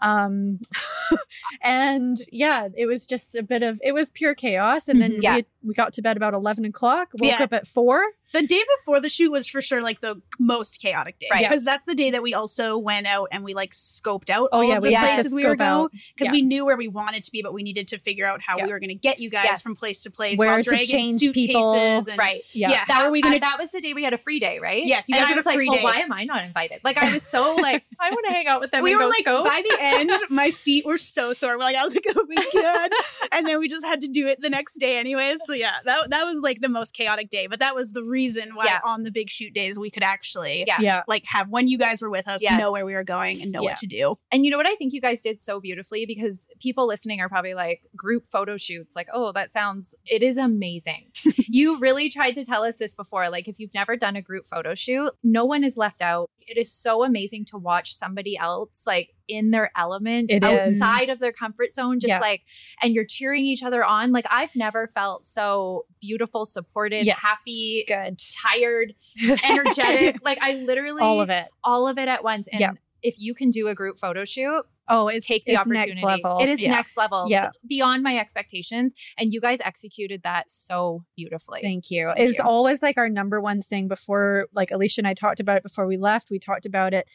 Um, 0.00 0.60
and 1.62 2.16
yeah, 2.30 2.68
it 2.76 2.86
was 2.86 3.06
just 3.06 3.34
a 3.34 3.42
bit 3.42 3.62
of, 3.62 3.80
it 3.82 3.92
was 3.92 4.10
pure 4.10 4.34
chaos. 4.34 4.88
And 4.88 5.00
then 5.00 5.12
Mhm. 5.12 5.16
we, 5.18 5.22
Yeah. 5.22 5.34
had- 5.36 5.46
we 5.64 5.74
got 5.74 5.92
to 5.94 6.02
bed 6.02 6.16
about 6.16 6.34
11 6.34 6.64
o'clock, 6.64 7.08
woke 7.20 7.30
Yeah. 7.38 7.42
up 7.44 7.52
at 7.52 7.66
four. 7.66 8.02
The 8.32 8.46
day 8.46 8.62
before 8.78 9.00
the 9.00 9.08
shoot 9.08 9.30
was 9.30 9.46
for 9.48 9.62
sure 9.62 9.80
like 9.82 10.00
the 10.00 10.20
most 10.38 10.80
chaotic 10.80 11.18
day 11.18 11.28
Right. 11.30 11.40
because 11.42 11.60
Yes. 11.60 11.64
that's 11.64 11.84
the 11.84 11.94
day 11.94 12.10
that 12.10 12.22
we 12.22 12.34
also 12.34 12.76
went 12.76 13.06
out 13.06 13.28
and 13.32 13.44
we 13.44 13.54
like 13.54 13.70
scoped 13.70 14.30
out 14.30 14.48
Oh, 14.52 14.58
all 14.58 14.64
yeah, 14.64 14.76
of 14.76 14.82
we 14.82 14.90
the 14.90 14.96
had 14.96 15.08
to 15.08 15.14
places 15.16 15.34
we 15.34 15.44
were 15.44 15.54
scope 15.54 15.60
out. 15.66 15.76
going 15.78 15.88
because 16.14 16.26
Yeah. 16.26 16.32
we 16.32 16.42
knew 16.42 16.64
where 16.66 16.76
we 16.76 16.88
wanted 16.88 17.24
to 17.24 17.30
be, 17.30 17.40
but 17.42 17.52
we 17.54 17.62
needed 17.62 17.88
to 17.88 17.98
figure 17.98 18.26
out 18.26 18.42
how 18.42 18.58
Yeah. 18.58 18.66
we 18.66 18.72
were 18.72 18.80
going 18.80 18.88
to 18.90 18.94
get 18.94 19.20
you 19.20 19.30
guys 19.30 19.44
Yes. 19.44 19.62
from 19.62 19.76
place 19.76 20.02
to 20.02 20.10
place 20.10 20.38
Where 20.38 20.48
while 20.48 20.56
to 20.62 20.62
dragging 20.70 20.86
change 20.88 21.20
suitcases 21.20 21.46
people. 21.46 21.74
and 21.74 22.18
Right. 22.18 22.42
Yeah. 22.54 22.70
yeah. 22.70 22.84
How 22.86 23.04
are 23.04 23.10
we 23.10 23.22
going 23.22 23.34
to? 23.34 23.40
that 23.40 23.58
was 23.58 23.70
the 23.70 23.80
day 23.80 23.94
we 23.94 24.02
had 24.02 24.12
a 24.12 24.18
free 24.18 24.40
day, 24.40 24.58
right? 24.58 24.84
Yes, 24.84 25.08
you 25.08 25.14
and 25.14 25.22
guys 25.22 25.26
I 25.26 25.28
had 25.28 25.36
a 25.36 25.38
was 25.38 25.46
like, 25.46 25.54
free 25.56 25.68
well, 25.68 25.78
day. 25.78 25.84
why 25.84 25.98
am 26.00 26.12
I 26.12 26.24
not 26.24 26.44
invited? 26.44 26.80
Like, 26.84 26.98
I 26.98 27.12
was 27.12 27.22
so 27.22 27.54
like, 27.60 27.84
I 28.00 28.10
want 28.10 28.26
to 28.26 28.32
hang 28.32 28.46
out 28.46 28.60
with 28.60 28.70
them. 28.72 28.82
we 28.82 28.90
and 28.92 28.98
were 28.98 29.04
go 29.04 29.08
like 29.08 29.20
scope. 29.20 29.44
by 29.44 29.62
the 29.64 29.76
end, 29.82 30.10
my 30.30 30.50
feet 30.50 30.84
were 30.84 30.98
so 30.98 31.32
sore. 31.32 31.52
We're 31.56 31.58
like, 31.64 31.76
I 31.76 31.84
was 31.84 31.94
like, 31.94 32.04
oh 32.14 32.26
my 32.28 32.46
god, 32.52 32.90
and 33.32 33.46
then 33.46 33.58
we 33.60 33.68
just 33.68 33.84
had 33.84 34.00
to 34.02 34.08
do 34.08 34.26
it 34.26 34.40
the 34.40 34.50
next 34.50 34.74
day 34.78 34.98
anyways. 34.98 35.38
So 35.46 35.52
yeah, 35.52 35.74
that 35.84 36.10
that 36.10 36.24
was 36.24 36.38
like 36.40 36.60
the 36.60 36.68
most 36.68 36.92
chaotic 36.94 37.30
day, 37.30 37.46
but 37.46 37.60
that 37.60 37.74
was 37.74 37.92
the 37.92 38.02
reason 38.02 38.16
why 38.54 38.64
Yeah. 38.66 38.80
on 38.84 39.02
the 39.02 39.10
big 39.10 39.30
shoot 39.30 39.52
days 39.54 39.78
we 39.78 39.90
could 39.90 40.02
actually 40.02 40.64
Yeah. 40.66 40.76
Yeah. 40.80 41.02
like 41.06 41.24
have 41.26 41.48
when 41.50 41.68
you 41.68 41.78
guys 41.78 42.00
were 42.02 42.10
with 42.10 42.26
us, 42.28 42.42
Yes. 42.42 42.58
know 42.58 42.72
where 42.72 42.84
we 42.86 42.94
were 42.94 43.04
going 43.04 43.40
and 43.42 43.52
know 43.52 43.62
Yeah. 43.62 43.70
what 43.70 43.76
to 43.78 43.86
do. 43.86 44.18
And 44.32 44.44
you 44.44 44.50
know 44.50 44.56
what 44.56 44.66
I 44.66 44.74
think 44.76 44.92
you 44.92 45.00
guys 45.00 45.20
did 45.20 45.40
so 45.40 45.60
beautifully 45.60 46.06
because 46.06 46.46
people 46.60 46.86
listening 46.86 47.20
are 47.20 47.28
probably 47.28 47.54
like 47.54 47.82
group 47.94 48.26
photo 48.30 48.56
shoots. 48.56 48.96
Like, 48.96 49.08
oh, 49.12 49.32
that 49.32 49.50
sounds, 49.50 49.94
it 50.06 50.22
is 50.22 50.36
amazing. 50.38 51.10
you 51.48 51.78
really 51.78 52.08
tried 52.10 52.34
to 52.36 52.44
tell 52.44 52.64
us 52.64 52.78
this 52.78 52.94
before. 52.94 53.28
Like, 53.30 53.48
if 53.48 53.58
you've 53.58 53.74
never 53.74 53.96
done 53.96 54.16
a 54.16 54.22
group 54.22 54.46
photo 54.46 54.74
shoot, 54.74 55.12
no 55.22 55.44
one 55.44 55.64
is 55.64 55.76
left 55.76 56.02
out. 56.02 56.30
It 56.46 56.56
is 56.58 56.72
so 56.72 57.04
amazing 57.04 57.44
to 57.46 57.58
watch 57.58 57.94
somebody 57.94 58.36
else 58.36 58.84
like 58.86 59.10
in 59.28 59.50
their 59.50 59.70
element 59.76 60.30
It 60.30 60.42
is. 60.44 60.80
outside 60.80 61.08
of 61.08 61.18
their 61.18 61.32
comfort 61.32 61.74
zone, 61.74 62.00
just 62.00 62.08
Yeah. 62.08 62.20
like, 62.20 62.42
and 62.82 62.94
you're 62.94 63.04
cheering 63.04 63.44
each 63.44 63.62
other 63.62 63.84
on. 63.84 64.12
Like, 64.12 64.26
I've 64.30 64.54
never 64.56 64.86
felt 64.88 65.24
so 65.24 65.86
beautiful, 66.00 66.44
supported, 66.46 67.06
Yes. 67.06 67.18
happy, 67.22 67.84
Good. 67.88 68.20
tired, 68.42 68.94
energetic. 69.44 70.18
like, 70.24 70.38
I 70.42 70.54
literally, 70.54 71.02
all 71.02 71.20
of 71.20 71.30
it. 71.30 71.46
all 71.64 71.88
of 71.88 71.98
it 71.98 72.08
at 72.08 72.22
once. 72.24 72.48
And 72.52 72.78
if 73.02 73.14
you 73.18 73.34
can 73.34 73.50
do 73.50 73.68
a 73.68 73.74
group 73.74 73.98
photo 73.98 74.24
shoot, 74.24 74.62
Oh, 74.88 75.08
it's 75.08 75.26
take 75.26 75.44
the 75.44 75.52
it's 75.54 75.60
opportunity. 75.62 75.90
next 75.94 76.02
level. 76.04 76.38
It 76.38 76.48
is 76.48 76.60
Yeah. 76.62 76.70
next 76.70 76.96
level. 76.96 77.26
Yeah. 77.28 77.50
Beyond 77.66 78.04
my 78.04 78.16
expectations. 78.18 78.94
And 79.18 79.32
you 79.32 79.40
guys 79.40 79.58
executed 79.64 80.22
that 80.22 80.48
so 80.48 81.02
beautifully. 81.16 81.60
Thank 81.60 81.90
you. 81.90 82.06
Thank 82.14 82.20
it 82.20 82.26
was 82.26 82.38
you. 82.38 82.44
always 82.44 82.82
like 82.84 82.96
our 82.96 83.08
number 83.08 83.40
one 83.40 83.62
thing 83.62 83.88
before, 83.88 84.46
like 84.54 84.70
Alisha 84.70 84.98
and 84.98 85.08
I 85.08 85.14
talked 85.14 85.40
about 85.40 85.56
it 85.56 85.64
before 85.64 85.88
we 85.88 85.96
left. 85.96 86.30
We 86.30 86.38
talked 86.38 86.66
about 86.66 86.94
it 86.94 87.08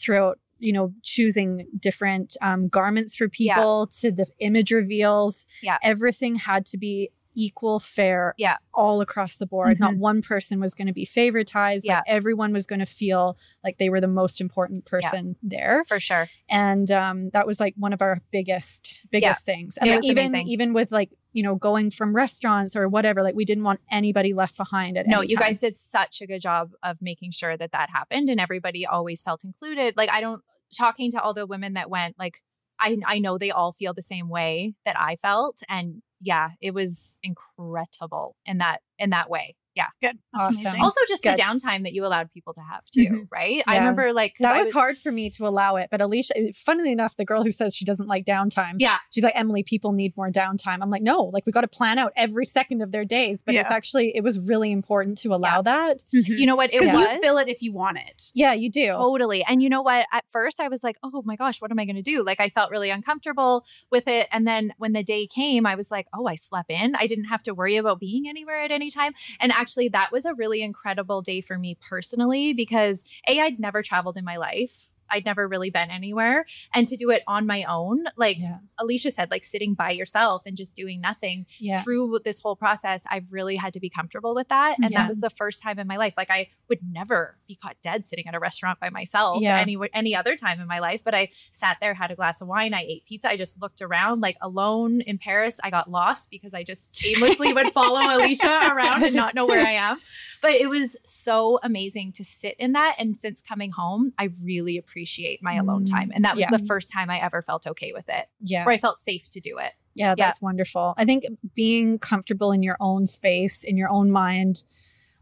throughout, 0.00 0.38
you 0.58 0.72
know, 0.72 0.92
choosing 1.02 1.66
different 1.78 2.36
um, 2.42 2.68
garments 2.68 3.16
for 3.16 3.28
Yeah. 3.38 3.54
people 3.54 3.86
to 4.00 4.10
the 4.10 4.26
image 4.40 4.70
reveals. 4.72 5.46
Yeah. 5.62 5.78
Everything 5.82 6.36
had 6.36 6.66
to 6.66 6.78
be 6.78 7.10
equal, 7.40 7.78
fair, 7.78 8.34
Yeah. 8.36 8.56
all 8.74 9.00
across 9.00 9.36
the 9.36 9.46
board. 9.46 9.78
Not 9.78 9.94
Mhm. 9.94 9.98
one 9.98 10.22
person 10.22 10.58
was 10.58 10.74
going 10.74 10.88
to 10.88 10.92
be 10.92 11.06
favoritized. 11.06 11.82
Yeah. 11.84 11.96
Like 11.98 12.04
everyone 12.08 12.52
was 12.52 12.66
going 12.66 12.80
to 12.80 12.86
feel 12.86 13.38
like 13.62 13.78
they 13.78 13.90
were 13.90 14.00
the 14.00 14.08
most 14.08 14.40
important 14.40 14.84
person 14.86 15.36
there. 15.40 15.84
For 15.86 16.00
sure. 16.00 16.26
and 16.48 16.90
um, 16.90 17.30
that 17.30 17.46
was 17.46 17.60
like 17.60 17.74
one 17.76 17.92
of 17.92 18.02
our 18.02 18.22
biggest 18.32 19.00
biggest 19.12 19.44
things 19.46 19.76
and 19.78 19.88
like, 19.90 20.04
even 20.04 20.18
amazing. 20.28 20.48
even 20.48 20.72
with 20.72 20.90
like 20.90 21.10
you 21.38 21.44
know 21.44 21.54
going 21.54 21.88
from 21.88 22.16
restaurants 22.16 22.74
or 22.74 22.88
whatever 22.88 23.22
like 23.22 23.36
we 23.36 23.44
didn't 23.44 23.62
want 23.62 23.78
anybody 23.92 24.34
left 24.34 24.56
behind 24.56 24.98
at 24.98 25.06
No, 25.06 25.20
you 25.20 25.36
time. 25.36 25.46
guys 25.46 25.60
did 25.60 25.76
such 25.76 26.20
a 26.20 26.26
good 26.26 26.40
job 26.40 26.72
of 26.82 27.00
making 27.00 27.30
sure 27.30 27.56
that 27.56 27.70
that 27.70 27.90
happened 27.90 28.28
and 28.28 28.40
everybody 28.40 28.84
always 28.84 29.22
felt 29.22 29.44
included. 29.44 29.94
Like, 29.96 30.10
I 30.10 30.20
don't, 30.20 30.42
talking 30.76 31.12
to 31.12 31.22
all 31.22 31.34
the 31.34 31.46
women 31.46 31.74
that 31.74 31.88
went, 31.88 32.18
like, 32.18 32.42
I, 32.80 32.98
I 33.06 33.20
know 33.20 33.38
they 33.38 33.52
all 33.52 33.70
feel 33.72 33.94
the 33.94 34.02
same 34.02 34.28
way 34.28 34.74
that 34.84 34.98
I 34.98 35.14
felt. 35.22 35.62
And 35.68 36.02
yeah, 36.20 36.50
it 36.60 36.72
was 36.74 37.18
incredible 37.22 38.34
in 38.44 38.58
that, 38.58 38.80
in 38.98 39.10
that 39.10 39.30
way. 39.30 39.54
Yeah. 39.78 39.86
Good. 40.02 40.18
That's 40.34 40.48
Awesome. 40.48 40.60
amazing. 40.60 40.82
Also, 40.82 41.00
just 41.08 41.22
Good. 41.22 41.38
the 41.38 41.42
downtime 41.42 41.84
that 41.84 41.92
you 41.94 42.04
allowed 42.04 42.30
people 42.32 42.52
to 42.54 42.60
have 42.60 42.84
too, 42.92 43.00
Mhm. 43.06 43.28
right? 43.30 43.62
I 43.66 43.78
remember 43.78 44.12
like 44.12 44.34
that 44.40 44.54
I 44.56 44.58
was 44.62 44.72
hard 44.72 44.98
for 44.98 45.10
me 45.12 45.30
to 45.30 45.46
allow 45.46 45.76
it 45.76 45.88
but 45.90 46.00
alisha 46.00 46.54
funnily 46.54 46.92
enough 46.92 47.16
the 47.16 47.24
girl 47.24 47.42
who 47.42 47.50
says 47.50 47.74
she 47.74 47.84
doesn't 47.84 48.08
like 48.08 48.24
downtime 48.26 48.74
Yeah. 48.78 48.98
she's 49.12 49.24
like 49.24 49.32
emily 49.36 49.62
people 49.62 49.92
need 49.92 50.16
more 50.16 50.30
downtime 50.30 50.78
i'm 50.82 50.90
like 50.90 51.02
no 51.02 51.24
like 51.32 51.46
we 51.46 51.52
got 51.52 51.60
to 51.62 51.68
plan 51.68 51.98
out 51.98 52.12
every 52.16 52.44
second 52.44 52.82
of 52.82 52.90
their 52.92 53.04
days 53.04 53.42
but 53.44 53.54
it's 53.54 53.70
actually 53.70 54.12
it 54.16 54.22
was 54.24 54.38
really 54.40 54.72
important 54.72 55.16
to 55.18 55.28
allow 55.34 55.56
Yeah. 55.58 55.62
that 55.62 56.04
You 56.10 56.46
know 56.46 56.56
what? 56.56 56.72
It 56.74 56.80
because 56.80 56.96
was 56.96 57.06
you 57.14 57.20
fill 57.22 57.38
it 57.38 57.48
if 57.48 57.62
you 57.62 57.72
want 57.72 57.98
it. 57.98 58.30
yeah 58.34 58.52
you 58.52 58.70
do 58.70 58.84
Totally. 58.86 59.44
And 59.44 59.62
you 59.62 59.68
know 59.68 59.82
what? 59.82 60.06
At 60.12 60.24
first, 60.30 60.58
I 60.60 60.68
was 60.68 60.82
like, 60.82 60.96
oh 61.04 61.22
my 61.24 61.36
gosh, 61.36 61.60
what 61.60 61.70
am 61.70 61.78
I 61.78 61.84
going 61.84 61.96
to 61.96 62.02
do? 62.02 62.22
Like, 62.24 62.40
I 62.40 62.48
felt 62.48 62.70
really 62.70 62.90
uncomfortable 62.90 63.64
with 63.90 64.06
it. 64.08 64.26
And 64.32 64.46
then 64.46 64.72
when 64.78 64.92
the 64.92 65.02
day 65.04 65.26
came, 65.26 65.66
I 65.66 65.74
was 65.74 65.90
like, 65.90 66.06
oh, 66.14 66.26
I 66.26 66.34
slept 66.34 66.70
in. 66.70 66.94
I 66.96 67.06
didn't 67.06 67.26
have 67.26 67.42
to 67.44 67.54
worry 67.54 67.76
about 67.76 68.00
being 68.00 68.28
anywhere 68.28 68.60
at 68.62 68.70
any 68.70 68.90
time. 68.90 69.12
And 69.40 69.52
actually, 69.52 69.67
that 69.88 70.10
was 70.10 70.24
a 70.24 70.34
really 70.34 70.62
incredible 70.62 71.20
day 71.22 71.40
for 71.40 71.58
me 71.58 71.76
personally 71.80 72.52
because 72.52 73.04
A, 73.28 73.40
I'd 73.40 73.60
never 73.60 73.82
traveled 73.82 74.16
in 74.16 74.24
my 74.24 74.36
life. 74.36 74.88
I'd 75.10 75.24
never 75.24 75.46
really 75.48 75.70
been 75.70 75.90
anywhere. 75.90 76.46
And 76.74 76.86
to 76.88 76.96
do 76.96 77.10
it 77.10 77.22
on 77.26 77.46
my 77.46 77.64
own, 77.64 78.04
like 78.16 78.38
yeah 78.38 78.58
Alisha 78.80 79.12
said, 79.12 79.30
like 79.30 79.44
sitting 79.44 79.74
by 79.74 79.90
yourself 79.90 80.42
and 80.46 80.56
just 80.56 80.76
doing 80.76 81.00
nothing 81.00 81.46
yeah 81.58 81.82
through 81.82 82.20
this 82.24 82.40
whole 82.40 82.56
process, 82.56 83.04
I've 83.10 83.32
really 83.32 83.56
had 83.56 83.72
to 83.74 83.80
be 83.80 83.90
comfortable 83.90 84.34
with 84.34 84.48
that. 84.48 84.76
And 84.78 84.90
Yeah. 84.90 85.00
that 85.02 85.08
was 85.08 85.20
the 85.20 85.30
first 85.30 85.62
time 85.62 85.78
in 85.78 85.86
my 85.86 85.96
life. 85.96 86.14
Like 86.16 86.30
I 86.30 86.48
would 86.68 86.80
never 86.90 87.36
be 87.46 87.54
caught 87.56 87.76
dead 87.82 88.04
sitting 88.06 88.26
at 88.26 88.34
a 88.34 88.38
restaurant 88.38 88.78
by 88.80 88.90
myself 88.90 89.42
any 89.58 89.76
any 89.92 90.14
other 90.14 90.36
time 90.36 90.60
in 90.60 90.66
my 90.66 90.78
life. 90.78 91.02
But 91.04 91.14
I 91.14 91.30
sat 91.50 91.78
there, 91.80 91.94
had 91.94 92.10
a 92.10 92.16
glass 92.16 92.40
of 92.40 92.48
wine, 92.48 92.74
I 92.74 92.82
ate 92.82 93.06
pizza. 93.06 93.28
I 93.30 93.36
just 93.36 93.60
looked 93.60 93.82
around 93.82 94.20
like 94.20 94.36
alone 94.40 95.00
in 95.00 95.18
Paris. 95.18 95.58
I 95.62 95.70
got 95.70 95.90
lost 95.90 96.30
because 96.30 96.54
I 96.54 96.62
just 96.64 97.04
aimlessly 97.06 97.52
would 97.52 97.72
follow 97.72 98.00
Alisha 98.00 98.70
around 98.74 99.02
and 99.04 99.14
not 99.14 99.34
know 99.34 99.46
where 99.46 99.64
I 99.66 99.72
am. 99.72 99.96
But 100.40 100.52
it 100.52 100.70
was 100.70 100.96
so 101.04 101.58
amazing 101.64 102.12
to 102.12 102.24
sit 102.24 102.54
in 102.60 102.70
that. 102.72 102.94
And 103.00 103.16
since 103.16 103.42
coming 103.42 103.72
home, 103.72 104.12
I 104.16 104.30
really 104.44 104.78
appreciate 104.78 104.97
my 105.42 105.54
alone 105.54 105.84
Mm, 105.84 105.90
time. 105.90 106.12
And 106.14 106.24
that 106.24 106.34
was 106.36 106.42
yeah. 106.42 106.50
the 106.50 106.58
first 106.64 106.90
time 106.92 107.10
I 107.10 107.18
ever 107.20 107.42
felt 107.42 107.66
okay 107.66 107.92
with 107.92 108.08
it, 108.08 108.28
yeah 108.40 108.64
or 108.64 108.70
I 108.72 108.78
felt 108.78 108.98
safe 108.98 109.28
to 109.30 109.40
do 109.40 109.58
it. 109.58 109.72
Yeah, 109.94 110.14
that's 110.16 110.40
wonderful. 110.40 110.94
I 110.96 111.04
think 111.04 111.24
being 111.54 111.98
comfortable 111.98 112.52
in 112.52 112.62
your 112.62 112.76
own 112.80 113.06
space, 113.06 113.64
in 113.64 113.76
your 113.76 113.90
own 113.90 114.10
mind, 114.10 114.62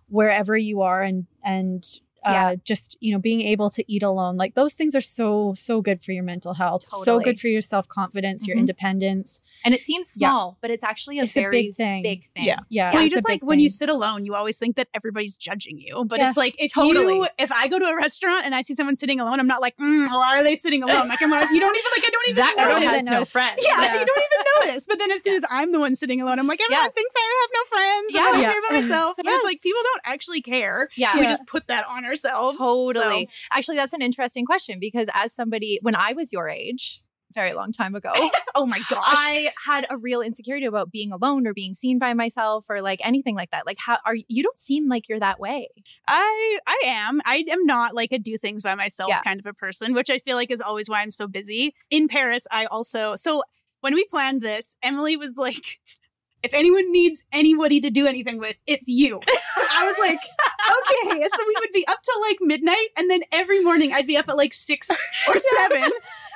wherever 0.08 0.56
you 0.56 0.82
are, 0.82 1.02
and 1.02 1.26
and 1.42 1.84
Yeah. 2.26 2.46
uh, 2.48 2.56
just 2.64 2.96
you 3.00 3.12
know 3.12 3.18
being 3.20 3.40
able 3.42 3.70
to 3.70 3.84
eat 3.92 4.02
alone 4.02 4.36
like 4.36 4.54
those 4.54 4.74
things 4.74 4.94
are 4.94 5.00
so 5.00 5.54
so 5.56 5.80
good 5.80 6.02
for 6.02 6.12
your 6.12 6.24
mental 6.24 6.54
health 6.54 6.84
so 7.04 7.20
good 7.20 7.38
for 7.38 7.48
your 7.48 7.60
self-confidence 7.60 8.46
your 8.46 8.56
Mhm. 8.56 8.60
independence 8.60 9.40
And 9.64 9.74
it 9.74 9.80
seems 9.80 10.06
Yeah. 10.16 10.28
small, 10.28 10.58
but 10.60 10.70
it's 10.70 10.84
actually 10.84 11.18
a 11.18 11.24
It's 11.24 11.36
a 11.36 11.40
very 11.40 11.62
big 11.62 11.74
thing. 11.74 12.02
big 12.02 12.20
thing. 12.34 12.44
Yeah. 12.44 12.58
yeah 12.68 12.92
well, 12.92 13.02
you 13.02 13.10
just 13.10 13.28
like 13.28 13.40
big 13.40 13.48
when 13.48 13.58
you 13.60 13.68
sit 13.68 13.88
alone, 13.88 14.24
you 14.24 14.34
always 14.34 14.58
think 14.58 14.76
that 14.76 14.88
everybody's 14.94 15.34
judging 15.36 15.78
you. 15.78 16.04
But 16.04 16.18
Yeah, 16.18 16.28
it's 16.28 16.36
like 16.36 16.54
if 16.58 16.72
totally. 16.72 17.16
you, 17.16 17.26
if 17.38 17.50
I 17.52 17.66
go 17.68 17.78
to 17.78 17.84
a 17.86 17.96
restaurant 17.96 18.44
and 18.44 18.54
I 18.54 18.62
see 18.62 18.74
someone 18.74 18.96
sitting 18.96 19.18
alone, 19.20 19.40
I'm 19.40 19.46
not 19.46 19.60
like, 19.60 19.76
mm, 19.78 20.08
why 20.10 20.38
are 20.38 20.42
they 20.42 20.56
sitting 20.56 20.82
alone? 20.82 21.08
Like 21.08 21.20
I'm 21.22 21.30
like, 21.30 21.50
you 21.50 21.60
don't 21.60 21.76
even 21.76 21.90
like, 21.96 22.04
I 22.06 22.10
don't 22.10 22.28
even 22.28 22.36
That 22.36 22.54
I 22.58 22.64
girl 22.64 22.74
notice. 22.80 22.90
has 22.96 23.04
no 23.06 23.24
friends. 23.24 23.62
Yeah, 23.64 23.80
Yeah. 23.82 24.00
you 24.00 24.06
don't 24.06 24.24
even 24.28 24.40
notice. 24.68 24.86
But 24.86 24.98
then 24.98 25.10
as 25.10 25.22
soon 25.24 25.34
as 25.34 25.44
I'm 25.50 25.72
the 25.72 25.80
one 25.80 25.96
sitting 25.96 26.20
alone, 26.20 26.38
I'm 26.38 26.46
like, 26.46 26.60
everyone 26.60 26.84
Yeah. 26.84 26.90
thinks 26.90 27.14
I 27.16 27.26
have 27.42 27.50
no 27.58 27.62
friends. 27.76 28.06
Yeah. 28.14 28.20
I'm 28.20 28.28
over 28.34 28.42
Yeah. 28.42 28.52
here 28.52 28.62
by 28.68 28.80
myself. 28.82 29.16
But 29.16 29.26
it's 29.26 29.44
like 29.44 29.60
people 29.62 29.80
don't 29.82 30.02
actually 30.04 30.42
care. 30.42 30.88
Yeah. 30.96 31.18
We 31.18 31.24
just 31.26 31.46
put 31.46 31.66
that 31.68 31.86
on 31.88 32.04
ourselves. 32.24 32.59
Totally. 32.59 33.29
So- 33.31 33.46
Actually, 33.52 33.76
that's 33.76 33.92
an 33.94 34.02
interesting 34.02 34.44
question 34.46 34.79
because 34.81 35.09
as 35.14 35.33
somebody, 35.35 35.79
when 35.83 35.94
I 35.94 36.12
was 36.12 36.33
your 36.33 36.48
age, 36.48 37.02
very 37.35 37.52
long 37.52 37.70
time 37.70 37.94
ago, 37.94 38.12
oh 38.55 38.64
my 38.64 38.79
gosh. 38.88 39.02
I 39.05 39.50
had 39.66 39.87
a 39.90 39.98
real 39.98 40.22
insecurity 40.22 40.64
about 40.64 40.90
being 40.90 41.12
alone 41.12 41.46
or 41.46 41.52
being 41.52 41.74
seen 41.74 41.98
by 41.98 42.14
myself 42.14 42.64
or 42.70 42.81
like 42.81 42.98
anything 43.05 43.35
like 43.35 43.50
that. 43.50 43.66
Like, 43.66 43.76
how 43.79 43.98
are 44.07 44.14
you? 44.14 44.42
Don't 44.42 44.59
seem 44.59 44.88
like 44.88 45.07
you're 45.09 45.20
that 45.20 45.38
way. 45.38 45.68
I 46.09 46.59
I 46.66 46.81
am. 46.87 47.20
I 47.26 47.44
am 47.50 47.66
not 47.66 47.94
like 47.94 48.12
a 48.12 48.18
do 48.18 48.38
things 48.38 48.62
by 48.62 48.74
myself 48.74 49.11
Yeah. 49.11 49.20
kind 49.20 49.38
of 49.38 49.44
a 49.44 49.52
person, 49.52 49.92
which 49.92 50.09
I 50.09 50.18
feel 50.18 50.37
like 50.37 50.50
is 50.50 50.62
always 50.62 50.88
why 50.88 51.02
I'm 51.02 51.11
so 51.11 51.26
busy. 51.29 51.74
In 51.90 52.09
Paris, 52.09 52.46
I 52.50 52.64
also 52.66 53.16
so 53.16 53.42
when 53.83 53.92
we 53.92 54.05
planned 54.07 54.40
this, 54.40 54.74
Emily 54.83 55.16
was 55.18 55.37
like, 55.37 55.79
if 56.46 56.54
anyone 56.54 56.92
needs 56.92 57.26
anybody 57.32 57.80
to 57.80 57.90
do 57.90 58.06
anything 58.06 58.38
with, 58.38 58.56
it's 58.66 58.88
you. 58.88 59.20
So 59.56 59.64
I 59.72 59.87
was 59.87 59.96
like, 59.98 60.18
okay. 60.18 61.28
So 61.28 61.44
we 61.48 61.54
would 61.61 61.72
be 61.72 61.87
up 61.88 61.98
till 62.02 62.20
like 62.20 62.37
midnight, 62.42 62.88
and 62.98 63.11
then 63.11 63.20
every 63.32 63.62
morning 63.64 63.92
I'd 63.94 64.06
be 64.06 64.16
up 64.16 64.28
at 64.28 64.37
like 64.37 64.52
six 64.52 64.90
or 65.28 65.35
seven. 65.56 65.90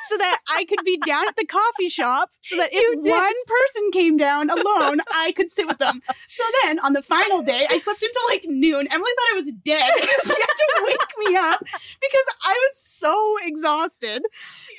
So 0.08 0.16
that 0.16 0.38
I 0.48 0.64
could 0.64 0.78
be 0.84 0.98
down 1.06 1.28
at 1.28 1.36
the 1.36 1.44
coffee 1.44 1.90
shop, 1.90 2.30
so 2.40 2.56
that 2.56 2.70
if 2.72 3.04
one 3.04 3.34
person 3.46 3.90
came 3.92 4.16
down 4.16 4.48
alone, 4.48 4.98
I 5.12 5.32
could 5.36 5.50
sit 5.50 5.66
with 5.68 5.78
them. 5.78 6.00
So 6.04 6.42
then 6.62 6.78
on 6.80 6.94
the 6.94 7.02
final 7.02 7.42
day, 7.42 7.66
I 7.68 7.78
slept 7.78 8.02
until 8.02 8.22
like 8.30 8.44
noon. 8.46 8.86
Emily 8.90 9.10
thought 9.16 9.32
I 9.32 9.34
was 9.36 9.52
dead 9.64 9.90
because 10.00 10.22
she 10.24 10.40
had 10.40 10.56
to 10.56 10.82
wake 10.84 11.28
me 11.28 11.36
up 11.36 11.60
because 11.60 12.26
I 12.42 12.52
was 12.52 12.76
so 12.76 13.36
exhausted. 13.44 14.22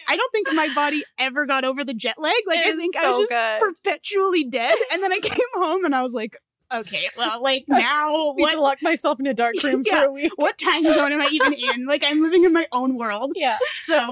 I 0.07 0.15
don't 0.15 0.31
think 0.31 0.47
my 0.53 0.73
body 0.73 1.03
ever 1.19 1.45
got 1.45 1.63
over 1.63 1.83
the 1.83 1.93
jet 1.93 2.15
lag. 2.17 2.33
Like 2.47 2.59
I 2.59 2.75
think 2.75 2.95
I 2.97 3.09
was 3.09 3.19
just 3.19 3.31
good. 3.31 3.59
perpetually 3.59 4.43
dead. 4.45 4.75
And 4.91 5.01
then 5.03 5.13
I 5.13 5.19
came 5.29 5.37
home 5.55 5.85
and 5.85 5.93
I 5.95 6.01
was 6.03 6.13
like, 6.13 6.35
okay, 6.73 7.05
well, 7.17 7.41
like 7.43 7.65
now 7.67 8.31
what 8.37 8.57
lock 8.57 8.77
myself 8.81 9.19
in 9.19 9.27
a 9.27 9.33
dark 9.33 9.55
room 9.63 9.83
Yeah. 9.85 10.03
for 10.03 10.07
a 10.07 10.11
week 10.13 10.31
what 10.37 10.57
time 10.57 10.83
zone 10.85 11.11
am 11.11 11.19
I 11.21 11.27
even 11.31 11.53
in? 11.53 11.85
Like 11.85 12.01
I'm 12.05 12.21
living 12.21 12.45
in 12.45 12.53
my 12.53 12.65
own 12.71 12.97
world. 12.97 13.33
yeah 13.35 13.57
So 13.85 14.07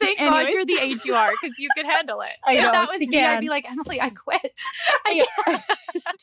Thank 0.00 0.18
Anyway. 0.20 0.44
God 0.44 0.48
you're 0.50 0.64
the 0.64 0.78
age 0.80 1.04
you 1.04 1.14
are 1.14 1.30
because 1.30 1.58
you 1.58 1.68
could 1.76 1.84
handle 1.84 2.20
it. 2.22 2.30
I 2.46 2.54
if 2.54 2.62
know, 2.64 2.72
that 2.72 2.88
was 2.88 2.98
me, 3.00 3.22
I'd 3.24 3.40
be 3.40 3.50
like, 3.50 3.66
Emily, 3.70 4.00
I 4.00 4.08
quit. 4.10 4.52
I 5.04 5.24
can't. 5.46 5.62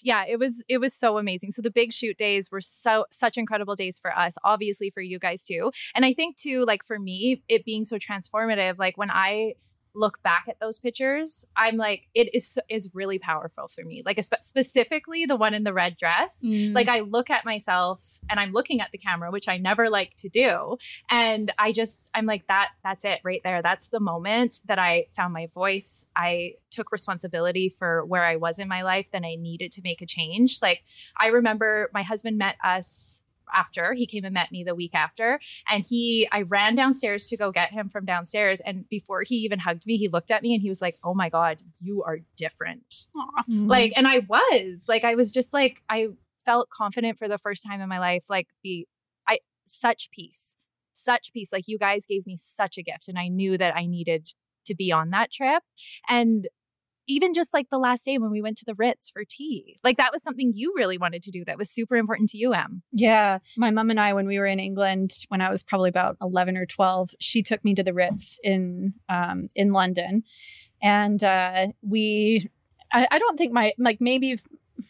yeah, 0.03 0.25
it 0.27 0.39
was 0.39 0.63
it 0.67 0.79
was 0.79 0.93
so 0.93 1.17
amazing. 1.19 1.51
So 1.51 1.61
the 1.61 1.69
big 1.71 1.93
shoot 1.93 2.17
days 2.17 2.51
were 2.51 2.61
so 2.61 3.05
such 3.11 3.37
incredible 3.37 3.75
days 3.75 3.99
for 3.99 4.15
us, 4.17 4.35
obviously 4.43 4.89
for 4.89 5.01
you 5.01 5.19
guys 5.19 5.43
too. 5.45 5.71
And 5.93 6.03
I 6.03 6.13
think 6.13 6.35
too, 6.37 6.65
like 6.65 6.83
for 6.83 6.97
me, 6.97 7.43
it 7.47 7.63
being 7.63 7.83
so 7.83 7.97
transformative, 7.97 8.77
like 8.79 8.97
when 8.97 9.11
I 9.11 9.53
look 9.95 10.21
back 10.23 10.45
at 10.47 10.59
those 10.59 10.79
pictures, 10.79 11.45
I'm 11.55 11.77
like, 11.77 12.07
it 12.13 12.33
is 12.33 12.59
is 12.69 12.91
really 12.93 13.19
powerful 13.19 13.67
for 13.67 13.83
me. 13.83 14.03
Like 14.05 14.17
espe- 14.17 14.43
specifically 14.43 15.25
the 15.25 15.35
one 15.35 15.53
in 15.53 15.63
the 15.63 15.73
red 15.73 15.97
dress. 15.97 16.41
Mm. 16.43 16.75
Like 16.75 16.87
I 16.87 16.99
look 16.99 17.29
at 17.29 17.45
myself 17.45 18.19
and 18.29 18.39
I'm 18.39 18.51
looking 18.51 18.81
at 18.81 18.91
the 18.91 18.97
camera, 18.97 19.31
which 19.31 19.47
I 19.47 19.57
never 19.57 19.89
like 19.89 20.15
to 20.17 20.29
do. 20.29 20.77
And 21.09 21.51
I 21.57 21.71
just, 21.71 22.09
I'm 22.13 22.25
like, 22.25 22.47
that, 22.47 22.71
that's 22.83 23.05
it 23.05 23.21
right 23.23 23.41
there. 23.43 23.61
That's 23.61 23.87
the 23.87 23.99
moment 23.99 24.61
that 24.65 24.79
I 24.79 25.07
found 25.15 25.33
my 25.33 25.47
voice. 25.47 26.05
I 26.15 26.55
took 26.69 26.91
responsibility 26.91 27.69
for 27.69 28.05
where 28.05 28.23
I 28.23 28.35
was 28.35 28.59
in 28.59 28.67
my 28.67 28.81
life, 28.81 29.07
then 29.11 29.25
I 29.25 29.35
needed 29.35 29.71
to 29.73 29.81
make 29.81 30.01
a 30.01 30.05
change. 30.05 30.59
Like 30.61 30.83
I 31.17 31.27
remember 31.27 31.89
my 31.93 32.03
husband 32.03 32.37
met 32.37 32.57
us 32.63 33.21
after 33.53 33.93
he 33.93 34.05
came 34.05 34.23
and 34.25 34.33
met 34.33 34.51
me 34.51 34.63
the 34.63 34.75
week 34.75 34.93
after 34.93 35.39
and 35.69 35.85
he 35.85 36.27
i 36.31 36.41
ran 36.43 36.75
downstairs 36.75 37.27
to 37.27 37.37
go 37.37 37.51
get 37.51 37.71
him 37.71 37.89
from 37.89 38.05
downstairs 38.05 38.59
and 38.61 38.87
before 38.89 39.23
he 39.23 39.35
even 39.35 39.59
hugged 39.59 39.85
me 39.85 39.97
he 39.97 40.07
looked 40.07 40.31
at 40.31 40.41
me 40.43 40.53
and 40.53 40.61
he 40.61 40.69
was 40.69 40.81
like 40.81 40.97
oh 41.03 41.13
my 41.13 41.29
god 41.29 41.57
you 41.81 42.03
are 42.03 42.19
different 42.35 43.07
aw. 43.15 43.43
Mhm. 43.49 43.67
like 43.69 43.93
and 43.95 44.07
i 44.07 44.19
was 44.27 44.85
like 44.87 45.03
i 45.03 45.15
was 45.15 45.31
just 45.31 45.53
like 45.53 45.81
i 45.89 46.07
felt 46.45 46.69
confident 46.69 47.17
for 47.17 47.27
the 47.27 47.37
first 47.37 47.63
time 47.65 47.81
in 47.81 47.89
my 47.89 47.99
life 47.99 48.23
like 48.29 48.47
the 48.63 48.87
i 49.27 49.39
such 49.65 50.09
peace 50.11 50.55
such 50.93 51.33
peace 51.33 51.51
like 51.51 51.67
you 51.67 51.77
guys 51.77 52.05
gave 52.05 52.25
me 52.25 52.35
such 52.37 52.77
a 52.77 52.83
gift 52.83 53.07
and 53.07 53.17
i 53.19 53.27
knew 53.27 53.57
that 53.57 53.75
i 53.75 53.85
needed 53.85 54.27
to 54.65 54.75
be 54.75 54.91
on 54.91 55.09
that 55.11 55.31
trip 55.31 55.63
and 56.07 56.47
even 57.07 57.33
just 57.33 57.53
like 57.53 57.69
the 57.69 57.77
last 57.77 58.05
day 58.05 58.17
when 58.17 58.31
we 58.31 58.41
went 58.41 58.57
to 58.57 58.65
the 58.65 58.75
ritz 58.75 59.09
for 59.09 59.23
tea 59.27 59.79
like 59.83 59.97
that 59.97 60.11
was 60.11 60.23
something 60.23 60.51
you 60.53 60.73
really 60.75 60.97
wanted 60.97 61.21
to 61.23 61.31
do 61.31 61.43
that 61.45 61.57
was 61.57 61.69
super 61.69 61.95
important 61.95 62.29
to 62.29 62.37
you 62.37 62.53
em 62.53 62.81
Yeah. 62.91 63.39
My 63.57 63.71
mom 63.71 63.89
and 63.89 63.99
I, 63.99 64.13
when 64.13 64.27
we 64.27 64.39
were 64.39 64.45
in 64.45 64.59
England, 64.59 65.11
when 65.29 65.41
I 65.41 65.49
was 65.49 65.63
probably 65.63 65.89
about 65.89 66.17
11 66.21 66.57
or 66.57 66.65
12, 66.65 67.11
she 67.19 67.43
took 67.43 67.63
me 67.63 67.75
to 67.75 67.83
the 67.83 67.93
Ritz 67.93 68.39
in, 68.43 68.93
um, 69.09 69.49
in 69.55 69.71
London. 69.73 70.23
And 70.81 71.23
uh, 71.23 71.67
we, 71.81 72.49
I, 72.91 73.07
I 73.11 73.19
don't 73.19 73.37
think 73.37 73.53
my, 73.53 73.73
like 73.77 73.99
maybe 73.99 74.37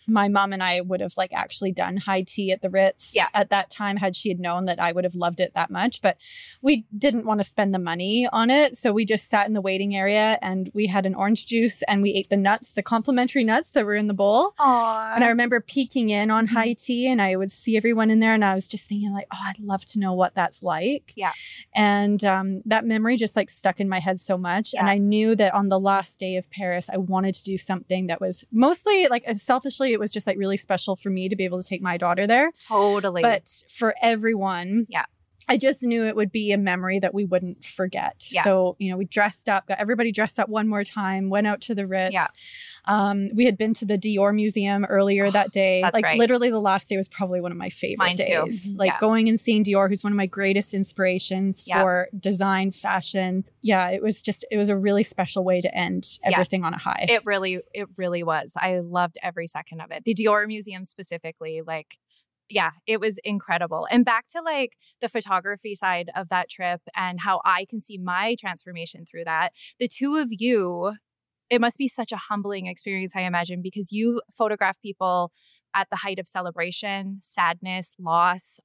my 0.07 0.27
mom 0.27 0.53
and 0.53 0.63
I 0.63 0.81
would 0.81 1.01
have 1.01 1.13
like 1.17 1.31
actually 1.33 1.71
done 1.71 1.97
high 1.97 2.21
tea 2.23 2.51
at 2.51 2.61
the 2.61 2.69
Ritz 2.69 3.13
Yeah. 3.15 3.27
at 3.33 3.49
that 3.49 3.69
time 3.69 3.97
had 3.97 4.15
she 4.15 4.29
had 4.29 4.39
known 4.39 4.65
that 4.65 4.79
I 4.79 4.91
would 4.91 5.03
have 5.03 5.15
loved 5.15 5.39
it 5.39 5.53
that 5.55 5.69
much. 5.69 6.01
But 6.01 6.17
we 6.61 6.85
didn't 6.97 7.25
want 7.25 7.39
to 7.39 7.43
spend 7.43 7.73
the 7.73 7.79
money 7.79 8.27
on 8.31 8.49
it. 8.49 8.75
So 8.75 8.91
we 8.93 9.05
just 9.05 9.29
sat 9.29 9.47
in 9.47 9.53
the 9.53 9.61
waiting 9.61 9.95
area 9.95 10.37
and 10.41 10.71
we 10.73 10.87
had 10.87 11.05
an 11.05 11.15
orange 11.15 11.47
juice 11.47 11.81
and 11.87 12.01
we 12.01 12.11
ate 12.11 12.29
the 12.29 12.37
nuts, 12.37 12.71
the 12.73 12.83
complimentary 12.83 13.43
nuts 13.43 13.71
that 13.71 13.85
were 13.85 13.95
in 13.95 14.07
the 14.07 14.13
bowl. 14.13 14.53
And 14.59 15.23
I 15.23 15.27
remember 15.27 15.59
peeking 15.59 16.09
in 16.09 16.31
on 16.31 16.45
Mm-hmm. 16.45 16.55
high 16.55 16.73
tea 16.73 17.07
and 17.09 17.21
I 17.21 17.35
would 17.35 17.51
see 17.51 17.75
everyone 17.77 18.09
in 18.11 18.19
there 18.19 18.33
and 18.33 18.45
I 18.45 18.53
was 18.53 18.67
just 18.67 18.87
thinking 18.87 19.11
like, 19.13 19.27
oh, 19.33 19.37
I'd 19.47 19.59
love 19.59 19.83
to 19.85 19.99
know 19.99 20.13
what 20.13 20.35
that's 20.35 20.61
like. 20.61 21.13
Yeah. 21.15 21.31
And 21.73 22.23
um, 22.23 22.61
that 22.65 22.85
memory 22.85 23.17
just 23.17 23.35
like 23.35 23.49
stuck 23.49 23.79
in 23.79 23.89
my 23.89 23.99
head 23.99 24.19
so 24.21 24.37
much. 24.37 24.73
And 24.77 24.87
I 24.89 24.97
knew 24.97 25.35
that 25.35 25.53
on 25.53 25.69
the 25.69 25.79
last 25.79 26.19
day 26.19 26.35
of 26.37 26.49
Paris, 26.51 26.89
I 26.91 26.97
wanted 26.97 27.35
to 27.35 27.43
do 27.43 27.57
something 27.57 28.07
that 28.07 28.21
was 28.21 28.43
mostly 28.51 29.07
like 29.07 29.23
uh, 29.27 29.33
selfishly, 29.75 29.93
it 29.93 29.99
was 29.99 30.13
just 30.13 30.27
like 30.27 30.37
really 30.37 30.57
special 30.57 30.95
for 30.95 31.09
me 31.09 31.29
to 31.29 31.35
be 31.35 31.45
able 31.45 31.61
to 31.61 31.67
take 31.67 31.81
my 31.81 31.97
daughter 31.97 32.27
there. 32.27 32.51
totally 32.67 33.21
But 33.21 33.49
for 33.71 33.93
everyone, 34.01 34.87
Yeah. 34.89 35.05
I 35.47 35.57
just 35.57 35.83
knew 35.83 36.05
it 36.05 36.15
would 36.15 36.31
be 36.31 36.51
a 36.51 36.57
memory 36.57 36.99
that 36.99 37.13
we 37.13 37.23
wouldn't 37.25 37.63
forget. 37.63 38.27
Yeah. 38.31 38.43
So, 38.43 38.75
you 38.79 38.89
know, 38.89 38.97
we 38.97 39.05
dressed 39.05 39.47
up, 39.47 39.67
got 39.67 39.79
everybody 39.79 40.11
dressed 40.11 40.39
up 40.39 40.49
one 40.49 40.67
more 40.67 40.83
time, 40.83 41.29
went 41.29 41.45
out 41.47 41.61
to 41.61 41.75
the 41.75 41.85
Ritz. 41.85 42.13
Yeah. 42.13 42.27
Um, 42.85 43.29
we 43.35 43.45
had 43.45 43.57
been 43.57 43.73
to 43.75 43.85
the 43.85 43.97
Dior 43.97 44.33
Museum 44.33 44.85
earlier 44.85 45.29
that 45.31 45.51
day. 45.51 45.81
that's 45.81 45.93
like 45.93 46.03
right. 46.03 46.17
literally 46.19 46.49
the 46.49 46.59
last 46.59 46.89
day 46.89 46.97
was 46.97 47.09
probably 47.09 47.41
one 47.41 47.51
of 47.51 47.57
my 47.57 47.69
favorite 47.69 47.97
Mine 48.05 48.17
too. 48.17 48.49
Like 48.75 48.87
Yeah. 48.91 48.99
going 48.99 49.29
and 49.29 49.39
seeing 49.39 49.63
Dior, 49.63 49.89
who's 49.89 50.03
one 50.03 50.13
of 50.13 50.17
my 50.17 50.25
greatest 50.25 50.73
inspirations 50.73 51.63
Yeah. 51.65 51.81
for 51.81 52.09
design, 52.17 52.71
fashion. 52.71 53.45
Yeah, 53.61 53.89
it 53.89 54.01
was 54.01 54.21
just 54.21 54.45
it 54.51 54.57
was 54.57 54.69
a 54.69 54.77
really 54.77 55.03
special 55.03 55.43
way 55.43 55.61
to 55.61 55.75
end 55.75 56.19
everything 56.23 56.63
on 56.63 56.73
a 56.73 56.77
high. 56.77 57.05
It 57.09 57.25
really, 57.25 57.59
it 57.73 57.87
really 57.97 58.23
was. 58.23 58.53
I 58.55 58.79
loved 58.79 59.17
every 59.23 59.47
second 59.47 59.81
of 59.81 59.91
it. 59.91 60.03
The 60.05 60.13
Dior 60.15 60.45
Museum 60.47 60.85
specifically, 60.85 61.61
like, 61.65 61.97
yeah, 62.49 62.71
it 62.85 62.99
was 62.99 63.19
incredible. 63.23 63.87
And 63.89 64.05
back 64.05 64.27
to 64.29 64.41
like 64.41 64.73
the 65.01 65.09
photography 65.09 65.75
side 65.75 66.09
of 66.15 66.29
that 66.29 66.49
trip 66.49 66.81
and 66.95 67.19
how 67.19 67.41
I 67.43 67.65
can 67.69 67.81
see 67.81 67.97
my 67.97 68.35
transformation 68.39 69.05
through 69.05 69.25
that. 69.25 69.53
The 69.79 69.87
two 69.87 70.17
of 70.17 70.27
you, 70.31 70.93
it 71.49 71.61
must 71.61 71.77
be 71.77 71.87
such 71.87 72.11
a 72.11 72.17
humbling 72.17 72.67
experience, 72.67 73.13
I 73.15 73.21
imagine, 73.21 73.61
because 73.61 73.91
you 73.91 74.21
photograph 74.37 74.79
people 74.81 75.31
at 75.75 75.87
the 75.89 75.97
height 75.97 76.19
of 76.19 76.27
celebration, 76.27 77.19
sadness, 77.21 77.95
loss, 77.99 78.59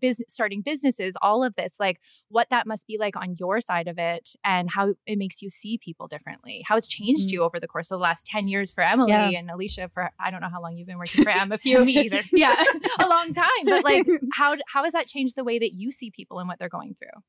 business, 0.00 0.22
starting 0.32 0.62
businesses, 0.62 1.16
all 1.22 1.42
of 1.44 1.54
this, 1.56 1.76
like 1.80 2.00
what 2.28 2.48
that 2.50 2.66
must 2.66 2.86
be 2.86 2.96
like 2.98 3.16
on 3.16 3.34
your 3.38 3.60
side 3.60 3.88
of 3.88 3.98
it 3.98 4.30
and 4.44 4.70
how 4.70 4.94
it 5.06 5.18
makes 5.18 5.42
you 5.42 5.48
see 5.50 5.78
people 5.78 6.08
differently. 6.08 6.62
How 6.66 6.76
it's 6.76 6.88
changed 6.88 7.28
Mm. 7.28 7.32
you 7.32 7.42
over 7.42 7.58
the 7.60 7.68
course 7.68 7.90
of 7.90 7.98
the 7.98 8.02
last 8.02 8.26
10 8.26 8.48
years 8.48 8.72
for 8.72 8.82
Emily 8.82 9.10
Yeah. 9.10 9.28
and 9.30 9.48
Alisha 9.48 9.90
for, 9.92 10.10
I 10.18 10.30
don't 10.30 10.40
know 10.40 10.48
how 10.48 10.60
long 10.62 10.76
you've 10.76 10.86
been 10.86 10.98
working 10.98 11.24
for 11.24 11.30
Em, 11.30 11.52
a 11.52 11.58
few. 11.58 11.84
Me 11.84 11.98
either. 11.98 12.22
yeah, 12.32 12.54
a 13.00 13.06
long 13.08 13.32
time. 13.32 13.46
But 13.64 13.84
like, 13.84 14.06
how, 14.34 14.56
how 14.66 14.84
has 14.84 14.92
that 14.92 15.06
changed 15.06 15.36
the 15.36 15.44
way 15.44 15.58
that 15.58 15.72
you 15.74 15.90
see 15.90 16.10
people 16.10 16.38
and 16.38 16.48
what 16.48 16.58
they're 16.58 16.68
going 16.68 16.94
through? 16.98 17.22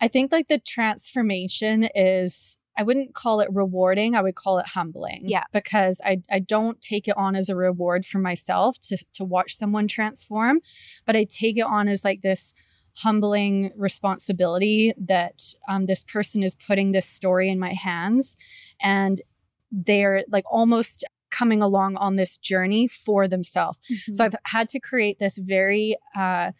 I 0.00 0.08
think 0.08 0.32
like 0.32 0.48
the 0.48 0.58
transformation 0.58 1.88
is 1.94 2.56
I 2.76 2.82
wouldn't 2.82 3.14
call 3.14 3.40
it 3.40 3.48
rewarding. 3.52 4.14
I 4.14 4.22
would 4.22 4.34
call 4.34 4.58
it 4.58 4.68
humbling. 4.68 5.22
Yeah. 5.24 5.44
Because 5.52 6.00
I, 6.04 6.22
I 6.30 6.38
don't 6.38 6.80
take 6.80 7.08
it 7.08 7.16
on 7.16 7.36
as 7.36 7.48
a 7.48 7.56
reward 7.56 8.06
for 8.06 8.18
myself 8.18 8.78
to, 8.80 8.96
to 9.14 9.24
watch 9.24 9.56
someone 9.56 9.88
transform, 9.88 10.60
but 11.04 11.16
I 11.16 11.24
take 11.24 11.58
it 11.58 11.62
on 11.62 11.88
as 11.88 12.04
like 12.04 12.22
this 12.22 12.54
humbling 12.98 13.72
responsibility 13.76 14.92
that 14.98 15.42
um, 15.68 15.86
this 15.86 16.04
person 16.04 16.42
is 16.42 16.54
putting 16.54 16.92
this 16.92 17.06
story 17.06 17.48
in 17.48 17.58
my 17.58 17.72
hands 17.72 18.36
and 18.80 19.22
they're 19.70 20.24
like 20.28 20.44
almost 20.50 21.04
coming 21.30 21.62
along 21.62 21.96
on 21.96 22.16
this 22.16 22.36
journey 22.36 22.88
for 22.88 23.28
themselves. 23.28 23.78
Mm-hmm. 23.90 24.14
So 24.14 24.24
I've 24.24 24.34
had 24.46 24.68
to 24.68 24.80
create 24.80 25.18
this 25.18 25.38
very 25.38 25.96
uh, 26.16 26.50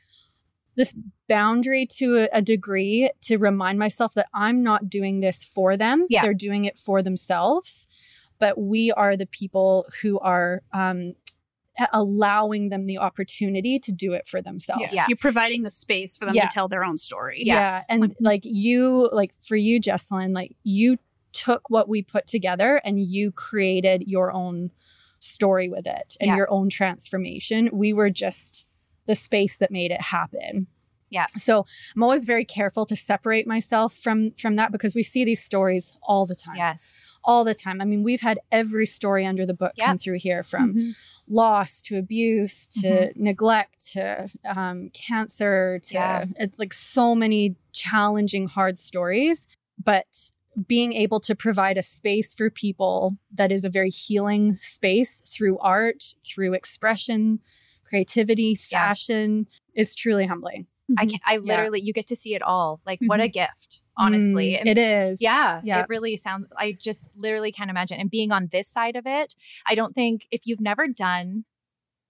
this 0.77 0.95
boundary 1.29 1.87
to 1.87 2.19
a, 2.19 2.29
a 2.39 2.43
degree 2.43 3.11
to 3.23 3.37
remind 3.37 3.79
myself 3.79 4.15
that 4.15 4.29
I'm 4.33 4.63
not 4.63 4.89
doing 4.89 5.21
this 5.21 5.45
for 5.45 5.77
them. 5.77 6.07
Yeah. 6.09 6.23
They're 6.23 6.35
doing 6.35 6.65
it 6.65 6.79
for 6.79 7.03
themselves. 7.03 7.87
But 8.39 8.59
we 8.59 8.91
are 8.93 9.17
the 9.17 9.27
people 9.27 9.87
who 10.01 10.19
are 10.21 10.63
um, 10.73 11.15
allowing 11.93 12.69
them 12.69 12.87
the 12.87 12.99
opportunity 12.99 13.79
to 13.79 13.93
do 13.93 14.13
it 14.13 14.27
for 14.27 14.41
themselves. 14.43 14.85
Yeah. 14.93 15.07
You're 15.09 15.17
providing 15.17 15.63
the 15.63 15.71
space 15.71 16.17
for 16.17 16.25
them 16.27 16.35
Yeah. 16.35 16.43
to 16.47 16.49
tell 16.55 16.69
their 16.69 16.85
own 16.85 16.97
story. 16.97 17.43
Yeah. 17.45 17.85
And 17.89 18.15
like 18.21 18.43
you, 18.45 19.09
like 19.13 19.35
for 19.41 19.57
you, 19.57 19.81
Jessalynn, 19.81 20.35
like 20.35 20.57
you 20.63 20.99
took 21.33 21.69
what 21.71 21.89
we 21.89 22.03
put 22.03 22.27
together 22.27 22.81
and 22.85 23.01
you 23.01 23.31
created 23.33 24.05
your 24.07 24.33
own 24.33 24.71
story 25.21 25.69
with 25.69 25.87
it 25.87 26.17
and 26.21 26.29
Yeah. 26.29 26.37
your 26.37 26.51
own 26.51 26.71
transformation. 26.71 27.69
We 27.73 27.93
were 27.93 28.11
just 28.11 28.67
the 29.11 29.15
space 29.17 29.59
that 29.59 29.71
made 29.71 29.91
it 29.91 30.01
happen. 30.01 30.67
Yeah. 31.19 31.27
So 31.37 31.67
I'm 31.97 32.03
always 32.05 32.25
very 32.25 32.45
careful 32.45 32.87
to 32.87 32.95
separate 32.95 33.45
myself 33.55 33.93
from 34.05 34.31
from 34.43 34.55
that 34.61 34.71
because 34.71 34.95
we 34.95 35.03
see 35.03 35.25
these 35.25 35.43
stories 35.43 35.93
all 36.11 36.25
the 36.25 36.37
time. 36.37 36.55
Yes. 36.57 37.05
All 37.25 37.43
the 37.43 37.53
time. 37.65 37.81
I 37.81 37.85
mean, 37.85 38.05
we've 38.05 38.21
had 38.21 38.39
every 38.53 38.87
story 38.87 39.27
under 39.27 39.45
the 39.45 39.53
book 39.63 39.73
come 39.87 39.99
through 39.99 40.19
here 40.21 40.43
from 40.45 40.67
Mhm. 40.75 40.95
loss 41.27 41.83
to 41.87 41.99
abuse 41.99 42.69
to 42.83 42.89
Mm-hmm. 42.89 43.25
neglect 43.25 43.93
to 43.95 44.29
um, 44.45 44.91
cancer 45.09 45.81
to 45.89 45.95
Yeah. 45.95 46.25
it's 46.43 46.57
like 46.63 46.73
so 46.73 47.15
many 47.17 47.57
challenging 47.73 48.47
hard 48.57 48.79
stories 48.79 49.49
but 49.91 50.31
being 50.75 50.93
able 50.93 51.21
to 51.21 51.35
provide 51.35 51.77
a 51.79 51.83
space 51.99 52.35
for 52.35 52.51
people 52.51 53.17
that 53.41 53.51
is 53.57 53.65
a 53.65 53.71
very 53.79 53.91
healing 53.91 54.59
space 54.61 55.23
through 55.27 55.57
art 55.59 56.15
through 56.29 56.53
expression 56.55 57.41
creativity 57.91 58.57
Yeah. 58.71 58.89
fashion 58.89 59.47
is 59.75 59.95
truly 59.95 60.27
humbling 60.27 60.67
I 60.99 61.07
can, 61.07 61.21
I 61.25 61.37
literally 61.37 61.81
you 61.81 61.93
get 61.93 62.07
to 62.09 62.17
see 62.17 62.35
it 62.35 62.43
all. 62.43 62.81
Like 62.87 62.99
what 63.07 63.21
a 63.21 63.29
gift, 63.29 63.83
Mm, 63.99 64.05
honestly. 64.07 64.57
And 64.57 64.69
it 64.69 64.79
is 64.79 65.21
Yeah, 65.21 65.61
Yeah. 65.65 65.81
it 65.81 65.87
really 65.89 66.17
sounds. 66.17 66.47
I 66.57 66.73
just 66.73 67.07
literally 67.17 67.53
can't 67.53 67.71
imagine. 67.71 68.01
And 68.01 68.11
being 68.11 68.33
on 68.33 68.49
this 68.51 68.69
side 68.69 68.97
of 68.97 69.07
it, 69.07 69.35
I 69.67 69.75
don't 69.75 69.95
think 69.95 70.27
if 70.31 70.43
you've 70.45 70.61
never 70.61 70.89
done 70.89 71.45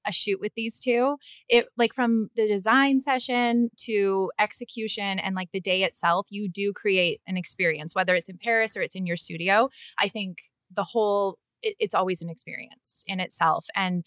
a 0.07 0.13
shoot 0.13 0.41
with 0.41 0.53
these 0.55 0.81
two, 0.81 1.17
it 1.49 1.67
like 1.77 1.93
from 1.93 2.31
the 2.37 2.49
design 2.49 3.01
session 3.01 3.71
to 3.85 4.31
execution 4.39 5.19
and 5.19 5.35
like 5.35 5.51
the 5.53 5.61
day 5.61 5.83
itself, 5.83 6.27
you 6.31 6.49
do 6.49 6.73
create 6.73 7.21
an 7.27 7.37
experience, 7.37 7.95
whether 7.95 8.15
it's 8.15 8.29
in 8.31 8.39
Paris 8.39 8.77
or 8.77 8.83
it's 8.83 8.95
in 8.95 9.07
your 9.07 9.17
studio. 9.17 9.69
I 9.99 10.09
think 10.09 10.39
the 10.75 10.85
whole 10.85 11.39
it, 11.63 11.77
it's 11.79 11.95
always 11.95 12.23
an 12.23 12.31
experience 12.31 13.05
in 13.07 13.21
itself 13.21 13.67
and 13.75 14.05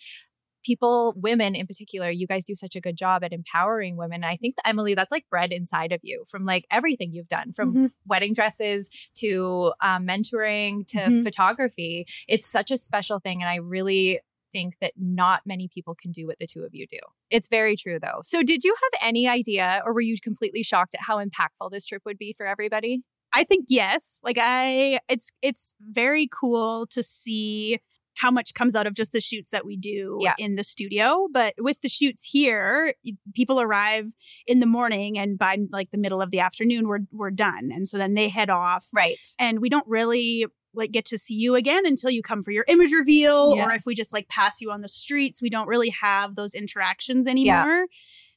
people 0.63 1.13
women 1.15 1.55
in 1.55 1.67
particular 1.67 2.09
you 2.09 2.25
guys 2.27 2.43
do 2.45 2.55
such 2.55 2.75
a 2.75 2.81
good 2.81 2.95
job 2.95 3.23
at 3.23 3.33
empowering 3.33 3.97
women 3.97 4.15
and 4.23 4.25
i 4.25 4.37
think 4.37 4.55
emily 4.65 4.95
that's 4.95 5.11
like 5.11 5.25
bred 5.29 5.51
inside 5.51 5.91
of 5.91 5.99
you 6.03 6.23
from 6.27 6.45
like 6.45 6.65
everything 6.71 7.11
you've 7.13 7.27
done 7.27 7.51
from 7.53 7.73
Mhm. 7.75 7.91
wedding 8.05 8.33
dresses 8.33 8.89
to 9.15 9.73
um, 9.81 10.05
mentoring 10.07 10.85
to 10.87 10.97
Mhm. 10.99 11.23
photography. 11.23 12.05
It's 12.27 12.47
such 12.47 12.71
a 12.71 12.77
special 12.77 13.19
thing. 13.19 13.41
And 13.41 13.49
I 13.49 13.55
really 13.55 14.19
think 14.51 14.75
that 14.81 14.93
not 14.97 15.41
many 15.45 15.67
people 15.67 15.95
can 15.95 16.11
do 16.11 16.27
what 16.27 16.37
the 16.39 16.45
two 16.47 16.63
of 16.63 16.73
you 16.75 16.85
do. 16.87 16.99
It's 17.31 17.47
very 17.47 17.75
true, 17.75 17.99
though. 17.99 18.21
So, 18.23 18.43
did 18.43 18.63
you 18.63 18.75
have 18.83 19.07
any 19.07 19.27
idea, 19.27 19.81
or 19.85 19.93
were 19.93 20.01
you 20.01 20.17
completely 20.21 20.61
shocked 20.63 20.93
at 20.93 21.01
how 21.01 21.23
impactful 21.23 21.71
this 21.71 21.85
trip 21.85 22.03
would 22.05 22.17
be 22.19 22.33
for 22.33 22.45
everybody? 22.45 23.01
I 23.35 23.43
think 23.43 23.65
yes. 23.69 24.19
Like 24.23 24.37
I 24.39 24.99
it's 25.09 25.31
it's 25.41 25.73
very 25.81 26.27
cool 26.31 26.85
to 26.87 27.01
see 27.01 27.79
how 28.15 28.29
much 28.31 28.53
comes 28.53 28.75
out 28.75 28.85
of 28.87 28.93
just 28.93 29.11
the 29.11 29.19
shoots 29.19 29.51
that 29.51 29.65
we 29.65 29.75
do 29.75 30.19
Yeah. 30.21 30.35
in 30.37 30.55
the 30.55 30.63
studio, 30.63 31.27
but 31.31 31.53
with 31.57 31.81
the 31.81 31.89
shoots 31.89 32.23
here, 32.23 32.93
people 33.33 33.59
arrive 33.59 34.13
in 34.47 34.59
the 34.59 34.65
morning 34.65 35.17
and 35.17 35.37
by 35.37 35.57
like 35.71 35.91
the 35.91 35.97
middle 35.97 36.21
of 36.21 36.29
the 36.31 36.39
afternoon 36.39 36.87
we're 36.87 36.99
we're 37.11 37.31
done. 37.31 37.69
And 37.73 37.87
so 37.87 37.97
then 37.97 38.13
they 38.13 38.29
head 38.29 38.49
off 38.49 38.87
Right. 38.93 39.17
and 39.39 39.59
we 39.59 39.69
don't 39.69 39.87
really 39.87 40.45
like 40.75 40.91
get 40.91 41.05
to 41.05 41.17
see 41.19 41.35
you 41.35 41.55
again 41.55 41.85
until 41.85 42.09
you 42.09 42.21
come 42.23 42.41
for 42.43 42.49
your 42.51 42.65
image 42.67 42.91
reveal 42.91 43.53
or 43.67 43.71
if 43.73 43.85
we 43.85 43.93
just 43.93 44.11
like 44.11 44.27
pass 44.27 44.59
you 44.59 44.71
on 44.71 44.81
the 44.81 44.87
streets 44.87 45.39
we 45.39 45.49
don't 45.51 45.67
really 45.67 45.89
have 45.89 46.33
those 46.35 46.55
interactions 46.55 47.27
anymore 47.27 47.85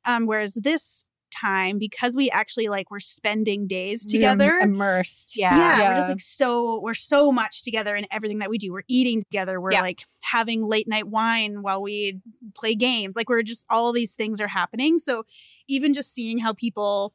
um 0.04 0.26
whereas 0.26 0.52
this 0.52 1.06
time 1.40 1.78
because 1.78 2.16
we 2.16 2.30
actually 2.30 2.68
like 2.68 2.90
we're 2.90 3.00
spending 3.00 3.66
days 3.66 4.06
We're 4.10 4.16
im- 4.16 4.38
together 4.38 4.58
immersed 4.58 5.36
Yeah. 5.36 5.56
yeah, 5.56 5.88
we're 5.88 5.94
just 5.94 6.08
like 6.08 6.20
so 6.20 6.80
we're 6.80 6.94
so 6.94 7.30
much 7.32 7.62
together 7.62 7.94
in 7.96 8.06
everything 8.10 8.38
that 8.40 8.50
we 8.50 8.58
do. 8.58 8.72
We're 8.72 8.82
eating 8.88 9.22
together. 9.22 9.60
We're 9.60 9.72
Yeah. 9.72 9.82
like 9.82 10.02
having 10.22 10.66
late 10.66 10.88
night 10.88 11.08
wine 11.08 11.62
while 11.62 11.82
we 11.82 12.20
play 12.54 12.74
games. 12.74 13.16
Like 13.16 13.28
we're 13.28 13.42
just 13.42 13.66
all 13.70 13.92
these 13.92 14.14
things 14.14 14.40
are 14.40 14.48
happening. 14.48 14.98
So 14.98 15.24
even 15.68 15.94
just 15.94 16.12
seeing 16.14 16.38
how 16.38 16.52
people 16.52 17.12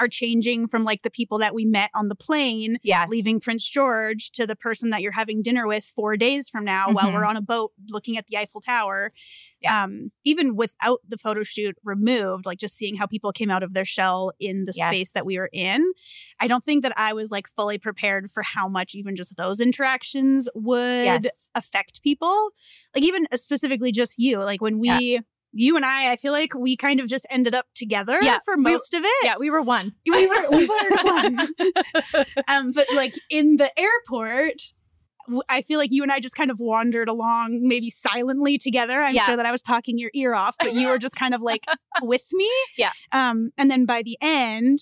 are 0.00 0.08
changing 0.08 0.66
from 0.66 0.84
like 0.84 1.02
the 1.02 1.10
people 1.10 1.38
that 1.38 1.54
we 1.54 1.64
met 1.64 1.90
on 1.94 2.08
the 2.08 2.14
plane 2.14 2.76
Yes. 2.82 3.08
leaving 3.10 3.40
Prince 3.40 3.68
George 3.68 4.30
to 4.32 4.46
the 4.46 4.56
person 4.56 4.90
that 4.90 5.02
you're 5.02 5.12
having 5.12 5.42
dinner 5.42 5.66
with 5.66 5.84
four 5.84 6.16
days 6.16 6.48
from 6.48 6.64
now 6.64 6.90
while 6.90 7.08
Mhm. 7.10 7.14
we're 7.14 7.24
on 7.24 7.36
a 7.36 7.40
boat 7.42 7.72
looking 7.88 8.16
at 8.16 8.26
the 8.26 8.36
Eiffel 8.36 8.60
Tower. 8.60 9.12
Yeah. 9.60 9.84
Um, 9.84 10.10
even 10.24 10.56
without 10.56 11.00
the 11.08 11.16
photo 11.18 11.42
shoot 11.42 11.76
removed, 11.84 12.46
like 12.46 12.58
just 12.58 12.76
seeing 12.76 12.96
how 12.96 13.06
people 13.06 13.32
came 13.32 13.50
out 13.50 13.62
of 13.62 13.74
their 13.74 13.84
shell 13.84 14.32
in 14.38 14.64
the 14.64 14.72
Yes. 14.76 14.86
space 14.88 15.12
that 15.12 15.24
we 15.26 15.38
were 15.38 15.50
in, 15.52 15.84
I 16.40 16.46
don't 16.46 16.64
think 16.64 16.82
that 16.82 16.92
I 16.98 17.12
was 17.12 17.30
like 17.30 17.46
fully 17.48 17.78
prepared 17.78 18.30
for 18.30 18.42
how 18.42 18.68
much 18.68 18.94
even 18.94 19.16
just 19.16 19.36
those 19.36 19.60
interactions 19.60 20.48
would 20.54 21.24
Yes. 21.24 21.50
affect 21.54 22.02
people. 22.02 22.50
Like 22.94 23.04
even 23.04 23.26
uh, 23.32 23.36
specifically 23.36 23.92
just 23.92 24.18
you, 24.18 24.38
like 24.40 24.60
when 24.60 24.78
we. 24.78 24.88
Yeah. 24.88 25.20
You 25.56 25.76
and 25.76 25.84
I, 25.84 26.10
I 26.12 26.16
feel 26.16 26.32
like 26.32 26.52
we 26.54 26.76
kind 26.76 26.98
of 27.00 27.08
just 27.08 27.26
ended 27.30 27.54
up 27.54 27.66
together 27.74 28.18
Yeah, 28.20 28.38
for 28.44 28.56
we- 28.56 28.62
most 28.62 28.92
of 28.92 29.02
it 29.04 29.24
Yeah, 29.24 29.34
we 29.38 29.50
were 29.50 29.62
one. 29.62 29.92
we 30.06 30.26
were 30.26 30.50
we 30.50 30.66
were 30.66 30.96
one. 31.04 31.38
um, 32.48 32.72
but 32.72 32.86
like 32.94 33.14
in 33.30 33.56
the 33.56 33.70
airport, 33.78 34.60
I 35.48 35.62
feel 35.62 35.78
like 35.78 35.90
you 35.92 36.02
and 36.02 36.12
I 36.12 36.20
just 36.20 36.34
kind 36.36 36.50
of 36.50 36.58
wandered 36.60 37.08
along, 37.08 37.60
maybe 37.62 37.88
silently 37.88 38.58
together. 38.58 39.00
I'm 39.00 39.14
Yeah. 39.14 39.22
sure 39.24 39.36
that 39.36 39.46
I 39.46 39.52
was 39.52 39.62
talking 39.62 39.96
your 39.96 40.10
ear 40.14 40.34
off, 40.34 40.54
but 40.58 40.74
you 40.74 40.88
were 40.88 40.98
just 40.98 41.16
kind 41.16 41.34
of 41.34 41.40
like 41.40 41.64
with 42.02 42.26
me. 42.32 42.50
Yeah. 42.76 42.90
Um, 43.12 43.50
and 43.56 43.70
then 43.70 43.86
by 43.86 44.02
the 44.02 44.18
end, 44.20 44.80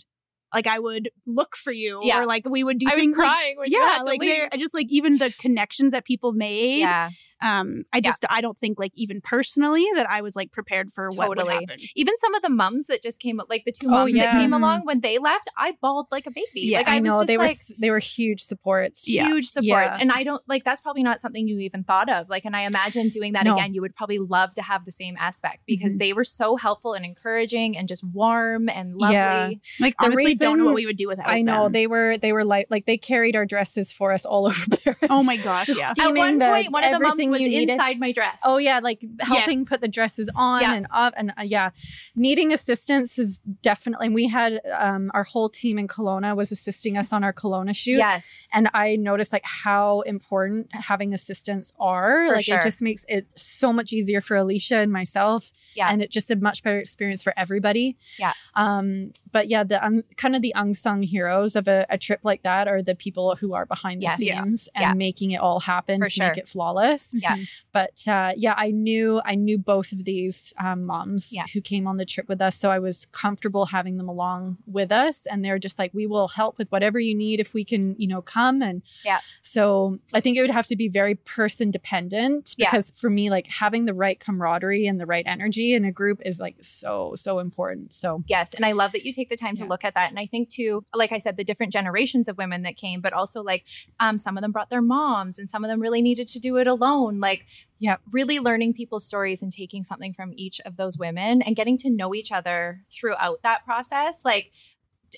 like 0.54 0.66
I 0.66 0.78
would 0.80 1.10
look 1.26 1.56
for 1.56 1.72
you, 1.72 2.00
Yeah. 2.02 2.20
or 2.20 2.26
like 2.26 2.46
we 2.48 2.64
would 2.64 2.78
do 2.78 2.86
I 2.88 2.94
was 2.94 3.00
things 3.00 3.16
like. 3.16 3.26
crying 3.26 3.54
when 3.56 3.70
you 3.70 3.78
Yeah, 3.80 4.02
like 4.02 4.20
they're 4.20 4.48
just 4.58 4.74
like 4.74 4.86
even 4.90 5.18
the 5.18 5.32
connections 5.38 5.92
that 5.92 6.04
people 6.04 6.32
made. 6.32 6.80
Yeah. 6.80 7.10
Um, 7.42 7.84
I 7.92 8.00
just 8.00 8.24
I 8.30 8.40
don't 8.40 8.56
think 8.56 8.78
like 8.78 8.92
even 8.94 9.20
personally 9.20 9.84
that 9.96 10.08
I 10.08 10.20
was 10.22 10.36
like 10.36 10.52
prepared 10.52 10.92
for 10.92 11.08
what 11.14 11.28
would 11.28 11.38
Totally. 11.38 11.54
happen. 11.66 11.76
Even 11.96 12.16
some 12.18 12.34
of 12.34 12.42
the 12.42 12.48
mums 12.50 12.86
that 12.86 13.02
just 13.02 13.18
came, 13.20 13.40
like 13.48 13.64
the 13.64 13.72
two 13.72 13.88
moms 13.88 14.12
that 14.12 14.18
yeah. 14.18 14.32
came 14.32 14.50
Mhm. 14.50 14.56
along 14.56 14.80
when 14.84 15.00
they 15.00 15.18
left, 15.18 15.48
I 15.56 15.74
bawled 15.80 16.06
like 16.10 16.26
a 16.26 16.30
baby. 16.30 16.46
Yeah. 16.54 16.78
like 16.78 16.88
I, 16.88 16.92
I, 16.92 16.94
was 16.96 17.04
know 17.04 17.18
just 17.20 17.26
they 17.26 17.36
were 17.38 17.44
like, 17.44 17.50
s- 17.56 17.72
they 17.78 17.90
were 17.90 17.98
huge 17.98 18.40
supports. 18.42 19.08
Yeah. 19.08 19.26
huge 19.26 19.46
supports. 19.48 19.66
Yeah. 19.66 19.98
And 20.00 20.12
I 20.12 20.22
don't 20.24 20.42
like 20.48 20.64
that's 20.64 20.80
probably 20.80 21.02
not 21.02 21.20
something 21.20 21.46
you 21.48 21.58
even 21.60 21.84
thought 21.84 22.08
of. 22.08 22.28
Like, 22.28 22.44
and 22.44 22.54
I 22.54 22.62
imagine 22.62 23.08
doing 23.08 23.32
that 23.32 23.44
No. 23.44 23.54
again, 23.54 23.74
you 23.74 23.80
would 23.80 23.96
probably 23.96 24.18
love 24.18 24.54
to 24.54 24.62
have 24.62 24.84
the 24.84 24.92
same 24.92 25.16
aspect 25.18 25.60
because 25.66 25.92
Mhm. 25.94 25.98
they 25.98 26.12
were 26.12 26.24
so 26.24 26.56
helpful 26.56 26.94
and 26.94 27.04
encouraging 27.04 27.76
and 27.76 27.88
just 27.88 28.04
warm 28.04 28.68
and 28.68 28.96
lovely. 28.96 29.14
Yeah. 29.16 29.50
Like 29.80 29.96
The 29.98 30.04
honestly, 30.04 30.34
don't 30.36 30.58
know 30.58 30.66
what 30.66 30.74
we 30.74 30.86
would 30.86 30.96
do 30.96 31.08
without 31.08 31.28
I 31.28 31.42
know 31.42 31.64
them. 31.64 31.72
they 31.72 31.86
were 31.86 32.16
they 32.18 32.32
were 32.32 32.44
like 32.44 32.66
like 32.70 32.86
they 32.86 32.96
carried 32.98 33.34
our 33.36 33.46
dresses 33.46 33.92
for 33.92 34.12
us 34.12 34.24
all 34.24 34.46
over 34.50 34.76
Paris. 34.76 34.98
Oh 35.10 35.22
my 35.22 35.36
gosh, 35.36 35.68
yeah. 35.68 35.90
At 35.90 35.96
Steaming 35.96 36.16
one 36.16 36.38
the- 36.38 36.46
point, 36.46 36.72
one 36.72 36.84
of 36.84 36.90
the 36.92 36.98
mums 37.00 37.12
everything 37.12 37.30
was 37.32 37.40
you 37.40 37.48
needed. 37.48 37.72
inside 37.72 37.98
my 37.98 38.12
dress. 38.12 38.38
Oh 38.44 38.58
yeah, 38.58 38.80
like 38.82 39.02
helping 39.20 39.60
Yes. 39.60 39.68
put 39.68 39.80
the 39.80 39.88
dresses 39.88 40.28
on 40.34 40.60
Yeah. 40.62 40.74
and 40.74 40.86
off, 40.90 41.12
and 41.16 41.32
uh, 41.38 41.42
yeah, 41.42 41.70
needing 42.14 42.52
assistance 42.52 43.18
is 43.18 43.40
definitely. 43.62 44.06
And 44.06 44.14
We 44.14 44.28
had 44.28 44.60
um, 44.78 45.10
our 45.14 45.24
whole 45.24 45.48
team 45.48 45.78
in 45.78 45.88
Kelowna 45.88 46.36
was 46.36 46.52
assisting 46.52 46.96
us 46.96 47.12
on 47.12 47.24
our 47.24 47.32
Kelowna 47.32 47.74
shoot, 47.74 47.98
yes. 47.98 48.46
and 48.54 48.68
I 48.74 48.96
noticed 48.96 49.32
like 49.32 49.44
how 49.44 50.00
important 50.02 50.68
having 50.74 51.12
assistants 51.14 51.72
are. 51.78 52.26
For 52.28 52.34
like 52.36 52.44
sure. 52.44 52.58
it 52.58 52.62
just 52.62 52.82
makes 52.82 53.04
it 53.08 53.26
so 53.36 53.72
much 53.72 53.92
easier 53.92 54.20
for 54.20 54.36
Alisha 54.36 54.82
and 54.82 54.92
myself, 54.92 55.52
Yeah. 55.74 55.88
and 55.90 56.02
it 56.02 56.10
just 56.10 56.30
a 56.30 56.36
much 56.36 56.62
better 56.62 56.78
experience 56.78 57.22
for 57.22 57.32
everybody. 57.36 57.96
Yeah. 58.18 58.32
Um. 58.54 59.12
But 59.32 59.48
yeah, 59.48 59.64
the 59.64 59.82
un- 59.84 60.04
kind 60.16 60.36
of 60.36 60.42
the 60.42 60.52
unsung 60.56 61.02
heroes 61.02 61.56
of 61.56 61.68
a, 61.68 61.86
a 61.88 61.96
trip 61.98 62.20
like 62.22 62.42
that 62.42 62.68
are 62.68 62.82
the 62.82 62.94
people 62.94 63.36
who 63.36 63.54
are 63.54 63.66
behind 63.66 64.02
Yes. 64.02 64.18
the 64.18 64.26
Yeah. 64.26 64.42
scenes 64.44 64.68
and 64.74 64.82
Yeah. 64.82 64.94
making 64.94 65.30
it 65.30 65.38
all 65.40 65.60
happen 65.60 66.00
For 66.00 66.06
to 66.06 66.12
sure. 66.12 66.28
make 66.28 66.38
it 66.38 66.48
flawless 66.48 67.10
Yeah. 67.22 67.36
but 67.72 68.06
uh, 68.08 68.32
yeah 68.36 68.54
i 68.56 68.70
knew 68.70 69.20
i 69.24 69.34
knew 69.34 69.58
both 69.58 69.92
of 69.92 70.04
these 70.04 70.52
um, 70.58 70.84
moms 70.84 71.32
Yeah. 71.32 71.44
who 71.52 71.60
came 71.60 71.86
on 71.86 71.96
the 71.96 72.04
trip 72.04 72.28
with 72.28 72.40
us 72.40 72.56
so 72.56 72.70
i 72.70 72.78
was 72.78 73.06
comfortable 73.12 73.66
having 73.66 73.96
them 73.96 74.08
along 74.08 74.58
with 74.66 74.90
us 74.92 75.26
and 75.26 75.44
they're 75.44 75.58
just 75.58 75.78
like 75.78 75.92
we 75.94 76.06
will 76.06 76.28
help 76.28 76.58
with 76.58 76.70
whatever 76.70 76.98
you 76.98 77.14
need 77.14 77.40
if 77.40 77.54
we 77.54 77.64
can 77.64 77.94
you 77.98 78.08
know 78.08 78.22
come 78.22 78.62
and 78.62 78.82
Yeah. 79.04 79.20
so 79.42 79.98
i 80.12 80.20
think 80.20 80.36
it 80.36 80.42
would 80.42 80.50
have 80.50 80.66
to 80.68 80.76
be 80.76 80.88
very 80.88 81.14
person 81.14 81.70
dependent 81.70 82.54
Yeah. 82.56 82.70
because 82.70 82.90
for 82.96 83.10
me 83.10 83.30
like 83.30 83.46
having 83.46 83.84
the 83.84 83.94
right 83.94 84.18
camaraderie 84.18 84.86
and 84.86 84.98
the 85.00 85.06
right 85.06 85.24
energy 85.26 85.74
in 85.74 85.84
a 85.84 85.92
group 85.92 86.20
is 86.24 86.40
like 86.40 86.56
so 86.60 87.14
so 87.16 87.38
important 87.38 87.92
so 87.92 88.22
Yes. 88.28 88.54
And 88.54 88.64
I 88.64 88.72
love 88.72 88.92
that 88.92 89.04
you 89.04 89.12
take 89.12 89.28
the 89.28 89.36
time 89.36 89.56
to 89.56 89.62
Yeah. 89.64 89.68
look 89.68 89.84
at 89.84 89.94
that. 89.94 90.08
And 90.10 90.18
I 90.18 90.26
think 90.26 90.48
too, 90.48 90.84
like 90.94 91.12
I 91.12 91.18
said, 91.18 91.36
the 91.36 91.44
different 91.44 91.72
generations 91.72 92.28
of 92.28 92.38
women 92.38 92.62
that 92.62 92.76
came, 92.76 93.00
but 93.00 93.12
also 93.12 93.42
like 93.42 93.64
um, 94.00 94.16
some 94.16 94.36
of 94.38 94.42
them 94.42 94.52
brought 94.52 94.70
their 94.70 94.80
moms 94.82 95.38
and 95.38 95.50
some 95.50 95.64
of 95.64 95.68
them 95.70 95.80
really 95.80 96.00
needed 96.02 96.28
to 96.28 96.38
do 96.40 96.56
it 96.56 96.66
alone. 96.66 97.11
Own. 97.12 97.20
Like, 97.20 97.46
yeah 97.78 97.96
really 98.12 98.38
learning 98.38 98.74
people's 98.74 99.04
stories 99.04 99.42
and 99.42 99.52
taking 99.52 99.82
something 99.82 100.12
from 100.14 100.32
each 100.36 100.60
of 100.64 100.76
those 100.76 100.96
women 100.98 101.42
and 101.42 101.56
getting 101.56 101.76
to 101.78 101.90
know 101.90 102.14
each 102.14 102.30
other 102.30 102.82
throughout 102.92 103.42
that 103.42 103.64
process. 103.64 104.24
Like, 104.24 104.52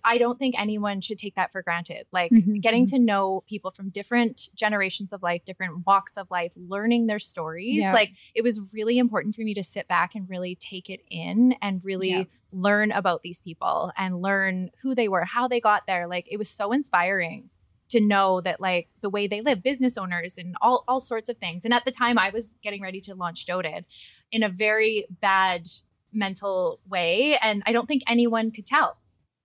I 0.03 0.19
don't 0.19 0.39
think 0.39 0.55
anyone 0.59 1.01
should 1.01 1.19
take 1.19 1.37
that 1.37 1.53
for 1.53 1.63
granted. 1.63 2.07
Like, 2.11 2.33
Mhm. 2.33 2.61
getting 2.61 2.85
to 2.87 2.99
know 2.99 3.45
people 3.47 3.71
from 3.71 3.91
different 3.91 4.49
generations 4.57 5.13
of 5.13 5.23
life, 5.23 5.45
different 5.45 5.87
walks 5.87 6.17
of 6.17 6.29
life, 6.33 6.53
learning 6.57 7.07
their 7.07 7.21
stories. 7.21 7.77
Yeah. 7.77 7.93
Like, 7.93 8.11
it 8.35 8.43
was 8.43 8.73
really 8.73 8.99
important 8.99 9.37
for 9.37 9.43
me 9.43 9.55
to 9.55 9.63
sit 9.63 9.87
back 9.87 10.15
and 10.17 10.29
really 10.29 10.57
take 10.57 10.91
it 10.91 11.01
in 11.11 11.55
and 11.63 11.85
really 11.85 12.09
Yeah. 12.09 12.25
learn 12.51 12.91
about 12.91 13.23
these 13.23 13.41
people 13.41 13.93
and 13.97 14.21
learn 14.21 14.71
who 14.83 14.95
they 14.97 15.07
were, 15.09 15.25
how 15.25 15.47
they 15.47 15.61
got 15.61 15.87
there. 15.87 16.09
Like, 16.09 16.27
it 16.29 16.39
was 16.39 16.49
so 16.49 16.73
inspiring 16.73 17.51
to 17.95 18.01
know 18.01 18.41
that 18.43 18.61
like 18.61 18.89
the 19.01 19.11
way 19.11 19.27
they 19.27 19.41
live, 19.41 19.63
business 19.63 19.97
owners 19.99 20.37
and 20.39 20.55
all 20.61 20.85
all 20.87 21.01
sorts 21.01 21.29
of 21.29 21.37
things. 21.39 21.65
And 21.65 21.73
at 21.75 21.85
the 21.85 21.91
time 21.93 22.19
I 22.19 22.31
was 22.31 22.57
getting 22.63 22.83
ready 22.83 23.01
to 23.03 23.15
launch 23.15 23.47
Doted 23.47 23.85
in 24.31 24.43
a 24.43 24.49
very 24.49 25.07
bad 25.21 25.67
mental 26.13 26.81
way. 26.89 27.37
And 27.43 27.63
I 27.67 27.73
don't 27.73 27.87
think 27.87 28.03
anyone 28.07 28.51
could 28.51 28.67
tell 28.67 28.97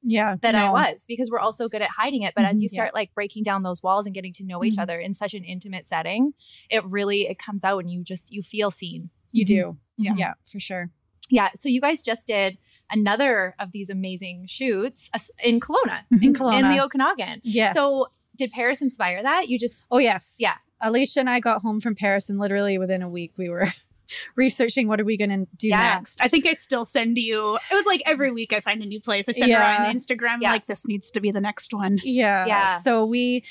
Yeah. 0.04 0.36
that 0.42 0.56
I 0.56 0.70
was 0.72 1.04
because 1.08 1.30
we're 1.32 1.40
all 1.40 1.52
so 1.52 1.68
good 1.68 1.82
at 1.82 1.90
hiding 1.90 2.22
it. 2.22 2.34
But 2.36 2.46
as 2.46 2.58
Mhm. 2.58 2.62
you 2.62 2.70
Yeah. 2.72 2.76
start 2.78 2.94
like 2.94 3.14
breaking 3.14 3.44
down 3.44 3.64
those 3.64 3.82
walls 3.84 4.06
and 4.06 4.14
getting 4.16 4.34
to 4.34 4.44
know 4.46 4.64
each 4.64 4.76
Mhm. 4.76 4.82
other 4.84 5.00
in 5.00 5.14
such 5.14 5.34
an 5.34 5.44
intimate 5.44 5.88
setting, 5.88 6.34
it 6.70 6.84
really 6.86 7.28
it 7.28 7.38
comes 7.40 7.64
out 7.64 7.80
and 7.80 7.92
you 7.92 8.04
just 8.04 8.32
you 8.32 8.44
feel 8.44 8.72
seen. 8.72 9.10
You 9.32 9.46
do. 9.46 9.78
Yeah. 9.98 10.14
Yeah, 10.16 10.34
for 10.52 10.60
sure. 10.60 10.92
Yeah. 11.30 11.50
So 11.56 11.70
you 11.70 11.82
guys 11.82 12.02
just 12.02 12.26
did 12.28 12.58
another 12.92 13.56
of 13.60 13.72
these 13.72 13.90
amazing 13.90 14.48
shoots 14.48 15.10
uh, 15.14 15.20
in 15.44 15.60
Kelowna, 15.60 16.00
Mhm. 16.12 16.24
In 16.24 16.34
Kelowna. 16.34 16.60
in 16.60 16.70
the 16.70 16.80
Okanagan. 16.84 17.42
yes. 17.44 17.76
So 17.76 18.08
did 18.40 18.52
Paris 18.52 18.82
inspire 18.82 19.22
that? 19.22 19.48
You 19.50 19.60
just 19.60 19.84
oh, 19.92 20.00
yes. 20.00 20.36
Yeah. 20.40 20.56
Alisha 20.82 21.18
and 21.18 21.30
I 21.30 21.40
got 21.42 21.62
home 21.62 21.80
from 21.82 21.94
Paris, 21.94 22.30
and 22.30 22.40
literally 22.40 22.78
within 22.80 23.02
a 23.04 23.10
week, 23.10 23.34
we 23.38 23.50
were 23.50 23.68
researching 24.36 24.88
what 24.88 25.00
are 25.00 25.06
we 25.06 25.18
going 25.18 25.30
to 25.30 25.46
do 25.58 25.68
Yeah. 25.68 25.96
next. 25.96 26.24
I 26.24 26.28
think 26.28 26.48
I 26.48 26.54
still 26.54 26.86
send 26.86 27.18
you. 27.18 27.58
It 27.72 27.76
was 27.76 27.86
like 27.86 28.02
every 28.06 28.32
week 28.32 28.54
I 28.54 28.60
find 28.60 28.82
a 28.82 28.86
new 28.86 29.00
place. 29.00 29.30
I 29.30 29.34
send 29.34 29.52
her 29.52 29.60
Yeah. 29.60 29.86
on 29.88 29.96
Instagram 29.96 30.38
Yeah. 30.42 30.52
like 30.52 30.66
this 30.66 30.88
needs 30.88 31.12
to 31.12 31.20
be 31.20 31.32
the 31.32 31.42
next 31.42 31.74
one. 31.74 32.00
Yeah. 32.04 32.46
Yeah. 32.46 32.78
So 32.80 33.06
we 33.06 33.44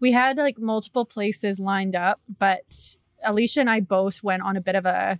we 0.00 0.12
had 0.12 0.36
like 0.36 0.58
multiple 0.58 1.04
places 1.04 1.58
lined 1.58 1.96
up, 1.96 2.20
but 2.38 2.96
Alisha 3.26 3.56
and 3.58 3.70
I 3.70 3.80
both 3.80 4.22
went 4.22 4.42
on 4.42 4.56
a 4.56 4.60
bit 4.60 4.76
of 4.76 4.86
a 4.86 5.18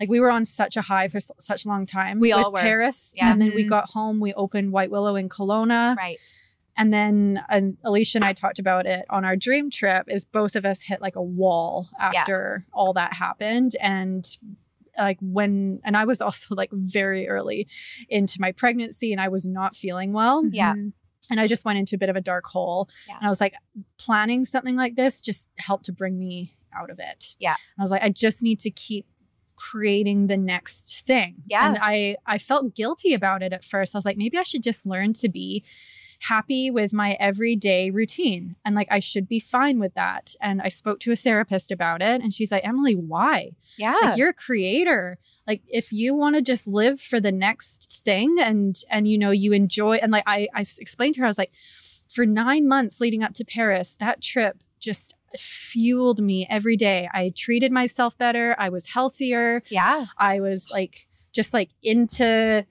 like 0.00 0.08
we 0.08 0.18
were 0.20 0.30
on 0.30 0.44
such 0.44 0.76
a 0.76 0.82
high 0.82 1.08
for 1.08 1.18
s- 1.18 1.30
such 1.40 1.64
a 1.64 1.68
long 1.68 1.86
time. 1.86 2.18
We 2.20 2.28
with 2.34 2.44
all 2.46 2.52
were. 2.52 2.60
Paris, 2.60 3.12
Yeah. 3.14 3.30
and 3.32 3.40
then 3.40 3.54
we 3.54 3.64
Mhm. 3.64 3.68
got 3.68 3.90
home. 3.90 4.20
We 4.20 4.32
opened 4.34 4.72
White 4.72 4.90
Willow 4.90 5.14
in 5.16 5.28
Kelowna, 5.28 5.88
that's 5.88 5.96
right. 5.98 6.18
And 6.76 6.92
then 6.92 7.42
and 7.48 7.76
Alisha 7.84 8.16
and 8.16 8.24
I 8.24 8.32
talked 8.32 8.58
about 8.58 8.86
it 8.86 9.04
on 9.10 9.24
our 9.24 9.36
dream 9.36 9.70
trip. 9.70 10.06
Is 10.08 10.24
both 10.24 10.56
of 10.56 10.64
us 10.66 10.82
hit 10.82 11.00
like 11.00 11.16
a 11.16 11.22
wall 11.22 11.88
after 11.98 12.66
all 12.72 12.92
that 12.94 13.14
happened, 13.14 13.72
and 13.80 14.26
like 14.98 15.18
when 15.20 15.80
and 15.84 15.96
I 15.96 16.04
was 16.04 16.20
also 16.26 16.54
like 16.54 16.70
very 16.72 17.28
early 17.28 17.66
into 18.08 18.40
my 18.40 18.52
pregnancy, 18.52 19.12
and 19.12 19.20
I 19.20 19.28
was 19.28 19.46
not 19.46 19.74
feeling 19.76 20.12
well 20.12 20.44
Yeah. 20.52 20.74
Mhm. 20.74 20.92
and 21.30 21.40
I 21.40 21.46
just 21.46 21.64
went 21.64 21.78
into 21.78 21.96
a 21.96 21.98
bit 21.98 22.08
of 22.08 22.16
a 22.16 22.20
dark 22.20 22.44
hole. 22.46 22.88
Yeah. 23.08 23.16
And 23.18 23.26
I 23.26 23.30
was 23.30 23.40
like, 23.40 23.54
planning 23.98 24.44
something 24.44 24.76
like 24.76 24.94
this 24.96 25.20
just 25.20 25.48
helped 25.58 25.86
to 25.86 25.92
bring 25.92 26.18
me 26.18 26.56
out 26.78 26.90
of 26.90 26.98
it. 27.00 27.36
Yeah. 27.38 27.56
I 27.78 27.82
was 27.82 27.90
like, 27.90 28.02
I 28.02 28.10
just 28.10 28.42
need 28.42 28.60
to 28.60 28.70
keep 28.70 29.06
creating 29.56 30.26
the 30.26 30.36
next 30.36 31.04
thing. 31.06 31.36
Yeah. 31.46 31.66
And 31.68 31.78
I 31.80 32.16
I 32.26 32.38
felt 32.38 32.74
guilty 32.74 33.14
about 33.14 33.42
it 33.42 33.52
at 33.52 33.64
first. 33.64 33.94
I 33.94 33.98
was 33.98 34.04
like, 34.04 34.18
maybe 34.18 34.36
I 34.38 34.42
should 34.42 34.62
just 34.62 34.84
learn 34.86 35.14
to 35.14 35.28
be 35.28 35.64
happy 36.28 36.70
with 36.70 36.92
my 36.92 37.16
everyday 37.20 37.90
routine 37.90 38.56
and 38.64 38.74
like 38.74 38.88
I 38.90 38.98
should 38.98 39.28
be 39.28 39.40
fine 39.40 39.78
with 39.78 39.94
that. 39.94 40.34
And 40.40 40.62
I 40.62 40.68
spoke 40.68 41.00
to 41.00 41.12
a 41.12 41.16
therapist 41.16 41.70
about 41.70 42.02
it 42.02 42.20
and 42.22 42.32
she's 42.32 42.50
like, 42.50 42.64
"Emily, 42.64 42.94
why? 42.94 43.50
Yeah. 43.76 43.96
like 44.02 44.16
you're 44.16 44.30
a 44.30 44.34
creator 44.34 45.18
like 45.46 45.62
if 45.68 45.92
you 45.92 46.14
want 46.14 46.36
to 46.36 46.42
just 46.42 46.66
live 46.66 47.00
for 47.00 47.20
the 47.20 47.32
next 47.32 48.02
thing 48.04 48.36
and 48.40 48.82
and 48.90 49.08
you 49.08 49.18
know 49.18 49.30
you 49.30 49.52
enjoy 49.52 49.96
and 49.96 50.12
like 50.12 50.24
I, 50.26 50.48
I 50.54 50.64
explained 50.78 51.14
to 51.14 51.20
her 51.20 51.26
i 51.26 51.28
was 51.28 51.38
like 51.38 51.52
for 52.08 52.26
nine 52.26 52.68
months 52.68 53.00
leading 53.00 53.22
up 53.22 53.34
to 53.34 53.44
paris 53.44 53.96
that 54.00 54.20
trip 54.22 54.58
just 54.80 55.14
fueled 55.36 56.20
me 56.20 56.46
every 56.48 56.76
day 56.76 57.08
i 57.12 57.32
treated 57.36 57.72
myself 57.72 58.16
better 58.16 58.56
i 58.58 58.68
was 58.68 58.86
healthier 58.86 59.62
yeah. 59.68 60.06
i 60.18 60.40
was 60.40 60.68
like 60.70 61.06
just 61.32 61.52
like 61.52 61.70
into 61.82 62.64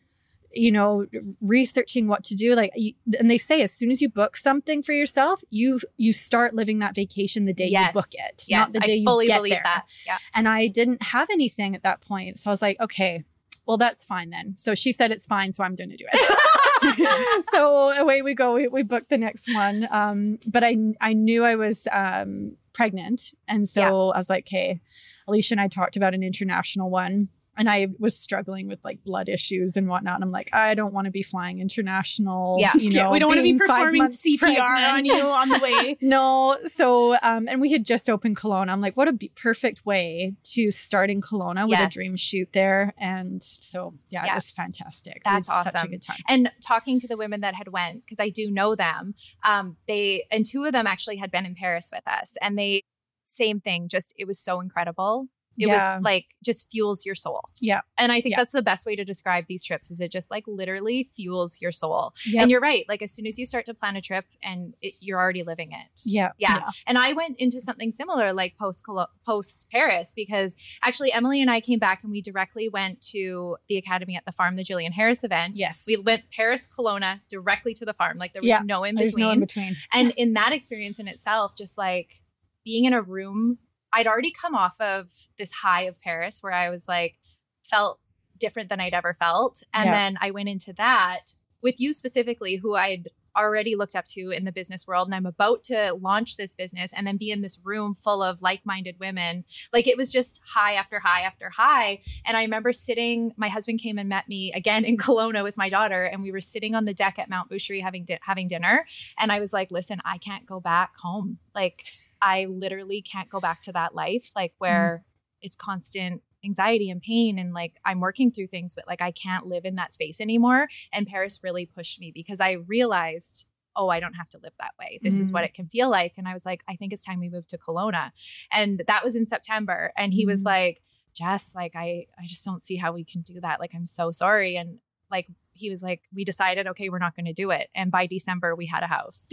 you 0.55 0.71
know 0.71 1.05
researching 1.41 2.07
what 2.07 2.23
to 2.23 2.35
do 2.35 2.55
like 2.55 2.71
you, 2.75 2.93
and 3.19 3.29
they 3.29 3.37
say 3.37 3.61
as 3.61 3.71
soon 3.71 3.91
as 3.91 4.01
you 4.01 4.09
book 4.09 4.37
something 4.37 4.81
for 4.81 4.93
yourself 4.93 5.43
you 5.49 5.79
you 5.97 6.13
start 6.13 6.53
living 6.55 6.79
that 6.79 6.95
vacation 6.95 7.45
the 7.45 7.53
day 7.53 7.67
yes. 7.67 7.87
you 7.93 8.01
book 8.01 8.09
it 8.11 8.43
Yes. 8.47 8.73
not 8.73 8.73
the 8.73 8.79
day 8.87 8.93
I 8.93 8.95
you 8.95 9.05
fully 9.05 9.27
get 9.27 9.37
believe 9.37 9.51
there 9.53 9.61
that. 9.63 9.85
Yeah. 10.07 10.17
and 10.33 10.47
I 10.47 10.67
didn't 10.67 11.03
have 11.03 11.29
anything 11.29 11.75
at 11.75 11.83
that 11.83 12.01
point. 12.01 12.37
So 12.39 12.49
I 12.49 12.53
was 12.53 12.61
like, 12.61 12.79
okay, 12.79 13.23
well, 13.67 13.77
that's 13.77 14.05
fine 14.05 14.29
then. 14.29 14.55
So 14.57 14.75
she 14.75 14.91
said 14.91 15.11
it's 15.11 15.25
fine, 15.25 15.51
so 15.53 15.63
I'm 15.63 15.75
going 15.75 15.89
to 15.89 15.97
do 15.97 16.05
it. 16.11 17.45
so 17.51 17.89
away 17.93 18.21
we 18.21 18.33
go. 18.35 18.53
We, 18.53 18.67
we 18.67 18.83
booked 18.83 19.09
the 19.09 19.17
next 19.17 19.51
one. 19.53 19.87
Um, 19.91 20.37
but 20.51 20.63
I 20.63 20.77
I 21.01 21.13
knew 21.13 21.43
I 21.43 21.55
was 21.55 21.87
um, 21.91 22.57
pregnant, 22.73 23.33
and 23.47 23.67
so 23.67 23.81
Yeah. 23.81 24.13
I 24.13 24.17
was 24.17 24.29
like, 24.29 24.45
okay. 24.47 24.81
Alisha 25.27 25.51
and 25.53 25.61
I 25.61 25.67
talked 25.67 25.95
about 25.95 26.13
an 26.13 26.21
international 26.21 26.91
one. 26.91 27.29
And 27.57 27.69
I 27.69 27.87
was 27.99 28.17
struggling 28.17 28.67
with 28.67 28.79
like 28.83 29.03
blood 29.03 29.29
issues 29.29 29.77
and 29.77 29.87
whatnot. 29.87 30.15
And 30.15 30.23
I'm 30.23 30.29
like, 30.31 30.49
I 30.53 30.75
don't 30.75 30.93
want 30.93 31.05
to 31.05 31.11
be 31.11 31.23
flying 31.23 31.59
international. 31.61 32.57
Yeah. 32.59 32.71
you 32.75 32.89
know, 32.91 32.95
Yeah, 32.95 33.09
we 33.11 33.19
don't 33.19 33.29
want 33.29 33.39
to 33.39 33.43
be 33.43 33.57
performing 33.57 34.03
CPR 34.03 34.39
pregnant. 34.39 34.93
on 34.93 35.05
you 35.05 35.13
on 35.15 35.49
the 35.49 35.59
way. 35.59 35.97
No, 36.01 36.57
so 36.67 37.15
um, 37.21 37.47
and 37.47 37.61
we 37.61 37.71
had 37.71 37.85
just 37.85 38.09
opened 38.09 38.37
Kelowna. 38.37 38.69
I'm 38.69 38.81
like, 38.81 38.97
what 38.97 39.07
a 39.07 39.13
be- 39.13 39.31
perfect 39.35 39.85
way 39.85 40.33
to 40.53 40.69
start 40.71 41.09
in 41.09 41.21
Kelowna 41.21 41.67
with 41.69 41.79
a 41.79 41.87
dream 41.89 42.15
shoot 42.15 42.49
there, 42.53 42.93
and 42.97 43.41
so 43.41 43.93
yeah, 44.09 44.25
Yeah. 44.25 44.31
it 44.33 44.35
was 44.35 44.51
fantastic. 44.51 45.21
That's 45.23 45.47
we 45.47 45.53
had 45.53 45.63
Such 45.63 45.73
a 45.73 45.77
awesome. 45.77 45.91
good 45.91 46.01
time. 46.01 46.17
and 46.27 46.51
talking 46.61 46.99
to 46.99 47.07
the 47.07 47.17
women 47.17 47.41
that 47.41 47.55
had 47.55 47.67
went 47.69 48.03
because 48.05 48.19
i 48.19 48.29
do 48.29 48.49
know 48.51 48.75
them 48.75 49.13
um 49.43 49.77
they 49.87 50.25
and 50.31 50.45
two 50.45 50.63
of 50.65 50.71
them 50.73 50.87
actually 50.87 51.15
had 51.17 51.31
been 51.31 51.45
in 51.45 51.55
paris 51.55 51.89
with 51.93 52.03
us 52.07 52.35
and 52.41 52.57
they 52.57 52.81
same 53.25 53.59
thing 53.59 53.87
just 53.89 54.13
it 54.17 54.25
was 54.25 54.39
so 54.39 54.59
incredible 54.59 55.27
it 55.57 55.67
Yeah. 55.67 55.95
was 55.97 56.03
like 56.03 56.25
just 56.43 56.69
fuels 56.71 57.05
your 57.05 57.15
soul 57.15 57.41
Yeah. 57.61 57.81
and 57.97 58.11
i 58.11 58.21
think 58.21 58.33
Yeah. 58.33 58.37
that's 58.41 58.51
the 58.51 58.61
best 58.61 58.85
way 58.85 58.95
to 58.95 59.05
describe 59.05 59.45
these 59.47 59.63
trips 59.63 59.89
is 59.91 59.99
it 60.01 60.11
just 60.11 60.29
like 60.31 60.43
literally 60.47 61.09
fuels 61.15 61.59
your 61.61 61.71
soul 61.71 62.13
Yep. 62.25 62.41
and 62.41 62.51
you're 62.51 62.59
right 62.61 62.85
like 62.89 63.01
as 63.01 63.11
soon 63.11 63.25
as 63.27 63.37
you 63.39 63.45
start 63.45 63.65
to 63.67 63.73
plan 63.73 63.95
a 63.95 64.01
trip 64.01 64.25
and 64.43 64.73
it, 64.81 64.93
you're 64.99 65.19
already 65.19 65.43
living 65.43 65.71
it 65.71 65.87
Yeah, 66.05 66.31
yeah. 66.37 66.57
Yeah. 66.59 66.69
And 66.87 66.97
I 66.97 67.13
went 67.13 67.37
into 67.39 67.59
something 67.61 67.91
similar 67.91 68.33
like 68.33 68.57
post 68.57 68.83
post 69.25 69.67
Paris 69.71 70.13
because 70.15 70.55
actually 70.83 71.11
Emily 71.11 71.41
and 71.41 71.49
I 71.49 71.61
came 71.61 71.79
back 71.79 72.03
and 72.03 72.11
we 72.11 72.21
directly 72.21 72.69
went 72.69 73.01
to 73.11 73.57
the 73.69 73.77
academy 73.77 74.15
at 74.15 74.25
the 74.25 74.31
farm, 74.31 74.55
the 74.55 74.63
Jillian 74.63 74.91
Harris 74.91 75.23
event. 75.23 75.55
Yes. 75.55 75.83
We 75.87 75.97
went 75.97 76.23
Paris, 76.35 76.67
Kelowna 76.67 77.21
directly 77.29 77.73
to 77.75 77.85
the 77.85 77.93
farm. 77.93 78.17
Like 78.17 78.33
there 78.33 78.41
was 78.41 78.49
Yeah. 78.49 78.61
no 78.63 78.83
in 78.83 78.95
There's 78.95 79.11
between. 79.11 79.25
no 79.25 79.31
in 79.31 79.39
between. 79.39 79.75
and 79.93 80.11
in 80.17 80.33
that 80.33 80.51
experience 80.53 80.99
in 80.99 81.07
itself, 81.07 81.55
just 81.57 81.77
like 81.77 82.21
being 82.63 82.85
in 82.85 82.93
a 82.93 83.01
room, 83.01 83.57
I'd 83.95 84.07
already 84.07 84.31
come 84.31 84.53
off 84.55 84.79
of 84.79 85.07
this 85.39 85.51
high 85.53 85.83
of 85.83 85.99
Paris 86.01 86.43
where 86.43 86.53
I 86.53 86.69
was 86.69 86.87
like, 86.87 87.15
felt 87.63 87.99
different 88.37 88.69
than 88.69 88.79
I'd 88.81 88.93
ever 88.93 89.13
felt. 89.13 89.63
And 89.73 89.85
Yeah. 89.85 89.91
then 89.91 90.17
I 90.21 90.29
went 90.31 90.49
into 90.49 90.73
that 90.73 91.33
with 91.61 91.79
you 91.79 91.93
specifically, 91.93 92.57
who 92.57 92.75
I'd 92.75 93.07
already 93.37 93.75
looked 93.75 93.95
up 93.97 94.05
to 94.05 94.29
in 94.31 94.45
the 94.45 94.51
business 94.51 94.87
world. 94.87 95.07
And 95.09 95.15
I'm 95.15 95.25
about 95.25 95.63
to 95.65 95.93
launch 96.01 96.37
this 96.37 96.53
business 96.55 96.91
and 96.93 97.05
then 97.05 97.17
be 97.17 97.31
in 97.31 97.41
this 97.41 97.59
room 97.65 97.93
full 97.93 98.23
of 98.23 98.41
like 98.41 98.65
minded 98.65 98.95
women. 98.99 99.43
Like 99.73 99.87
it 99.87 99.97
was 99.97 100.09
just 100.11 100.41
high 100.45 100.73
after 100.75 100.99
high 100.99 101.21
after 101.21 101.49
high. 101.49 101.99
And 102.25 102.37
I 102.37 102.43
remember 102.43 102.71
sitting, 102.71 103.33
my 103.35 103.49
husband 103.49 103.81
came 103.81 103.97
and 103.97 104.07
met 104.07 104.29
me 104.29 104.53
again 104.53 104.85
in 104.85 104.95
Kelowna 105.05 105.43
with 105.43 105.57
my 105.57 105.69
daughter, 105.69 106.03
and 106.05 106.21
we 106.21 106.31
were 106.31 106.39
sitting 106.41 106.75
on 106.75 106.85
the 106.85 106.93
deck 106.93 107.19
at 107.19 107.29
Mount 107.29 107.49
Boucherie 107.49 107.81
having, 107.83 108.05
di- 108.05 108.19
having 108.21 108.47
dinner. 108.47 108.85
And 109.19 109.31
I 109.33 109.39
was 109.41 109.51
like, 109.51 109.69
listen, 109.71 110.01
I 110.05 110.17
can't 110.17 110.45
go 110.45 110.59
back 110.61 110.95
home. 110.97 111.39
Like, 111.53 111.83
I 112.21 112.45
literally 112.45 113.01
can't 113.01 113.29
go 113.29 113.39
back 113.39 113.61
to 113.63 113.71
that 113.73 113.95
life, 113.95 114.31
like 114.35 114.53
where 114.57 115.03
it's 115.41 115.55
constant 115.55 116.21
anxiety 116.43 116.89
and 116.89 117.01
pain. 117.01 117.39
And 117.39 117.53
like, 117.53 117.73
I'm 117.85 117.99
working 117.99 118.31
through 118.31 118.47
things, 118.47 118.75
but 118.75 118.87
like, 118.87 119.01
I 119.01 119.11
can't 119.11 119.47
live 119.47 119.65
in 119.65 119.75
that 119.75 119.93
space 119.93 120.21
anymore. 120.21 120.67
And 120.93 121.07
Paris 121.07 121.41
really 121.43 121.65
pushed 121.65 121.99
me 121.99 122.11
because 122.13 122.39
I 122.39 122.51
realized, 122.51 123.47
oh, 123.75 123.89
I 123.89 123.99
don't 123.99 124.13
have 124.13 124.29
to 124.29 124.37
live 124.41 124.53
that 124.59 124.71
way. 124.79 124.99
This 125.01 125.19
is 125.19 125.31
what 125.31 125.43
it 125.43 125.53
can 125.53 125.67
feel 125.67 125.89
like. 125.89 126.13
And 126.17 126.27
I 126.27 126.33
was 126.33 126.45
like, 126.45 126.61
I 126.69 126.75
think 126.75 126.93
it's 126.93 127.03
time 127.03 127.19
we 127.19 127.29
move 127.29 127.47
to 127.47 127.57
Kelowna. 127.57 128.11
And 128.51 128.81
that 128.87 129.03
was 129.03 129.15
in 129.15 129.25
September. 129.25 129.91
And 129.97 130.13
he 130.13 130.25
was 130.25 130.41
Mhm. 130.43 130.45
like, 130.45 130.81
Jess, 131.13 131.53
like, 131.55 131.75
I, 131.75 132.05
I 132.17 132.25
just 132.27 132.45
don't 132.45 132.63
see 132.63 132.75
how 132.75 132.91
we 132.93 133.03
can 133.03 133.21
do 133.21 133.39
that. 133.41 133.59
Like, 133.59 133.71
I'm 133.73 133.85
so 133.85 134.11
sorry. 134.11 134.55
And 134.55 134.79
like, 135.15 135.27
he 135.53 135.69
was 135.69 135.81
like, 135.81 136.01
we 136.13 136.25
decided, 136.25 136.67
okay, 136.67 136.89
we're 136.89 136.99
not 136.99 137.15
going 137.15 137.25
to 137.27 137.33
do 137.33 137.49
it. 137.51 137.69
And 137.73 137.89
by 137.89 138.07
December, 138.07 138.55
we 138.55 138.65
had 138.65 138.83
a 138.83 138.87
house. 138.87 139.25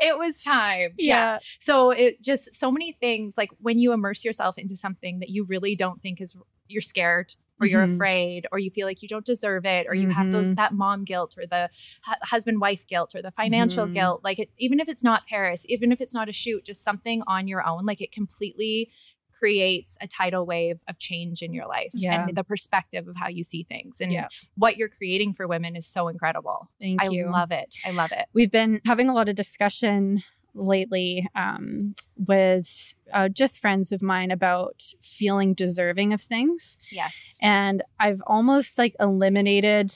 it 0.00 0.18
was 0.18 0.42
time. 0.42 0.94
Yeah. 0.98 1.38
So 1.60 1.90
it 1.90 2.22
just 2.22 2.54
so 2.54 2.70
many 2.70 2.92
things 2.92 3.36
like 3.36 3.50
when 3.60 3.78
you 3.78 3.92
immerse 3.92 4.24
yourself 4.24 4.58
into 4.58 4.76
something 4.76 5.18
that 5.20 5.28
you 5.28 5.44
really 5.48 5.76
don't 5.76 6.00
think 6.02 6.20
is 6.20 6.34
you're 6.68 6.80
scared 6.82 7.34
or 7.60 7.66
you're 7.66 7.86
Mhm. 7.86 7.94
afraid 7.96 8.46
or 8.52 8.58
you 8.58 8.70
feel 8.70 8.86
like 8.86 9.02
you 9.02 9.08
don't 9.08 9.24
deserve 9.24 9.64
it 9.66 9.86
or 9.88 9.94
you 9.94 10.10
have 10.10 10.30
those 10.30 10.48
Mhm. 10.50 10.56
that 10.56 10.72
mom 10.74 11.04
guilt 11.04 11.36
or 11.36 11.44
the 11.46 11.68
hu- 12.06 12.12
husband 12.22 12.60
wife 12.60 12.86
guilt 12.86 13.14
or 13.16 13.22
the 13.22 13.32
financial 13.32 13.86
Mhm. 13.86 13.94
guilt 13.94 14.20
like 14.22 14.38
it, 14.38 14.50
even 14.58 14.78
if 14.78 14.88
it's 14.88 15.02
not 15.02 15.26
paris 15.26 15.64
even 15.68 15.90
if 15.90 16.00
it's 16.00 16.14
not 16.14 16.28
a 16.28 16.32
shoot 16.32 16.64
just 16.64 16.84
something 16.84 17.22
on 17.26 17.48
your 17.48 17.66
own 17.66 17.84
like 17.84 18.00
it 18.00 18.12
completely 18.12 18.90
creates 19.38 19.96
a 20.00 20.06
tidal 20.06 20.44
wave 20.46 20.80
of 20.88 20.98
change 20.98 21.42
in 21.42 21.52
your 21.54 21.66
life 21.66 21.90
Yeah. 21.94 22.26
and 22.26 22.36
the 22.36 22.44
perspective 22.44 23.06
of 23.08 23.16
how 23.16 23.28
you 23.28 23.42
see 23.44 23.62
things 23.62 24.00
and 24.00 24.12
Yeah. 24.12 24.28
what 24.56 24.76
you're 24.76 24.88
creating 24.88 25.34
for 25.34 25.46
women 25.46 25.76
is 25.76 25.86
so 25.86 26.08
incredible 26.08 26.68
Thank 26.80 27.02
i 27.04 27.08
you. 27.08 27.30
love 27.30 27.50
it 27.52 27.74
i 27.86 27.90
love 27.90 28.12
it 28.12 28.26
We've 28.32 28.50
been 28.50 28.80
having 28.84 29.08
a 29.08 29.14
lot 29.14 29.28
of 29.28 29.34
discussion 29.36 30.22
lately 30.54 31.28
um, 31.36 31.94
with 32.16 32.94
uh, 33.12 33.28
just 33.28 33.60
friends 33.60 33.92
of 33.92 34.02
mine 34.02 34.30
about 34.32 34.82
feeling 35.00 35.54
deserving 35.54 36.12
of 36.12 36.20
things. 36.20 36.76
yes 36.90 37.36
And 37.40 37.82
I've 38.00 38.20
almost 38.26 38.76
like 38.76 38.96
eliminated, 38.98 39.92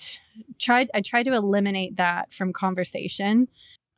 tried, 0.61 0.88
I 0.95 1.01
tried 1.01 1.24
to 1.24 1.32
eliminate 1.34 1.97
that 1.97 2.32
from 2.32 2.53
conversation 2.53 3.49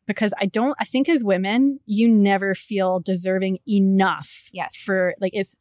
because 0.07 0.33
I 0.41 0.47
don't, 0.47 0.77
I 0.79 0.85
think 0.85 1.09
as 1.09 1.25
women, 1.25 1.81
you 1.87 2.09
never 2.09 2.55
feel 2.55 3.01
deserving 3.01 3.59
enough 3.67 4.49
yes 4.53 4.77
for 4.77 5.15
like, 5.21 5.35
is 5.35 5.57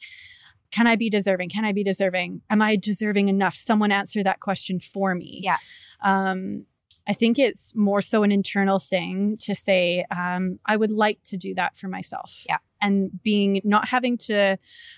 can 0.71 0.87
I 0.87 0.95
be 0.95 1.09
deserving? 1.09 1.49
Can 1.49 1.65
I 1.65 1.71
be 1.71 1.83
deserving? 1.83 2.41
Am 2.49 2.61
I 2.61 2.75
deserving 2.75 3.27
enough? 3.27 3.53
Someone 3.53 3.91
answer 3.91 4.23
that 4.23 4.39
question 4.39 4.79
for 4.79 5.13
me. 5.13 5.39
Yeah. 5.43 5.57
Um, 6.01 6.65
I 7.07 7.13
think 7.13 7.37
it's 7.37 7.75
more 7.75 8.01
so 8.01 8.23
an 8.23 8.31
internal 8.31 8.79
thing 8.79 9.37
to 9.41 9.53
say, 9.53 10.05
um, 10.09 10.59
I 10.65 10.77
would 10.77 10.91
like 10.91 11.19
to 11.25 11.37
do 11.37 11.53
that 11.55 11.75
for 11.75 11.87
myself. 11.89 12.43
Yeah. 12.47 12.57
And 12.81 13.11
being 13.21 13.61
not 13.63 13.89
having 13.89 14.17
to 14.29 14.57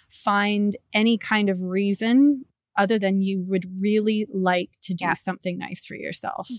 find 0.10 0.78
any 0.94 1.18
kind 1.18 1.50
of 1.50 1.62
reason 1.62 2.46
other 2.78 2.98
than 3.00 3.22
you 3.22 3.42
would 3.48 3.66
really 3.82 4.28
like 4.34 4.70
to 4.84 4.94
do 4.94 5.06
Yeah. 5.06 5.14
something 5.14 5.58
nice 5.58 5.86
for 5.86 5.96
yourself 5.96 6.50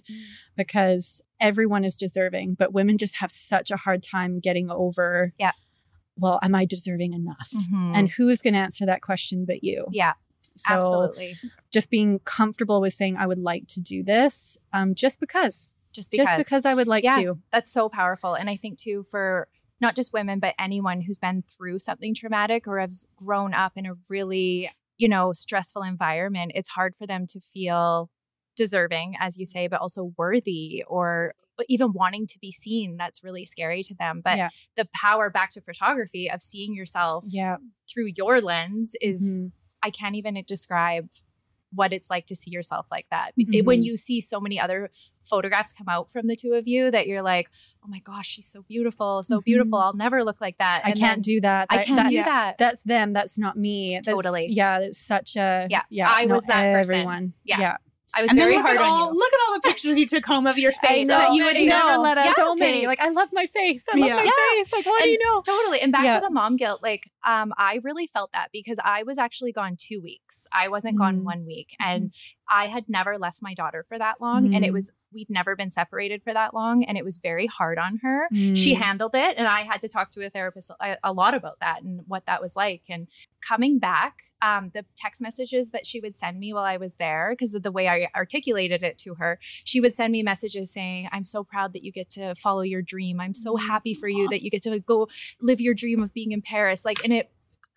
because 0.56 1.22
everyone 1.40 1.84
is 1.84 1.96
deserving, 1.96 2.54
but 2.54 2.72
women 2.72 2.98
just 2.98 3.16
have 3.16 3.30
such 3.30 3.70
a 3.70 3.76
hard 3.76 4.02
time 4.02 4.40
getting 4.40 4.70
over, 4.70 5.32
Yeah. 5.38 5.52
well, 6.16 6.38
am 6.42 6.54
I 6.54 6.64
deserving 6.64 7.12
enough? 7.12 7.50
Mhm. 7.54 7.92
And 7.94 8.10
who 8.10 8.28
is 8.28 8.40
going 8.42 8.54
to 8.54 8.60
answer 8.60 8.86
that 8.86 9.02
question 9.02 9.44
but 9.44 9.62
you? 9.62 9.86
yeah 9.92 10.14
So 10.56 10.74
absolutely 10.74 11.36
just 11.70 11.90
being 11.90 12.20
comfortable 12.20 12.80
with 12.80 12.94
saying, 12.94 13.16
I 13.18 13.26
would 13.26 13.38
like 13.38 13.66
to 13.68 13.80
do 13.80 14.02
this 14.02 14.56
um, 14.72 14.94
just 14.94 15.20
because, 15.20 15.68
just 15.92 16.10
because 16.10 16.26
just 16.26 16.38
because 16.38 16.64
I 16.64 16.72
would 16.74 16.88
like 16.88 17.04
Yeah. 17.04 17.16
to. 17.22 17.38
that's 17.50 17.70
so 17.72 17.88
powerful 17.88 18.34
and 18.34 18.48
i 18.50 18.56
think 18.56 18.78
too 18.78 19.02
for 19.10 19.48
not 19.80 19.94
just 19.96 20.12
women 20.14 20.38
but 20.40 20.54
anyone 20.58 21.00
who's 21.02 21.18
been 21.18 21.42
through 21.56 21.78
something 21.78 22.14
traumatic 22.14 22.66
or 22.66 22.78
has 22.80 23.06
grown 23.16 23.52
up 23.52 23.72
in 23.76 23.84
a 23.86 23.94
really 24.08 24.70
you 24.98 25.08
know 25.08 25.32
stressful 25.32 25.82
environment 25.82 26.52
it's 26.54 26.70
hard 26.70 26.94
for 26.96 27.06
them 27.06 27.26
to 27.26 27.40
feel 27.52 28.10
deserving 28.56 29.14
as 29.20 29.36
you 29.38 29.44
say 29.44 29.66
but 29.68 29.80
also 29.80 30.12
worthy 30.16 30.82
or 30.88 31.34
even 31.68 31.92
wanting 31.92 32.26
to 32.26 32.38
be 32.38 32.50
seen 32.50 32.96
that's 32.96 33.22
really 33.24 33.44
scary 33.46 33.82
to 33.82 33.94
them 33.94 34.20
but 34.24 34.36
Yeah. 34.36 34.50
the 34.76 34.88
power 34.94 35.30
back 35.30 35.50
to 35.52 35.60
photography 35.60 36.30
of 36.30 36.42
seeing 36.42 36.74
yourself 36.74 37.24
Yeah. 37.28 37.56
through 37.88 38.10
your 38.16 38.40
lens 38.40 38.94
is 39.00 39.20
Mhm. 39.22 39.52
I 39.82 39.90
can't 39.90 40.16
even 40.16 40.42
describe 40.46 41.08
what 41.76 41.92
it's 41.92 42.10
like 42.10 42.26
to 42.26 42.34
see 42.34 42.50
yourself 42.50 42.86
like 42.90 43.06
that. 43.10 43.32
It- 43.36 43.64
when 43.64 43.82
you 43.82 43.96
see 43.96 44.20
so 44.20 44.40
many 44.40 44.58
other 44.58 44.90
photographs 45.24 45.72
come 45.72 45.88
out 45.88 46.10
from 46.10 46.26
the 46.28 46.36
two 46.36 46.52
of 46.54 46.66
you 46.68 46.90
that 46.90 47.06
you're 47.06 47.22
like, 47.22 47.48
oh 47.84 47.88
my 47.88 47.98
gosh, 48.00 48.28
she's 48.28 48.46
so 48.46 48.62
beautiful, 48.62 49.22
so 49.22 49.40
Mhm. 49.40 49.44
beautiful. 49.44 49.78
I'll 49.78 49.92
never 49.92 50.22
look 50.24 50.40
like 50.40 50.58
that. 50.58 50.82
I 50.84 50.92
can't 50.92 51.22
do 51.22 51.40
that. 51.40 51.66
I 51.70 51.82
can't 51.84 51.96
that- 51.96 52.08
do 52.08 52.14
yeah. 52.14 52.24
that. 52.24 52.58
That's 52.58 52.82
them. 52.82 53.12
That's 53.12 53.36
not 53.38 53.56
me. 53.56 53.94
That's, 53.96 54.06
Totally. 54.08 54.46
Yeah. 54.50 54.78
It's 54.80 54.98
such 54.98 55.36
a. 55.36 55.66
Yeah, 55.70 55.82
Yeah. 55.90 56.08
I 56.10 56.26
was 56.26 56.44
that 56.46 56.72
person. 56.72 57.34
Yeah. 57.44 57.60
Yeah. 57.60 57.76
I 58.16 58.22
was 58.22 58.30
and 58.30 58.38
very 58.38 58.56
hard 58.56 58.76
at 58.76 58.82
all 58.82 59.08
on 59.08 59.14
you. 59.14 59.18
look 59.20 59.32
at 59.32 59.38
all 59.48 59.54
the 59.54 59.60
pictures 59.60 59.96
you 59.98 60.06
took 60.06 60.24
home 60.24 60.46
of 60.46 60.56
your 60.58 60.72
face 60.82 61.08
that 61.08 61.34
you 61.34 61.44
would 61.44 61.56
never 61.56 61.98
let 61.98 62.16
us 62.18 62.34
so 62.36 62.54
many. 62.54 62.86
Like 62.86 63.00
I 63.00 63.10
love 63.10 63.28
my 63.32 63.46
face. 63.46 63.84
I 63.92 63.98
love 63.98 64.08
Yeah. 64.08 64.16
my 64.16 64.22
Yeah. 64.24 64.30
face. 64.62 64.72
Like 64.72 64.86
what 64.86 65.02
do 65.02 65.08
you 65.10 65.18
know? 65.24 65.42
Totally. 65.42 65.80
And 65.80 65.92
back 65.92 66.04
Yeah. 66.04 66.20
to 66.20 66.26
the 66.26 66.30
mom 66.30 66.56
guilt, 66.56 66.82
like 66.82 67.10
um, 67.26 67.52
I 67.58 67.80
really 67.82 68.06
felt 68.06 68.32
that 68.32 68.48
because 68.52 68.78
I 68.84 69.02
was 69.02 69.18
actually 69.18 69.52
gone 69.52 69.76
two 69.78 70.00
weeks. 70.00 70.46
I 70.52 70.68
wasn't 70.68 70.96
gone 70.98 71.20
Mm. 71.20 71.24
one 71.24 71.46
week. 71.46 71.76
And 71.80 72.12
I 72.48 72.66
had 72.66 72.88
never 72.88 73.18
left 73.18 73.42
my 73.42 73.54
daughter 73.54 73.84
for 73.88 73.98
that 73.98 74.20
long. 74.20 74.54
And 74.54 74.64
it 74.64 74.70
Mm. 74.70 74.74
was 74.74 74.92
we'd 75.12 75.30
never 75.30 75.56
been 75.56 75.70
separated 75.70 76.22
for 76.22 76.34
that 76.34 76.52
long. 76.52 76.84
And 76.84 76.98
it 76.98 77.04
was 77.04 77.18
very 77.18 77.46
hard 77.46 77.78
on 77.78 77.98
her. 78.02 78.28
she 78.54 78.74
Mm. 78.74 78.80
handled 78.80 79.14
it 79.14 79.36
and 79.38 79.46
i 79.48 79.62
had 79.62 79.80
to 79.80 79.88
talk 79.88 80.10
to 80.12 80.24
a 80.26 80.30
therapist 80.30 80.70
a, 80.80 80.96
a 81.02 81.12
lot 81.12 81.32
about 81.34 81.58
that 81.60 81.82
and 81.82 82.02
what 82.06 82.26
that 82.26 82.40
was 82.42 82.54
like 82.56 82.82
and 82.88 83.06
coming 83.46 83.78
back 83.78 84.14
um, 84.42 84.70
the 84.74 84.84
text 84.96 85.22
messages 85.22 85.70
that 85.70 85.86
she 85.86 86.00
would 86.00 86.14
send 86.14 86.38
me 86.38 86.52
while 86.52 86.64
i 86.64 86.76
was 86.76 86.96
there 86.96 87.28
because 87.30 87.54
of 87.54 87.62
the 87.62 87.70
way 87.72 87.88
i 87.88 88.08
articulated 88.14 88.82
it 88.82 88.98
to 88.98 89.14
her 89.14 89.38
she 89.64 89.80
would 89.80 89.94
send 89.94 90.12
me 90.12 90.22
messages 90.22 90.70
saying 90.72 91.08
i'm 91.12 91.24
so 91.24 91.42
proud 91.44 91.72
that 91.72 91.82
you 91.84 91.92
get 91.92 92.10
to 92.10 92.34
follow 92.34 92.62
your 92.62 92.82
dream 92.82 93.20
i'm 93.20 93.34
so 93.34 93.56
happy 93.56 93.94
for 93.94 94.08
you 94.08 94.28
that 94.28 94.42
you 94.42 94.50
get 94.50 94.62
to 94.62 94.78
go 94.80 95.08
live 95.40 95.60
your 95.60 95.74
dream 95.74 96.02
of 96.02 96.12
being 96.12 96.32
in 96.32 96.42
paris 96.42 96.84
like 96.84 97.02
and 97.04 97.12
it 97.12 97.30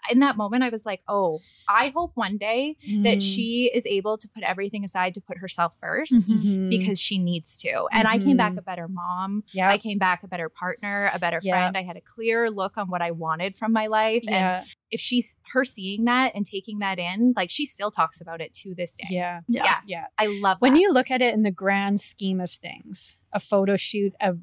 in 0.10 0.20
that 0.20 0.38
moment 0.38 0.64
i 0.64 0.70
was 0.70 0.86
like 0.86 1.02
oh 1.08 1.40
i 1.68 1.90
hope 1.90 2.12
one 2.16 2.38
day 2.38 2.76
that 3.04 3.18
Mm. 3.20 3.22
she 3.22 3.72
is 3.74 3.86
able 3.86 4.18
to 4.18 4.28
put 4.30 4.44
everything 4.44 4.84
aside 4.84 5.14
to 5.16 5.22
put 5.22 5.38
herself 5.38 5.74
1st 5.82 6.34
Mhm. 6.38 6.70
because 6.70 7.00
she 7.00 7.18
needs 7.18 7.58
to 7.60 7.86
and 7.92 8.08
i 8.08 8.18
came 8.18 8.38
back 8.38 8.54
Mhm. 8.54 8.60
a 8.60 8.62
better 8.62 8.88
mom 8.88 9.44
yeah. 9.52 9.70
I 9.70 9.78
came 9.78 9.98
back 9.98 10.24
a 10.24 10.28
better 10.28 10.50
partner, 10.50 11.10
a 11.14 11.20
better 11.20 11.40
Yeah. 11.44 11.54
friend. 11.54 11.78
I 11.78 11.84
had 11.84 11.98
a 11.98 12.02
clear 12.02 12.50
look 12.50 12.78
on 12.78 12.90
what 12.90 13.02
I 13.02 13.12
wanted 13.12 13.56
from 13.56 13.72
my 13.74 13.88
life. 13.88 14.24
And 14.24 14.32
yeah. 14.36 14.64
if 14.92 15.00
she's 15.00 15.36
her 15.54 15.66
seeing 15.66 16.06
that 16.06 16.34
and 16.36 16.46
taking 16.46 16.80
that 16.80 17.00
in, 17.00 17.34
like 17.36 17.50
she 17.50 17.66
still 17.66 17.92
talks 17.92 18.22
about 18.22 18.42
it 18.42 18.54
to 18.62 18.74
this 18.76 18.96
day. 18.96 19.08
Yeah. 19.10 19.42
Yeah. 19.48 19.64
Yeah. 19.64 19.80
Yeah. 19.86 20.06
I 20.18 20.28
love 20.42 20.58
When 20.60 20.74
that. 20.74 20.80
you 20.80 20.94
look 20.94 21.10
at 21.12 21.22
it 21.22 21.34
in 21.34 21.44
the 21.44 21.52
grand 21.52 22.00
scheme 22.02 22.40
of 22.40 22.52
things, 22.52 23.18
a 23.34 23.40
photo 23.40 23.76
shoot, 23.76 24.14
a 24.22 24.36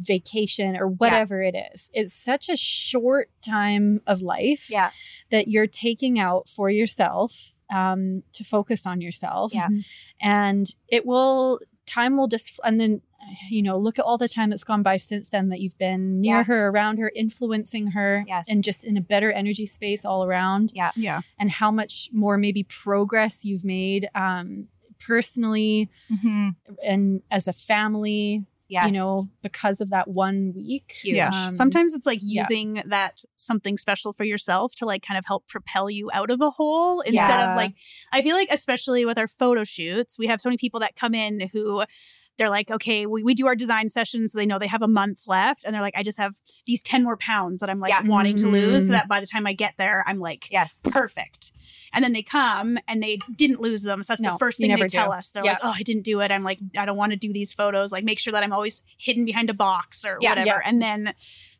vacation, 0.00 0.76
or 0.76 0.88
whatever 0.88 1.42
it 1.42 1.54
is, 1.74 1.88
it's 1.92 2.12
such 2.12 2.48
a 2.48 2.56
short 2.56 3.30
time 3.40 4.00
of 4.06 4.20
life 4.22 4.68
Yeah. 4.70 4.90
that 5.30 5.48
you're 5.48 5.66
taking 5.66 6.18
out 6.18 6.48
for 6.48 6.68
yourself 6.70 7.52
um, 7.74 8.22
to 8.32 8.44
focus 8.44 8.86
on 8.86 9.00
yourself. 9.00 9.54
Yeah. 9.54 9.68
And 10.20 10.66
it 10.88 11.06
will, 11.06 11.60
time 11.86 12.16
will 12.16 12.28
just, 12.28 12.60
and 12.62 12.78
then, 12.80 13.00
you 13.48 13.62
know, 13.62 13.78
look 13.78 13.98
at 13.98 14.04
all 14.04 14.18
the 14.18 14.28
time 14.28 14.50
that's 14.50 14.64
gone 14.64 14.82
by 14.82 14.96
since 14.98 15.30
then 15.30 15.48
that 15.48 15.60
you've 15.60 15.78
been 15.78 16.20
near 16.20 16.36
Yeah. 16.38 16.44
her, 16.44 16.68
around 16.68 16.98
her, 16.98 17.10
influencing 17.16 17.88
her, 17.92 18.24
Yes. 18.28 18.46
and 18.50 18.62
just 18.62 18.84
in 18.84 18.96
a 18.98 19.00
better 19.00 19.32
energy 19.32 19.64
space 19.66 20.04
all 20.04 20.24
around 20.24 20.72
Yeah. 20.74 20.90
yeah 20.94 21.22
and 21.38 21.50
how 21.50 21.70
much 21.70 22.10
more 22.12 22.36
maybe 22.36 22.64
progress 22.64 23.44
you've 23.44 23.64
made 23.64 24.08
um, 24.14 24.68
personally 25.00 25.88
Mhm. 26.12 26.56
and 26.84 27.22
as 27.30 27.48
a 27.48 27.52
family, 27.52 28.44
Yes. 28.68 28.86
you 28.86 28.92
know, 28.92 29.26
because 29.42 29.80
of 29.80 29.90
that 29.90 30.08
one 30.08 30.52
week. 30.56 30.92
Huge. 31.02 31.16
Yeah. 31.16 31.28
Um, 31.28 31.50
Sometimes 31.50 31.92
it's 31.94 32.06
like 32.06 32.20
yeah. 32.22 32.42
using 32.42 32.82
that 32.86 33.22
something 33.36 33.76
special 33.76 34.12
for 34.12 34.24
yourself 34.24 34.74
to 34.76 34.86
like 34.86 35.04
kind 35.06 35.18
of 35.18 35.26
help 35.26 35.46
propel 35.48 35.90
you 35.90 36.10
out 36.12 36.30
of 36.30 36.40
a 36.40 36.50
hole 36.50 37.00
instead 37.02 37.14
Yeah. 37.28 37.50
of 37.50 37.56
like, 37.56 37.74
I 38.12 38.22
feel 38.22 38.34
like, 38.34 38.48
especially 38.50 39.04
with 39.04 39.18
our 39.18 39.28
photo 39.28 39.64
shoots, 39.64 40.18
we 40.18 40.26
have 40.28 40.40
so 40.40 40.48
many 40.48 40.56
people 40.56 40.80
that 40.80 40.96
come 40.96 41.14
in 41.14 41.48
who 41.52 41.84
they're 42.36 42.50
like, 42.50 42.68
okay, 42.70 43.06
we, 43.06 43.22
we 43.22 43.32
do 43.34 43.46
our 43.46 43.54
design 43.54 43.88
sessions. 43.90 44.32
So 44.32 44.38
they 44.38 44.46
know 44.46 44.58
they 44.58 44.66
have 44.66 44.82
a 44.82 44.88
month 44.88 45.28
left. 45.28 45.62
And 45.64 45.72
they're 45.72 45.82
like, 45.82 45.96
I 45.96 46.02
just 46.02 46.18
have 46.18 46.34
these 46.66 46.82
10 46.82 47.04
more 47.04 47.16
pounds 47.16 47.60
that 47.60 47.70
I'm 47.70 47.78
like 47.78 47.90
Yeah. 47.90 48.02
wanting 48.04 48.34
to 48.38 48.48
lose 48.48 48.86
so 48.86 48.92
Mhm. 48.92 48.96
that 48.96 49.08
by 49.08 49.20
the 49.20 49.26
time 49.26 49.46
I 49.46 49.52
get 49.52 49.74
there, 49.78 50.02
I'm 50.06 50.18
like, 50.18 50.50
Yes. 50.50 50.80
perfect. 50.90 51.52
And 51.94 52.04
then 52.04 52.12
they 52.12 52.22
come 52.22 52.78
and 52.88 53.02
they 53.02 53.18
didn't 53.36 53.60
lose 53.60 53.82
them. 53.82 54.02
So 54.02 54.12
that's 54.12 54.20
No, 54.20 54.32
the 54.32 54.38
first 54.38 54.58
thing 54.58 54.74
they 54.74 54.86
tell 54.88 55.06
do. 55.06 55.12
us. 55.12 55.30
They're 55.30 55.44
Yeah. 55.44 55.52
like, 55.52 55.60
oh, 55.62 55.72
I 55.74 55.82
didn't 55.82 56.02
do 56.02 56.20
it. 56.20 56.30
I'm 56.30 56.42
like, 56.44 56.58
I 56.76 56.84
don't 56.84 56.96
want 56.96 57.12
to 57.12 57.16
do 57.16 57.32
these 57.32 57.54
photos. 57.54 57.92
Like, 57.92 58.04
make 58.04 58.18
sure 58.18 58.32
that 58.32 58.42
I'm 58.42 58.52
always 58.52 58.82
hidden 58.98 59.24
behind 59.24 59.48
a 59.50 59.54
box 59.54 60.04
or 60.04 60.18
Yeah. 60.20 60.30
whatever. 60.30 60.46
Yeah. 60.46 60.60
And 60.64 60.82
then 60.82 61.14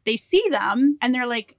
they 0.05 0.17
see 0.17 0.45
them 0.51 0.99
and 1.01 1.15
they're 1.15 1.27
like, 1.27 1.57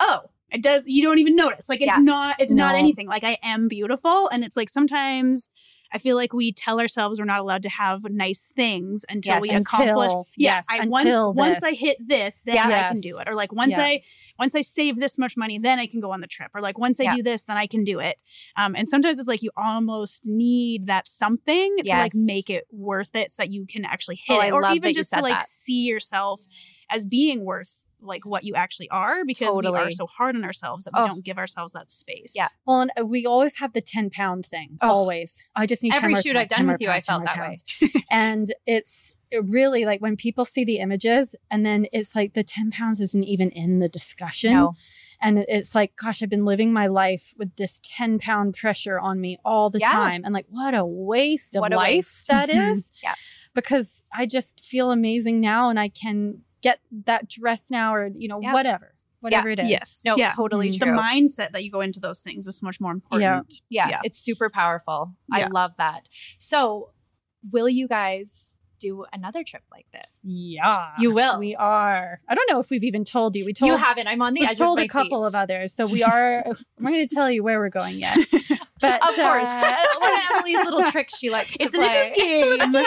oh, 0.00 0.22
it 0.50 0.62
does, 0.62 0.86
you 0.86 1.02
don't 1.02 1.18
even 1.18 1.36
notice. 1.36 1.68
Like, 1.68 1.80
it's 1.82 1.98
not, 1.98 2.36
it's 2.40 2.52
not 2.52 2.74
anything. 2.76 3.08
Like, 3.08 3.24
I 3.24 3.36
am 3.42 3.68
beautiful. 3.68 4.28
And 4.28 4.44
it's 4.44 4.56
like 4.56 4.68
sometimes 4.68 5.48
I 5.96 5.98
feel 5.98 6.14
like 6.16 6.32
we 6.32 6.52
tell 6.52 6.78
ourselves 6.80 7.18
we're 7.18 7.24
not 7.24 7.40
allowed 7.40 7.62
to 7.62 7.68
have 7.70 8.04
nice 8.10 8.44
things 8.54 9.04
until 9.08 9.34
Yes. 9.36 9.42
we 9.42 9.48
Until- 9.50 9.80
accomplish. 9.80 10.26
Yeah. 10.36 10.54
yes, 10.56 10.66
I, 10.70 10.76
until 10.78 11.32
once, 11.32 11.62
once 11.62 11.64
I 11.64 11.72
hit 11.72 11.96
this, 12.06 12.42
then 12.44 12.54
Yeah. 12.56 12.84
I 12.84 12.88
can 12.92 13.00
do 13.00 13.16
it. 13.18 13.26
Or 13.28 13.34
like 13.34 13.52
once 13.52 13.72
Yeah. 13.72 13.82
I 13.84 14.02
once 14.38 14.54
I 14.54 14.60
save 14.62 15.00
this 15.00 15.16
much 15.18 15.36
money, 15.36 15.58
then 15.58 15.78
I 15.78 15.86
can 15.86 16.00
go 16.00 16.12
on 16.12 16.20
the 16.20 16.26
trip. 16.26 16.50
Or 16.54 16.60
like 16.60 16.78
once 16.78 17.00
I 17.00 17.04
Yeah. 17.04 17.16
do 17.16 17.22
this, 17.22 17.44
then 17.46 17.56
I 17.56 17.66
can 17.66 17.82
do 17.84 17.98
it. 18.00 18.22
Um, 18.56 18.76
and 18.76 18.86
sometimes 18.88 19.18
it's 19.18 19.26
like 19.28 19.42
you 19.42 19.50
almost 19.56 20.26
need 20.26 20.86
that 20.88 21.06
something 21.06 21.76
to 21.78 21.88
like 21.90 22.12
make 22.14 22.50
it 22.50 22.66
worth 22.70 23.16
it 23.16 23.30
so 23.32 23.42
that 23.42 23.50
you 23.50 23.64
can 23.66 23.84
actually 23.86 24.16
hit 24.16 24.36
Oh, 24.36 24.40
it. 24.40 24.44
I 24.48 24.50
Or 24.50 24.70
even 24.74 24.92
just 24.92 25.12
to 25.14 25.20
like 25.22 25.38
that. 25.38 25.48
see 25.48 25.84
yourself 25.84 26.42
as 26.90 27.06
being 27.06 27.44
worth 27.44 27.82
like 28.00 28.24
what 28.26 28.44
you 28.44 28.54
actually 28.54 28.88
are 28.90 29.24
because 29.24 29.56
we 29.56 29.66
are 29.66 29.90
so 29.90 30.06
hard 30.06 30.36
on 30.36 30.44
ourselves 30.44 30.84
that 30.84 30.92
we 30.94 31.00
Oh. 31.00 31.06
don't 31.06 31.24
give 31.24 31.38
ourselves 31.38 31.72
that 31.72 31.90
space. 31.90 32.32
Yeah. 32.36 32.48
Well, 32.66 32.82
and 32.82 32.90
uh, 33.00 33.04
we 33.06 33.26
always 33.26 33.58
have 33.58 33.72
the 33.72 33.80
10 33.80 34.10
pound 34.10 34.46
thing. 34.46 34.78
Oh. 34.82 34.88
Always. 34.88 35.42
I 35.54 35.66
just 35.66 35.82
need 35.82 35.92
10 35.92 36.02
Every 36.04 36.22
shoot 36.22 36.36
I've 36.36 36.48
done 36.48 36.66
with 36.66 36.80
you, 36.80 36.88
I 36.88 37.00
pounds, 37.00 37.06
10 37.06 37.26
felt 37.26 37.26
that 37.36 37.92
way. 37.94 38.04
and 38.10 38.52
it's 38.66 39.12
it 39.30 39.44
really 39.44 39.84
like 39.84 40.00
when 40.00 40.14
people 40.16 40.44
see 40.44 40.64
the 40.64 40.78
images 40.78 41.34
and 41.50 41.66
then 41.66 41.86
it's 41.92 42.14
like 42.14 42.34
the 42.34 42.44
10 42.44 42.70
pounds 42.70 43.00
isn't 43.00 43.24
even 43.24 43.50
in 43.50 43.80
the 43.80 43.88
discussion. 43.88 44.52
No. 44.52 44.74
And 45.20 45.38
it's 45.48 45.74
like, 45.74 45.96
gosh, 45.96 46.22
I've 46.22 46.28
been 46.28 46.44
living 46.44 46.72
my 46.72 46.86
life 46.86 47.32
with 47.38 47.56
this 47.56 47.80
10 47.82 48.18
pound 48.20 48.54
pressure 48.54 49.00
on 49.00 49.20
me 49.20 49.38
all 49.44 49.70
the 49.70 49.78
Yeah. 49.80 49.90
time. 49.90 50.22
And 50.24 50.32
like, 50.34 50.46
what 50.48 50.74
a 50.74 50.84
waste 50.84 51.56
of 51.56 51.60
What 51.62 51.72
a 51.72 51.76
life 51.76 51.88
waste. 51.88 52.28
that 52.28 52.50
Mhm. 52.50 52.90
Yeah. 53.02 53.14
Because 53.54 54.04
I 54.12 54.26
just 54.26 54.62
feel 54.64 54.90
amazing 54.92 55.40
now 55.40 55.70
and 55.70 55.80
I 55.80 55.88
can 55.88 56.42
get 56.62 56.80
that 57.04 57.28
dress 57.28 57.70
now 57.70 57.94
or, 57.94 58.06
you 58.16 58.28
know, 58.28 58.40
Yeah. 58.40 58.52
whatever, 58.52 58.94
whatever 59.20 59.48
it 59.48 59.58
is. 59.58 59.68
Yes. 59.68 60.02
No, 60.04 60.16
Yeah. 60.16 60.32
totally 60.34 60.70
Mhm. 60.70 60.78
The 60.80 60.86
mindset 60.86 61.52
that 61.52 61.64
you 61.64 61.70
go 61.70 61.80
into 61.80 62.00
those 62.00 62.20
things 62.20 62.46
is 62.46 62.62
much 62.62 62.80
more 62.80 62.92
important. 62.92 63.54
yeah, 63.68 63.88
Yeah. 63.88 64.00
it's 64.04 64.18
super 64.18 64.50
powerful. 64.50 65.14
I 65.32 65.46
love 65.46 65.72
that. 65.78 66.08
So, 66.38 66.90
will 67.52 67.68
you 67.68 67.86
guys 67.88 68.54
do 68.78 69.06
another 69.12 69.42
trip 69.42 69.62
like 69.70 69.86
this? 69.92 70.20
Yeah. 70.22 70.90
You 70.98 71.10
will. 71.14 71.38
We 71.38 71.54
are. 71.56 72.20
I 72.28 72.34
don't 72.34 72.50
know 72.50 72.58
if 72.58 72.68
we've 72.68 72.84
even 72.84 73.04
told 73.04 73.34
you. 73.34 73.44
We 73.46 73.54
told 73.54 73.70
you 73.70 73.76
haven't. 73.78 74.06
I'm 74.06 74.20
on 74.20 74.34
the 74.34 74.40
We've 74.40 74.50
edge 74.50 74.58
told 74.58 74.78
of 74.78 74.82
my 74.82 74.84
a 74.84 74.88
couple 74.88 75.24
seat. 75.24 75.28
of 75.28 75.34
others. 75.34 75.72
So 75.74 75.86
we 75.86 76.02
are 76.02 76.44
I'm 76.46 76.54
not 76.80 76.90
gonna 76.90 77.06
tell 77.06 77.30
you 77.30 77.42
where 77.42 77.58
we're 77.58 77.70
going 77.70 77.98
yet. 78.00 78.16
But 78.78 79.00
Of 79.02 79.14
course. 79.14 79.18
uh, 79.48 79.76
One 80.00 80.12
of 80.12 80.22
Emily's 80.32 80.56
little 80.58 80.90
tricks 80.92 81.16
she 81.16 81.30
likes 81.30 81.56
It's 81.58 81.72
to 81.72 81.78
a 81.80 82.12
play. 82.12 82.44
little 82.44 82.66
game. 82.70 82.82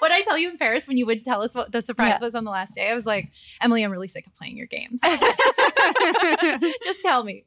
What 0.00 0.12
I 0.12 0.22
tell 0.22 0.36
you 0.38 0.50
in 0.50 0.58
Paris 0.58 0.86
when 0.88 0.96
you 0.96 1.06
would 1.06 1.24
tell 1.24 1.42
us 1.42 1.54
what 1.54 1.72
the 1.72 1.80
surprise 1.82 2.16
Yeah. 2.20 2.26
was 2.26 2.34
on 2.34 2.44
the 2.44 2.50
last 2.50 2.74
day, 2.74 2.88
I 2.90 2.94
was 2.94 3.06
like, 3.06 3.30
Emily, 3.60 3.82
I'm 3.84 3.90
really 3.90 4.08
sick 4.08 4.26
of 4.26 4.34
playing 4.34 4.56
your 4.56 4.66
games. 4.66 5.00
Just 6.84 7.02
tell 7.02 7.24
me. 7.24 7.44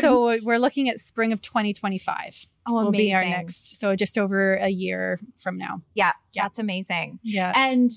so 0.00 0.38
we're 0.42 0.58
looking 0.58 0.88
at 0.88 0.98
spring 1.00 1.32
of 1.32 1.40
2025. 1.42 2.46
Oh, 2.70 2.84
will 2.84 2.90
be 2.92 3.12
our 3.14 3.20
amazing. 3.20 3.38
next. 3.38 3.80
So 3.80 3.96
just 3.96 4.18
over 4.18 4.54
a 4.56 4.68
year 4.68 5.18
from 5.38 5.56
now. 5.58 5.82
Yeah, 5.94 6.12
Yeah. 6.34 6.42
that's 6.44 6.58
amazing. 6.58 7.18
Yeah. 7.22 7.52
And 7.56 7.90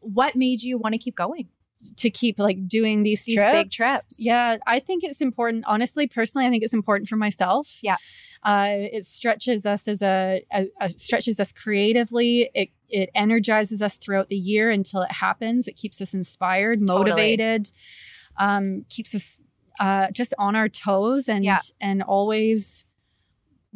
what 0.00 0.34
made 0.34 0.62
you 0.62 0.76
want 0.78 0.94
to 0.94 0.98
keep 0.98 1.14
going? 1.14 1.48
To 1.96 2.10
keep 2.10 2.38
like 2.38 2.68
doing 2.68 3.02
these, 3.02 3.24
These 3.24 3.34
trips. 3.36 3.52
big 3.52 3.70
trips. 3.72 4.16
Yeah. 4.20 4.58
I 4.68 4.78
think 4.78 5.02
it's 5.02 5.20
important. 5.20 5.64
Honestly, 5.66 6.06
personally, 6.06 6.46
I 6.46 6.50
think 6.50 6.62
it's 6.62 6.72
important 6.72 7.08
for 7.08 7.16
myself. 7.16 7.80
Yeah. 7.82 7.96
Uh, 8.44 8.68
it 8.92 9.04
stretches 9.04 9.66
us 9.66 9.88
as 9.88 10.00
a, 10.02 10.44
a, 10.52 10.66
a 10.80 10.88
stretches 10.88 11.40
us 11.40 11.50
creatively. 11.52 12.50
It 12.54 12.68
it 12.88 13.10
energizes 13.16 13.82
us 13.82 13.96
throughout 13.98 14.28
the 14.28 14.36
year 14.36 14.70
until 14.70 15.02
it 15.02 15.10
happens. 15.12 15.66
It 15.66 15.72
keeps 15.76 16.00
us 16.00 16.14
inspired, 16.14 16.78
Totally. 16.78 16.98
motivated, 16.98 17.70
um, 18.36 18.84
keeps 18.88 19.12
us 19.14 19.40
uh, 19.80 20.08
just 20.12 20.34
on 20.38 20.54
our 20.54 20.68
toes 20.68 21.28
and 21.28 21.44
Yeah. 21.44 21.58
and 21.80 22.02
always 22.02 22.84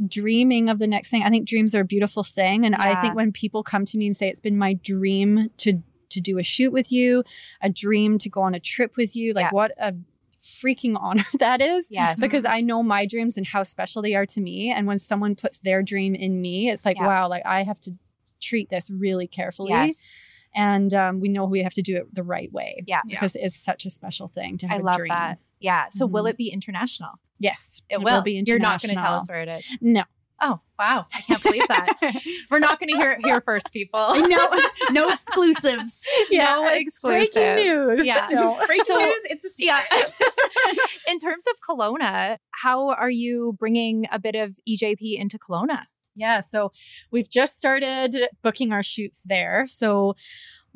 dreaming 0.07 0.69
of 0.69 0.79
the 0.79 0.87
next 0.87 1.09
thing. 1.11 1.23
I 1.23 1.31
think 1.31 1.49
dreams 1.49 1.75
are 1.75 1.81
a 1.81 1.85
beautiful 1.85 2.23
thing, 2.23 2.67
and 2.67 2.75
I 2.75 3.01
think 3.01 3.15
when 3.17 3.33
people 3.33 3.63
come 3.63 3.85
to 3.87 3.99
me 3.99 4.07
and 4.07 4.17
say 4.17 4.29
it's 4.29 4.41
been 4.41 4.59
my 4.59 4.75
dream 4.75 5.51
to 5.59 5.83
to 6.17 6.21
do 6.21 6.39
a 6.39 6.43
shoot 6.43 6.73
with 6.73 6.91
you, 6.91 7.23
a 7.61 7.71
dream 7.71 8.19
to 8.19 8.29
go 8.29 8.43
on 8.43 8.55
a 8.55 8.61
trip 8.61 8.97
with 8.97 9.15
you, 9.15 9.33
like 9.33 9.45
Yeah. 9.45 9.51
what 9.53 9.73
a 9.79 9.95
freaking 10.43 10.97
honor 11.01 11.25
that 11.39 11.61
is 11.61 11.89
Yes. 11.91 12.21
because 12.21 12.45
I 12.45 12.61
know 12.61 12.83
my 12.83 13.07
dreams 13.07 13.37
and 13.37 13.47
how 13.47 13.63
special 13.63 14.03
they 14.03 14.15
are 14.15 14.27
to 14.27 14.41
me. 14.41 14.71
And 14.71 14.87
when 14.87 14.99
someone 14.99 15.35
puts 15.35 15.59
their 15.61 15.83
dream 15.83 16.15
in 16.15 16.41
me, 16.41 16.71
it's 16.71 16.85
like, 16.85 16.97
Yeah. 16.99 17.07
wow, 17.07 17.29
like 17.29 17.45
I 17.47 17.63
have 17.65 17.81
to 17.81 17.93
treat 18.41 18.69
this 18.71 18.91
really 18.91 19.27
carefully. 19.27 19.71
yes. 19.73 20.05
And 20.55 20.95
um, 20.95 21.21
we 21.21 21.29
know 21.29 21.45
we 21.45 21.63
have 21.63 21.75
to 21.75 21.83
do 21.83 21.97
it 21.97 22.15
the 22.15 22.23
right 22.23 22.51
way. 22.53 22.83
Yeah. 22.87 23.01
Yeah. 23.07 23.17
Because 23.17 23.37
it 23.37 23.43
is 23.43 23.55
such 23.55 23.85
a 23.87 23.91
special 23.91 24.27
thing 24.29 24.57
to 24.59 24.67
have 24.67 24.81
a 24.81 24.85
love 24.85 24.97
dream. 24.97 25.09
that. 25.11 25.39
Yeah. 25.61 25.87
So 25.91 26.07
will 26.07 26.25
Mhm. 26.25 26.31
it 26.31 26.37
be 26.39 26.49
international? 26.51 27.11
Yes. 27.39 27.83
It, 27.91 28.01
will. 28.01 28.23
be 28.23 28.43
You're 28.47 28.59
not 28.59 28.81
going 28.81 28.97
to 28.97 29.03
tell 29.03 29.15
us 29.15 29.29
where 29.29 29.41
it 29.41 29.49
is. 29.49 29.67
No. 29.83 30.05
Oh, 30.41 30.61
wow. 30.79 31.07
I 31.15 31.21
can't 31.23 31.43
believe 31.43 31.67
that. 31.69 31.97
We're 32.51 32.59
not 32.59 32.79
going 32.79 32.91
to 32.91 32.97
hear 32.97 33.13
it 33.13 33.25
here 33.25 33.41
first, 33.41 33.73
people. 33.73 34.15
no, 34.29 34.49
no 34.91 35.09
exclusives. 35.09 36.05
no 36.31 36.67
it's 36.69 36.83
exclusives. 36.83 37.33
Breaking 37.35 37.57
news. 37.65 38.07
Yeah. 38.07 38.29
No. 38.31 38.57
Breaking 38.67 38.85
So- 38.87 38.99
news, 38.99 39.23
it's 39.31 39.45
a 39.47 39.65
Yeah. 39.65 39.83
secret. 40.03 40.33
In 41.09 41.19
terms 41.19 41.45
of 41.49 41.57
Kelowna, 41.67 42.37
how 42.51 42.91
are 42.91 43.11
you 43.11 43.57
bringing 43.59 44.07
a 44.13 44.19
bit 44.19 44.35
of 44.35 44.55
EJP 44.69 45.19
into 45.19 45.39
Kelowna? 45.39 45.85
Yeah, 46.19 46.41
so 46.41 46.73
we've 47.11 47.29
just 47.29 47.59
started 47.59 48.29
booking 48.43 48.73
our 48.73 48.83
shoots 48.83 49.21
there. 49.27 49.67
So 49.69 50.17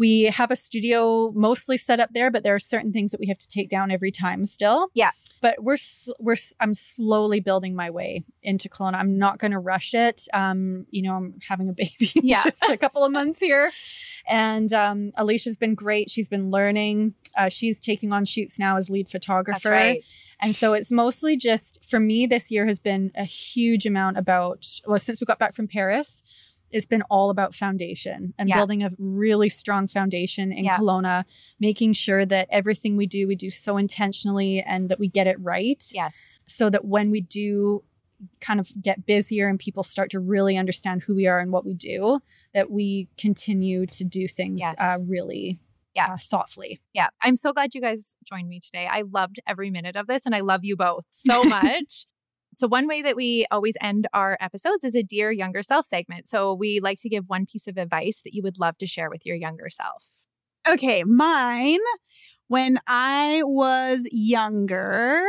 we 0.01 0.23
have 0.25 0.51
a 0.51 0.57
studio 0.57 1.31
mostly 1.35 1.77
set 1.77 2.01
up 2.01 2.09
there, 2.15 2.31
but 2.31 2.43
there 2.43 2.55
are 2.55 2.59
certain 2.59 2.91
things 2.91 3.11
that 3.11 3.21
we 3.21 3.27
have 3.27 3.37
to 3.37 3.47
take 3.49 3.69
down 3.69 3.91
every 3.91 4.11
time 4.11 4.47
still. 4.47 4.89
Yeah. 4.95 5.11
But 5.43 5.63
we're 5.63 5.77
we're 6.19 6.37
I'm 6.59 6.73
slowly 6.73 7.41
building 7.41 7.75
my 7.75 7.91
way 7.91 8.25
into 8.43 8.71
Kelowna. 8.71 8.95
I'm 8.95 9.19
not 9.19 9.39
going 9.39 9.51
to 9.53 9.59
rush 9.59 9.93
it. 9.93 10.27
Um, 10.33 10.87
you 10.91 11.03
know, 11.03 11.15
I'm 11.17 11.35
having 11.47 11.69
a 11.69 11.73
baby 11.83 12.11
in 12.17 12.27
Yeah. 12.27 12.43
just 12.43 12.63
a 12.69 12.79
couple 12.79 13.05
of 13.05 13.13
months 13.13 13.41
here, 13.41 13.71
and 14.27 14.73
um, 14.73 15.13
Alisha's 15.19 15.59
been 15.59 15.75
great. 15.75 16.09
She's 16.11 16.29
been 16.29 16.51
learning. 16.51 17.15
Uh, 17.37 17.49
she's 17.51 17.79
taking 17.79 18.11
on 18.13 18.25
shoots 18.25 18.59
now 18.59 18.77
as 18.79 18.89
lead 18.91 19.09
photographer. 19.11 19.71
Right. 19.71 20.05
And 20.41 20.55
so 20.55 20.73
it's 20.73 20.91
mostly 20.91 21.37
just 21.37 21.79
for 21.89 22.01
me 22.01 22.27
this 22.27 22.51
year 22.51 22.67
has 22.67 22.81
been 22.81 23.13
a 23.15 23.25
huge 23.25 23.85
amount 23.87 24.17
about 24.19 24.67
well 24.87 24.99
since 24.99 25.21
we 25.21 25.27
got 25.27 25.39
back 25.39 25.55
from 25.55 25.69
Paris 25.69 26.23
it's 26.71 26.87
been 26.87 27.03
all 27.11 27.31
about 27.31 27.55
foundation 27.55 28.33
and 28.39 28.49
Yeah. 28.49 28.57
building 28.57 28.83
a 28.83 28.91
really 28.99 29.49
strong 29.49 29.87
foundation 29.89 30.53
in 30.53 30.65
Yeah. 30.65 30.79
Kelowna 30.79 31.25
making 31.59 31.93
sure 31.95 32.25
that 32.27 32.49
everything 32.51 32.97
we 32.97 33.07
do 33.07 33.27
we 33.27 33.37
do 33.37 33.51
so 33.51 33.77
intentionally 33.77 34.61
and 34.63 34.89
that 34.89 34.99
we 34.99 35.09
get 35.09 35.27
it 35.27 35.39
right 35.41 35.83
Yes. 35.93 36.41
so 36.47 36.71
that 36.71 36.85
when 36.85 37.11
we 37.11 37.21
do 37.21 37.83
kind 38.41 38.61
of 38.61 38.71
get 38.83 39.07
busier 39.07 39.49
and 39.49 39.59
people 39.59 39.83
start 39.83 40.11
to 40.11 40.21
really 40.21 40.57
understand 40.59 41.03
who 41.03 41.15
we 41.15 41.27
are 41.27 41.39
and 41.39 41.53
what 41.53 41.65
we 41.65 41.73
do 41.75 42.21
that 42.55 42.71
we 42.71 43.09
continue 43.17 43.87
to 43.87 44.05
do 44.05 44.29
things 44.29 44.61
Yes. 44.61 44.75
uh, 44.79 44.99
really 45.07 45.59
Yeah. 45.95 46.13
uh, 46.13 46.19
thoughtfully 46.21 46.81
Yeah. 46.93 47.09
I'm 47.23 47.35
so 47.37 47.53
glad 47.53 47.75
you 47.75 47.81
guys 47.81 48.15
joined 48.25 48.49
me 48.49 48.61
today. 48.61 48.87
I 48.87 49.03
loved 49.03 49.41
every 49.47 49.71
minute 49.71 49.97
of 49.97 50.07
this 50.07 50.23
and 50.27 50.35
I 50.35 50.41
love 50.41 50.61
you 50.65 50.77
both 50.77 51.05
so 51.11 51.43
much. 51.45 52.07
So, 52.57 52.67
one 52.69 52.87
way 52.89 53.03
that 53.03 53.17
we 53.17 53.47
always 53.51 53.77
end 53.81 54.07
our 54.13 54.37
episodes 54.41 54.85
is 54.85 54.95
a 54.95 55.03
Dear 55.03 55.31
Younger 55.31 55.63
Self 55.63 55.87
segment. 55.87 56.29
So, 56.29 56.53
we 56.55 56.81
like 56.81 56.99
to 57.03 57.09
give 57.09 57.29
one 57.29 57.47
piece 57.47 57.67
of 57.67 57.77
advice 57.77 58.23
that 58.25 58.35
you 58.35 58.43
would 58.43 58.59
love 58.59 58.77
to 58.79 58.87
share 58.87 59.09
with 59.11 59.25
your 59.25 59.37
younger 59.37 59.69
self. 59.71 60.05
Okay, 60.69 61.05
mine. 61.05 61.79
When 62.49 62.79
I 62.87 63.43
was 63.45 64.07
younger, 64.11 65.23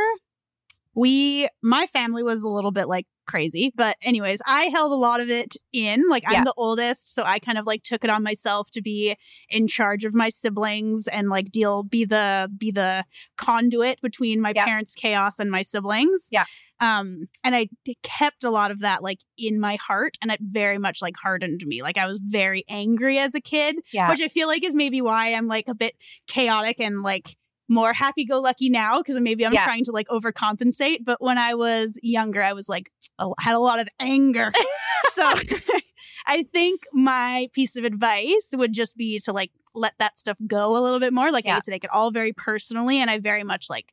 we, 0.94 1.48
my 1.62 1.86
family 1.86 2.22
was 2.22 2.42
a 2.42 2.48
little 2.48 2.72
bit 2.72 2.88
like 2.88 3.06
crazy. 3.26 3.72
But, 3.74 3.96
anyways, 4.02 4.42
I 4.46 4.64
held 4.64 4.90
a 4.92 4.96
lot 4.96 5.20
of 5.20 5.30
it 5.30 5.54
in. 5.72 6.08
Like, 6.08 6.24
I'm 6.26 6.32
Yeah. 6.32 6.44
the 6.44 6.54
oldest. 6.56 7.14
So 7.14 7.22
I 7.24 7.38
kind 7.38 7.56
of 7.56 7.66
like 7.66 7.82
took 7.84 8.02
it 8.04 8.10
on 8.10 8.22
myself 8.22 8.70
to 8.72 8.82
be 8.82 9.14
in 9.48 9.68
charge 9.68 10.04
of 10.04 10.12
my 10.12 10.28
siblings 10.28 11.06
and 11.06 11.28
like 11.28 11.50
deal, 11.52 11.84
be 11.84 12.04
the, 12.04 12.50
be 12.58 12.72
the 12.72 13.04
conduit 13.36 14.00
between 14.02 14.40
my 14.40 14.52
Yeah. 14.54 14.64
parents' 14.66 14.94
chaos 14.94 15.38
and 15.38 15.50
my 15.50 15.62
siblings. 15.62 16.26
Yeah. 16.32 16.44
Um, 16.82 17.28
and 17.44 17.54
I 17.54 17.68
kept 18.02 18.42
a 18.44 18.50
lot 18.50 18.70
of 18.72 18.80
that 18.80 19.02
like 19.02 19.20
in 19.38 19.60
my 19.60 19.76
heart 19.76 20.16
and 20.20 20.30
it 20.32 20.40
very 20.42 20.78
much 20.78 21.00
like 21.00 21.14
hardened 21.22 21.62
me. 21.64 21.80
Like 21.80 21.96
I 21.96 22.06
was 22.06 22.20
very 22.24 22.64
angry 22.68 23.18
as 23.18 23.34
a 23.34 23.40
kid 23.40 23.76
Yeah. 23.92 24.08
which 24.10 24.20
I 24.20 24.28
feel 24.28 24.48
like 24.48 24.64
is 24.64 24.74
maybe 24.74 25.00
why 25.00 25.32
I'm 25.32 25.46
like 25.46 25.68
a 25.68 25.74
bit 25.74 25.94
chaotic 26.26 26.80
and 26.80 27.02
like 27.02 27.36
more 27.68 27.92
happy 27.92 28.24
go 28.24 28.40
lucky 28.40 28.68
now 28.68 28.98
because 28.98 29.18
maybe 29.20 29.46
I'm 29.46 29.52
Yeah. 29.52 29.64
trying 29.64 29.84
to 29.84 29.92
like 29.92 30.08
overcompensate. 30.08 31.04
But 31.04 31.22
when 31.22 31.38
I 31.38 31.54
was 31.54 31.98
younger, 32.02 32.42
I 32.42 32.52
was 32.52 32.68
like, 32.68 32.90
a- 33.18 33.30
had 33.40 33.54
a 33.54 33.60
lot 33.60 33.78
of 33.78 33.88
anger. 34.00 34.50
so 35.12 35.22
I 36.26 36.42
think 36.42 36.82
my 36.92 37.48
piece 37.52 37.76
of 37.76 37.84
advice 37.84 38.50
would 38.54 38.72
just 38.72 38.96
be 38.96 39.20
to 39.20 39.32
like 39.32 39.52
let 39.74 39.94
that 39.98 40.18
stuff 40.18 40.36
go 40.46 40.76
a 40.76 40.80
little 40.80 41.00
bit 41.00 41.12
more. 41.12 41.30
Like 41.30 41.44
Yeah. 41.44 41.52
I 41.52 41.54
used 41.56 41.66
to 41.66 41.70
take 41.70 41.84
it 41.84 41.90
all 41.92 42.10
very 42.10 42.32
personally 42.32 42.98
and 42.98 43.08
I 43.10 43.18
very 43.20 43.44
much 43.44 43.70
like 43.70 43.92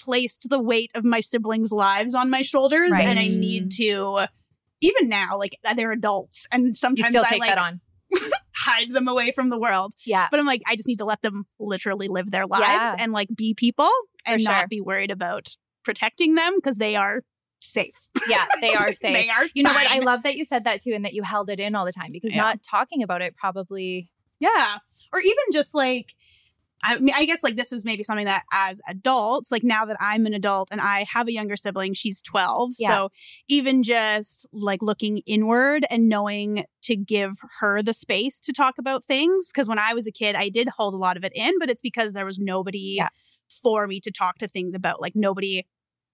placed 0.00 0.48
the 0.50 0.60
weight 0.60 0.90
of 0.94 1.04
my 1.04 1.20
siblings' 1.20 1.72
lives 1.72 2.14
on 2.14 2.30
my 2.30 2.42
shoulders. 2.42 2.90
Right. 2.92 3.06
And 3.06 3.18
I 3.18 3.22
need 3.22 3.72
to, 3.78 4.26
even 4.80 5.08
now, 5.08 5.38
like 5.38 5.58
they're 5.76 5.92
adults 5.92 6.46
and 6.52 6.76
sometimes 6.76 7.14
I 7.16 7.28
take 7.28 7.40
like 7.40 7.50
that 7.50 7.58
on. 7.58 7.80
hide 8.54 8.92
them 8.92 9.08
away 9.08 9.30
from 9.32 9.48
the 9.50 9.58
world. 9.58 9.92
Yeah. 10.06 10.28
But 10.30 10.40
I'm 10.40 10.46
like, 10.46 10.62
I 10.66 10.76
just 10.76 10.88
need 10.88 10.98
to 10.98 11.04
let 11.04 11.22
them 11.22 11.44
literally 11.58 12.08
live 12.08 12.30
their 12.30 12.46
lives 12.46 12.64
Yeah. 12.64 12.96
and 12.98 13.12
like 13.12 13.28
be 13.34 13.54
people 13.54 13.90
and 14.24 14.40
sure. 14.40 14.50
not 14.52 14.68
be 14.68 14.80
worried 14.80 15.10
about 15.10 15.48
protecting 15.84 16.34
them 16.34 16.54
because 16.56 16.76
they 16.76 16.96
are 16.96 17.22
safe. 17.60 17.94
Yeah. 18.28 18.46
They 18.60 18.74
are 18.74 18.92
safe. 18.92 19.12
they 19.14 19.28
are. 19.28 19.46
you 19.54 19.62
know 19.62 19.72
what? 19.72 19.86
I 19.90 19.98
love 20.00 20.22
that 20.22 20.36
you 20.36 20.44
said 20.44 20.64
that 20.64 20.80
too 20.82 20.92
and 20.94 21.04
that 21.04 21.14
you 21.14 21.22
held 21.22 21.50
it 21.50 21.60
in 21.60 21.74
all 21.74 21.84
the 21.84 21.92
time 21.92 22.10
because 22.12 22.32
Yeah. 22.32 22.42
not 22.42 22.62
talking 22.62 23.02
about 23.02 23.22
it 23.22 23.36
probably. 23.36 24.10
Yeah. 24.40 24.76
Or 25.12 25.20
even 25.20 25.44
just 25.52 25.74
like, 25.74 26.14
I 26.82 26.98
mean, 26.98 27.14
I 27.16 27.24
guess 27.24 27.42
like 27.42 27.56
this 27.56 27.72
is 27.72 27.84
maybe 27.84 28.02
something 28.02 28.26
that 28.26 28.44
as 28.52 28.80
adults, 28.88 29.50
like 29.50 29.64
now 29.64 29.84
that 29.86 29.96
I'm 30.00 30.26
an 30.26 30.34
adult 30.34 30.68
and 30.70 30.80
I 30.80 31.04
have 31.12 31.26
a 31.26 31.32
younger 31.32 31.56
sibling, 31.56 31.94
she's 31.94 32.22
12. 32.22 32.72
Yeah. 32.78 32.88
So 32.88 33.08
even 33.48 33.82
just 33.82 34.46
like 34.52 34.82
looking 34.82 35.18
inward 35.26 35.84
and 35.90 36.08
knowing 36.08 36.64
to 36.82 36.94
give 36.96 37.32
her 37.60 37.82
the 37.82 37.94
space 37.94 38.38
to 38.40 38.52
talk 38.52 38.74
about 38.78 39.04
things. 39.04 39.50
Cause 39.54 39.68
when 39.68 39.78
I 39.78 39.94
was 39.94 40.06
a 40.06 40.12
kid, 40.12 40.36
I 40.36 40.48
did 40.48 40.68
hold 40.68 40.94
a 40.94 40.98
lot 40.98 41.16
of 41.16 41.24
it 41.24 41.32
in, 41.34 41.52
but 41.58 41.70
it's 41.70 41.80
because 41.80 42.12
there 42.12 42.26
was 42.26 42.38
nobody 42.38 42.96
Yeah. 42.98 43.08
for 43.48 43.86
me 43.86 43.98
to 44.00 44.10
talk 44.10 44.38
to 44.38 44.46
things 44.48 44.74
about. 44.74 45.00
Like 45.00 45.16
nobody 45.16 45.64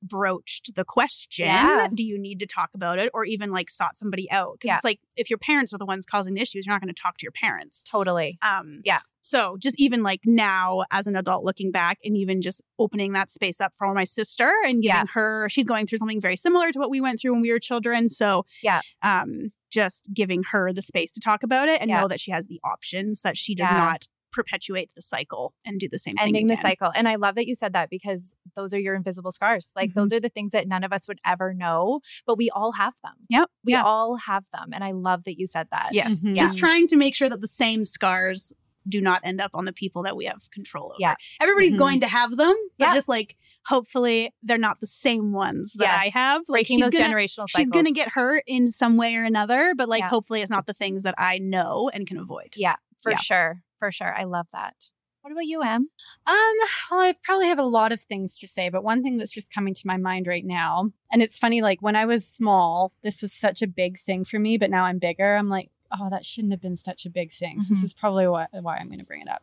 broached 0.03 0.75
the 0.75 0.85
question 0.85 1.47
Yeah. 1.47 1.89
do 1.95 2.05
you 2.05 2.19
need 2.19 2.39
to 2.41 2.47
talk 2.47 2.71
about 2.75 2.99
it 2.99 3.11
or 3.15 3.25
even 3.25 3.51
like 3.51 3.71
sought 3.71 3.97
somebody 3.97 4.31
out 4.31 4.55
because 4.55 4.69
Yeah. 4.69 4.77
it's 4.77 4.85
like 4.85 5.01
if 5.17 5.31
your 5.31 5.39
parents 5.39 5.73
are 5.73 5.79
the 5.79 5.87
ones 5.87 6.05
causing 6.05 6.35
the 6.35 6.41
issues 6.41 6.67
you're 6.67 6.75
not 6.75 6.81
going 6.83 6.93
to 6.93 7.01
talk 7.01 7.19
to 7.19 7.23
your 7.25 7.33
parents 7.33 7.85
Totally. 7.85 8.39
um 8.43 8.81
Yeah. 8.85 8.99
so 9.23 9.57
just 9.59 9.79
even 9.81 10.03
like 10.03 10.21
now 10.25 10.85
as 10.91 11.07
an 11.07 11.17
adult 11.17 11.45
looking 11.45 11.71
back 11.71 11.99
and 12.05 12.17
even 12.17 12.43
just 12.43 12.63
opening 12.79 13.13
that 13.13 13.31
space 13.31 13.61
up 13.61 13.73
for 13.79 13.93
my 13.95 14.05
sister 14.05 14.53
and 14.65 14.83
giving 14.83 14.97
Yeah. 14.97 15.05
her 15.15 15.49
she's 15.49 15.65
going 15.67 15.87
through 15.87 15.99
something 15.99 16.21
very 16.21 16.37
similar 16.37 16.73
to 16.73 16.79
what 16.79 16.91
we 16.91 17.01
went 17.01 17.21
through 17.21 17.33
when 17.33 17.43
we 17.43 17.53
were 17.53 17.59
children 17.61 18.09
so 18.09 18.45
Yeah. 18.63 18.81
um 19.03 19.53
just 19.71 20.09
giving 20.13 20.43
her 20.51 20.71
the 20.73 20.83
space 20.83 21.13
to 21.13 21.21
talk 21.21 21.43
about 21.43 21.67
it 21.69 21.81
and 21.81 21.91
know 21.91 22.07
that 22.09 22.21
she 22.21 22.31
has 22.31 22.47
the 22.47 22.61
options 22.63 23.23
that 23.23 23.39
she 23.39 23.55
does 23.55 23.71
not 23.71 24.07
perpetuate 24.33 24.91
the 24.97 25.03
cycle 25.03 25.55
and 25.65 25.79
do 25.79 25.89
the 25.89 25.99
same 25.99 26.17
thing 26.17 26.27
ending 26.29 26.47
the 26.47 26.57
cycle. 26.57 26.91
And 26.95 27.09
I 27.09 27.17
love 27.17 27.35
that 27.37 27.47
you 27.47 27.55
said 27.55 27.73
that 27.75 27.91
because 27.91 28.35
those 28.57 28.73
are 28.75 28.79
your 28.81 28.95
invisible 28.95 29.31
scars. 29.33 29.73
Like 29.77 29.91
Mhm. 29.91 29.95
those 29.95 30.13
are 30.13 30.21
the 30.21 30.29
things 30.29 30.53
that 30.53 30.67
none 30.67 30.83
of 30.85 30.93
us 30.93 31.07
would 31.09 31.21
ever 31.25 31.53
know, 31.55 32.01
but 32.27 32.37
we 32.39 32.51
all 32.51 32.73
have 32.73 32.95
them. 33.03 33.15
Yep. 33.29 33.51
We 33.65 33.73
yeah. 33.73 33.83
all 33.83 34.17
have 34.17 34.45
them. 34.53 34.71
And 34.73 34.83
I 34.83 34.93
love 34.93 35.25
that 35.25 35.39
you 35.39 35.47
said 35.47 35.69
that. 35.71 35.91
Yes. 35.93 36.25
Mhm. 36.25 36.37
Just 36.39 36.59
trying 36.59 36.87
to 36.89 36.97
make 36.97 37.15
sure 37.15 37.29
that 37.29 37.41
the 37.41 37.49
same 37.49 37.85
scars 37.85 38.53
do 38.89 39.01
not 39.01 39.21
end 39.23 39.41
up 39.41 39.53
on 39.55 39.65
the 39.65 39.73
people 39.73 40.03
that 40.03 40.17
we 40.17 40.25
have 40.25 40.51
control 40.51 40.87
over. 40.87 40.97
Yeah. 40.99 41.15
Everybody's 41.41 41.75
Mhm. 41.75 41.79
going 41.79 42.01
to 42.01 42.09
have 42.09 42.37
them, 42.37 42.55
but 42.79 42.87
Yeah. 42.89 42.95
just 42.95 43.09
like 43.09 43.37
hopefully 43.67 44.35
they're 44.43 44.59
not 44.59 44.81
the 44.81 44.89
same 44.89 45.33
ones 45.33 45.75
that 45.79 45.89
I 46.01 46.09
have. 46.09 46.41
Like 46.49 46.67
Breaking 46.67 46.79
she's 46.79 46.87
those 46.87 46.93
gonna, 47.01 47.15
generational 47.15 47.49
cycles. 47.49 47.51
she's 47.57 47.71
going 47.71 47.85
to 47.85 47.93
get 47.93 48.09
hurt 48.09 48.43
in 48.49 48.67
some 48.67 48.97
way 48.97 49.15
or 49.15 49.23
another, 49.23 49.75
but 49.77 49.89
like 49.89 50.01
Yeah. 50.01 50.09
hopefully 50.09 50.43
it's 50.43 50.51
not 50.51 50.67
the 50.67 50.75
things 50.75 51.05
that 51.05 51.15
I 51.17 51.39
know 51.39 51.91
and 51.95 52.09
can 52.09 52.19
avoid. 52.19 52.55
Yeah, 52.57 52.75
for 53.03 53.13
Yeah. 53.13 53.19
sure. 53.19 53.63
For 53.83 53.91
sure. 53.91 54.15
I 54.17 54.23
love 54.23 54.47
that. 54.53 54.77
What 55.23 55.33
about 55.33 55.45
you, 55.47 55.61
Em? 55.61 55.89
Um, 56.25 56.55
well, 56.89 57.01
I 57.01 57.15
probably 57.25 57.49
have 57.49 57.59
a 57.59 57.65
lot 57.65 57.91
of 57.91 58.01
things 58.01 58.39
to 58.39 58.47
say, 58.47 58.69
but 58.69 58.85
one 58.85 59.03
thing 59.03 59.17
that's 59.17 59.35
just 59.35 59.53
coming 59.53 59.75
to 59.75 59.83
my 59.87 59.97
mind 59.97 60.29
right 60.29 60.45
now, 60.45 60.93
and 61.11 61.21
it's 61.21 61.37
funny, 61.37 61.63
like 61.63 61.83
when 61.83 61.97
I 61.97 62.07
was 62.07 62.25
small, 62.25 62.93
this 63.03 63.23
was 63.23 63.33
such 63.33 63.61
a 63.61 63.67
big 63.67 63.99
thing 63.99 64.23
for 64.23 64.39
me, 64.39 64.57
but 64.57 64.71
now 64.71 64.85
I'm 64.85 64.99
bigger. 65.01 65.35
I'm 65.35 65.49
like, 65.49 65.71
oh, 65.91 66.11
that 66.11 66.25
shouldn't 66.25 66.53
have 66.53 66.61
been 66.61 66.77
such 66.77 67.07
a 67.07 67.11
big 67.11 67.33
thing. 67.33 67.61
So 67.61 67.67
Mhm. 67.75 67.77
this 67.77 67.83
is 67.83 67.93
probably 67.95 68.29
why, 68.29 68.47
why 68.53 68.77
I'm 68.77 68.87
going 68.87 69.01
to 69.01 69.05
bring 69.05 69.23
it 69.23 69.29
up. 69.29 69.43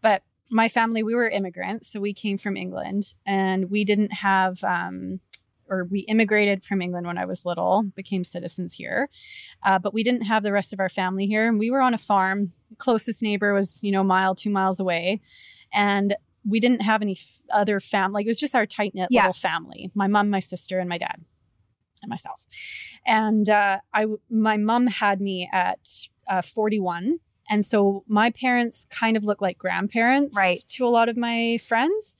But 0.00 0.22
my 0.50 0.68
family, 0.68 1.02
we 1.02 1.16
were 1.16 1.28
immigrants, 1.28 1.88
so 1.92 1.98
we 1.98 2.12
came 2.14 2.38
from 2.38 2.56
England, 2.56 3.14
and 3.26 3.72
we 3.72 3.84
didn't 3.84 4.12
have. 4.12 4.62
Um, 4.62 5.18
or 5.70 5.84
we 5.84 6.00
immigrated 6.00 6.62
from 6.64 6.82
England 6.82 7.06
when 7.06 7.16
I 7.16 7.24
was 7.24 7.46
little, 7.46 7.84
became 7.94 8.24
citizens 8.24 8.74
here, 8.74 9.08
uh, 9.62 9.78
but 9.78 9.94
we 9.94 10.02
didn't 10.02 10.22
have 10.22 10.42
the 10.42 10.52
rest 10.52 10.72
of 10.72 10.80
our 10.80 10.88
family 10.88 11.26
here, 11.26 11.48
and 11.48 11.58
we 11.58 11.70
were 11.70 11.80
on 11.80 11.94
a 11.94 11.98
farm. 11.98 12.52
closest 12.78 13.22
neighbor 13.22 13.54
was, 13.54 13.82
you 13.82 13.90
know, 13.92 14.02
a 14.02 14.04
mile, 14.04 14.34
two 14.34 14.50
miles 14.50 14.78
away, 14.80 15.20
and 15.72 16.16
we 16.48 16.58
didn't 16.60 16.82
have 16.82 17.02
any 17.02 17.12
f- 17.12 17.40
other 17.52 17.80
family. 17.80 18.14
Like 18.14 18.26
it 18.26 18.30
was 18.30 18.40
just 18.40 18.54
our 18.54 18.66
tight 18.66 18.94
knit 18.94 19.08
Yeah. 19.10 19.22
little 19.22 19.32
family. 19.34 19.90
My 19.94 20.06
mom, 20.06 20.30
my 20.30 20.40
sister, 20.40 20.78
and 20.78 20.88
my 20.88 20.98
dad, 20.98 21.20
and 22.02 22.08
myself. 22.08 22.46
And 23.06 23.48
uh, 23.48 23.78
I, 23.92 24.06
my 24.30 24.56
mom 24.56 24.86
had 24.86 25.20
me 25.20 25.48
at 25.52 25.86
uh, 26.28 26.42
41. 26.42 27.18
And 27.50 27.66
so 27.66 28.04
my 28.06 28.30
parents 28.30 28.86
kind 28.90 29.16
of 29.16 29.24
look 29.24 29.42
like 29.42 29.58
grandparents 29.58 30.36
Right. 30.36 30.60
to 30.68 30.86
a 30.86 30.88
lot 30.88 31.08
of 31.08 31.16
my 31.16 31.58
friends. 31.58 32.16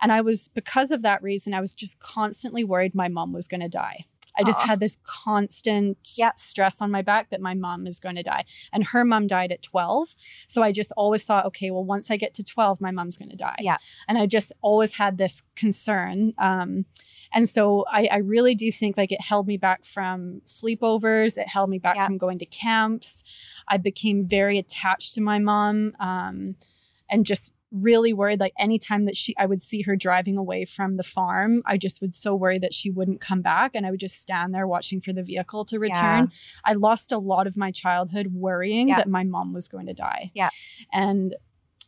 And 0.00 0.10
I 0.10 0.20
was, 0.20 0.48
because 0.48 0.90
of 0.90 1.02
that 1.02 1.22
reason, 1.22 1.54
I 1.54 1.60
was 1.60 1.72
just 1.72 2.00
constantly 2.00 2.64
worried 2.64 2.94
my 2.94 3.08
mom 3.08 3.32
was 3.32 3.46
going 3.46 3.60
to 3.60 3.68
die. 3.68 4.06
I 4.38 4.44
just 4.44 4.60
Aw. 4.60 4.66
had 4.66 4.80
this 4.80 4.98
constant 5.04 5.98
Yeah. 6.16 6.32
stress 6.36 6.80
on 6.80 6.90
my 6.90 7.02
back 7.02 7.30
that 7.30 7.40
my 7.40 7.54
mom 7.54 7.86
is 7.86 7.98
going 7.98 8.16
to 8.16 8.22
die. 8.22 8.44
And 8.72 8.84
her 8.84 9.04
mom 9.04 9.26
died 9.26 9.52
at 9.52 9.62
12. 9.62 10.14
So 10.48 10.62
I 10.62 10.72
just 10.72 10.92
always 10.96 11.24
thought, 11.24 11.44
okay, 11.46 11.70
well, 11.70 11.84
once 11.84 12.10
I 12.10 12.16
get 12.16 12.34
to 12.34 12.44
12, 12.44 12.80
my 12.80 12.90
mom's 12.90 13.16
going 13.16 13.30
to 13.30 13.36
die. 13.36 13.56
Yeah. 13.60 13.76
And 14.08 14.18
I 14.18 14.26
just 14.26 14.52
always 14.62 14.94
had 14.94 15.18
this 15.18 15.42
concern. 15.56 16.32
Um, 16.38 16.86
and 17.34 17.48
so 17.48 17.84
I, 17.90 18.08
I 18.10 18.16
really 18.18 18.54
do 18.54 18.70
think 18.72 18.96
like 18.96 19.12
it 19.12 19.20
held 19.20 19.46
me 19.46 19.56
back 19.56 19.84
from 19.84 20.40
sleepovers. 20.46 21.36
It 21.38 21.48
held 21.48 21.70
me 21.70 21.78
back 21.78 21.96
Yeah. 21.96 22.06
from 22.06 22.18
going 22.18 22.38
to 22.38 22.46
camps. 22.46 23.22
I 23.68 23.76
became 23.78 24.26
very 24.26 24.58
attached 24.58 25.14
to 25.14 25.20
my 25.20 25.38
mom 25.38 25.92
um, 26.00 26.56
and 27.10 27.26
just 27.26 27.54
really 27.72 28.12
worried 28.12 28.38
like 28.38 28.52
anytime 28.58 29.06
that 29.06 29.16
she 29.16 29.34
I 29.38 29.46
would 29.46 29.62
see 29.62 29.82
her 29.82 29.96
driving 29.96 30.36
away 30.36 30.64
from 30.66 30.96
the 30.98 31.02
farm, 31.02 31.62
I 31.64 31.78
just 31.78 32.00
would 32.02 32.14
so 32.14 32.34
worry 32.34 32.58
that 32.58 32.74
she 32.74 32.90
wouldn't 32.90 33.20
come 33.20 33.40
back 33.42 33.72
and 33.74 33.86
I 33.86 33.90
would 33.90 34.00
just 34.00 34.20
stand 34.20 34.54
there 34.54 34.66
watching 34.66 35.00
for 35.00 35.12
the 35.12 35.22
vehicle 35.22 35.64
to 35.66 35.78
return. 35.78 36.30
I 36.64 36.74
lost 36.74 37.12
a 37.12 37.18
lot 37.18 37.46
of 37.46 37.56
my 37.56 37.70
childhood 37.70 38.28
worrying 38.34 38.88
Yeah. 38.88 38.96
that 38.96 39.08
my 39.08 39.24
mom 39.24 39.52
was 39.54 39.68
going 39.68 39.86
to 39.86 39.94
die. 39.94 40.30
Yeah. 40.34 40.50
And 40.92 41.34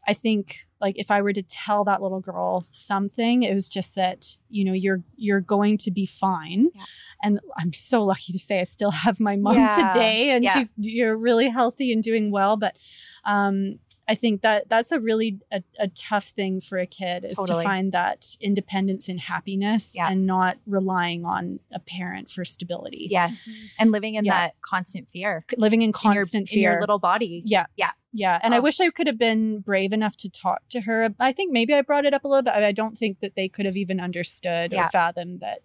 I 0.06 0.12
think 0.14 0.66
like 0.80 0.98
if 0.98 1.10
I 1.10 1.22
were 1.22 1.32
to 1.32 1.42
tell 1.42 1.84
that 1.84 2.02
little 2.02 2.20
girl 2.20 2.66
something, 2.70 3.42
it 3.42 3.54
was 3.54 3.70
just 3.70 3.94
that, 3.94 4.36
you 4.50 4.62
know, 4.64 4.74
you're 4.74 5.02
you're 5.16 5.40
going 5.40 5.78
to 5.78 5.90
be 5.90 6.04
fine. 6.04 6.68
Yeah. 6.74 6.82
And 7.22 7.40
I'm 7.56 7.72
so 7.72 8.04
lucky 8.04 8.32
to 8.32 8.38
say 8.38 8.60
I 8.60 8.64
still 8.64 8.90
have 8.90 9.18
my 9.18 9.36
mom 9.36 9.56
Yeah. 9.56 9.90
today 9.92 10.30
and 10.30 10.44
Yeah. 10.44 10.54
she's 10.58 10.72
you're 10.76 11.16
really 11.16 11.48
healthy 11.48 11.90
and 11.92 12.02
doing 12.02 12.30
well. 12.30 12.56
But 12.58 12.76
um 13.24 13.78
I 14.06 14.14
think 14.14 14.42
that 14.42 14.68
that's 14.68 14.92
a 14.92 15.00
really 15.00 15.38
a, 15.50 15.62
a 15.78 15.88
tough 15.88 16.26
thing 16.28 16.60
for 16.60 16.76
a 16.78 16.86
kid 16.86 17.24
is 17.24 17.34
Totally. 17.34 17.62
to 17.62 17.68
find 17.68 17.92
that 17.92 18.36
independence 18.40 19.08
and 19.08 19.18
happiness 19.18 19.92
Yeah. 19.94 20.08
and 20.10 20.26
not 20.26 20.58
relying 20.66 21.24
on 21.24 21.60
a 21.72 21.78
parent 21.80 22.30
for 22.30 22.44
stability. 22.44 23.08
Yes. 23.10 23.48
And 23.78 23.90
living 23.92 24.14
in 24.16 24.24
Yeah. 24.24 24.46
that 24.48 24.54
constant 24.60 25.08
fear. 25.08 25.44
Living 25.56 25.80
in 25.82 25.84
in 25.84 25.88
your- 25.88 26.14
constant 26.22 26.50
in 26.52 26.60
your, 26.60 26.72
fear. 26.74 26.80
little 26.80 26.98
body. 26.98 27.42
Yeah. 27.46 27.66
Yeah. 27.76 27.92
Yeah. 28.12 28.38
And 28.42 28.54
I 28.54 28.58
Oh. 28.58 28.62
wish 28.62 28.78
I 28.80 28.90
could 28.90 29.06
have 29.08 29.18
been 29.18 29.58
brave 29.60 29.92
enough 29.92 30.16
to 30.18 30.28
talk 30.28 30.68
to 30.68 30.82
her. 30.82 31.12
I 31.18 31.32
think 31.32 31.50
maybe 31.52 31.74
I 31.74 31.82
brought 31.82 32.04
it 32.04 32.14
up 32.14 32.24
a 32.24 32.28
little 32.28 32.42
bit. 32.42 32.50
I 32.52 32.66
I 32.68 32.72
don't 32.72 32.96
think 32.96 33.20
that 33.20 33.34
they 33.36 33.48
could 33.48 33.64
have 33.66 33.76
even 33.76 34.00
understood 34.00 34.72
Yeah. 34.72 34.86
or 34.86 34.90
fathomed 34.90 35.40
that. 35.40 35.60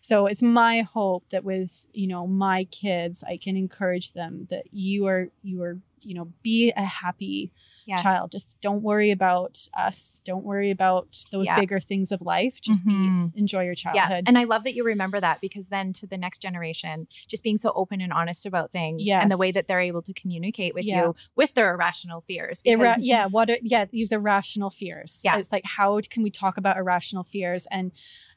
So 0.00 0.26
it's 0.26 0.42
my 0.42 0.82
hope 0.82 1.28
that 1.30 1.44
with, 1.44 1.86
you 1.92 2.06
know, 2.08 2.26
my 2.26 2.64
kids, 2.64 3.22
I 3.26 3.36
can 3.38 3.56
encourage 3.56 4.12
them 4.12 4.48
that 4.50 4.64
you 4.72 5.06
are, 5.06 5.28
you 5.42 5.62
are, 5.62 5.78
you 6.02 6.14
know, 6.14 6.26
be 6.42 6.72
a 6.76 6.84
happy 6.84 7.50
Yes. 7.86 8.02
child. 8.02 8.30
Just 8.32 8.60
don't 8.60 8.82
worry 8.82 9.10
about 9.10 9.66
us. 9.74 10.20
Don't 10.24 10.44
worry 10.44 10.70
about 10.70 11.24
those 11.32 11.46
Yeah. 11.46 11.58
bigger 11.60 11.80
things 11.80 12.12
of 12.12 12.20
life. 12.22 12.60
Just 12.60 12.84
Mhm. 12.86 13.32
be, 13.34 13.38
enjoy 13.40 13.64
your 13.64 13.74
childhood. 13.74 14.10
Yeah. 14.10 14.22
And 14.26 14.38
I 14.38 14.44
love 14.44 14.64
that 14.64 14.74
you 14.74 14.84
remember 14.84 15.20
that 15.20 15.40
because 15.40 15.68
then 15.68 15.92
to 15.94 16.06
the 16.06 16.16
next 16.16 16.40
generation, 16.40 17.06
just 17.28 17.42
being 17.42 17.56
so 17.58 17.72
open 17.74 18.00
and 18.00 18.12
honest 18.12 18.46
about 18.46 18.72
things 18.72 19.02
and 19.08 19.30
the 19.30 19.36
way 19.36 19.50
that 19.50 19.68
they're 19.68 19.80
able 19.80 20.02
to 20.02 20.12
communicate 20.14 20.74
with 20.74 20.84
Yeah. 20.84 21.02
you 21.04 21.14
with 21.36 21.54
their 21.54 21.72
irrational 21.74 22.20
fears. 22.20 22.62
Irra- 22.66 22.96
yeah 22.98 23.26
what 23.26 23.50
are, 23.50 23.58
yeah 23.62 23.84
these 23.84 24.12
irrational 24.12 24.70
fears 24.70 25.20
Yeah. 25.24 25.36
it's 25.38 25.52
like 25.52 25.64
how 25.64 26.00
can 26.08 26.22
we 26.22 26.30
talk 26.30 26.56
about 26.56 26.76
irrational 26.76 27.24
fears 27.24 27.66
and 27.70 27.92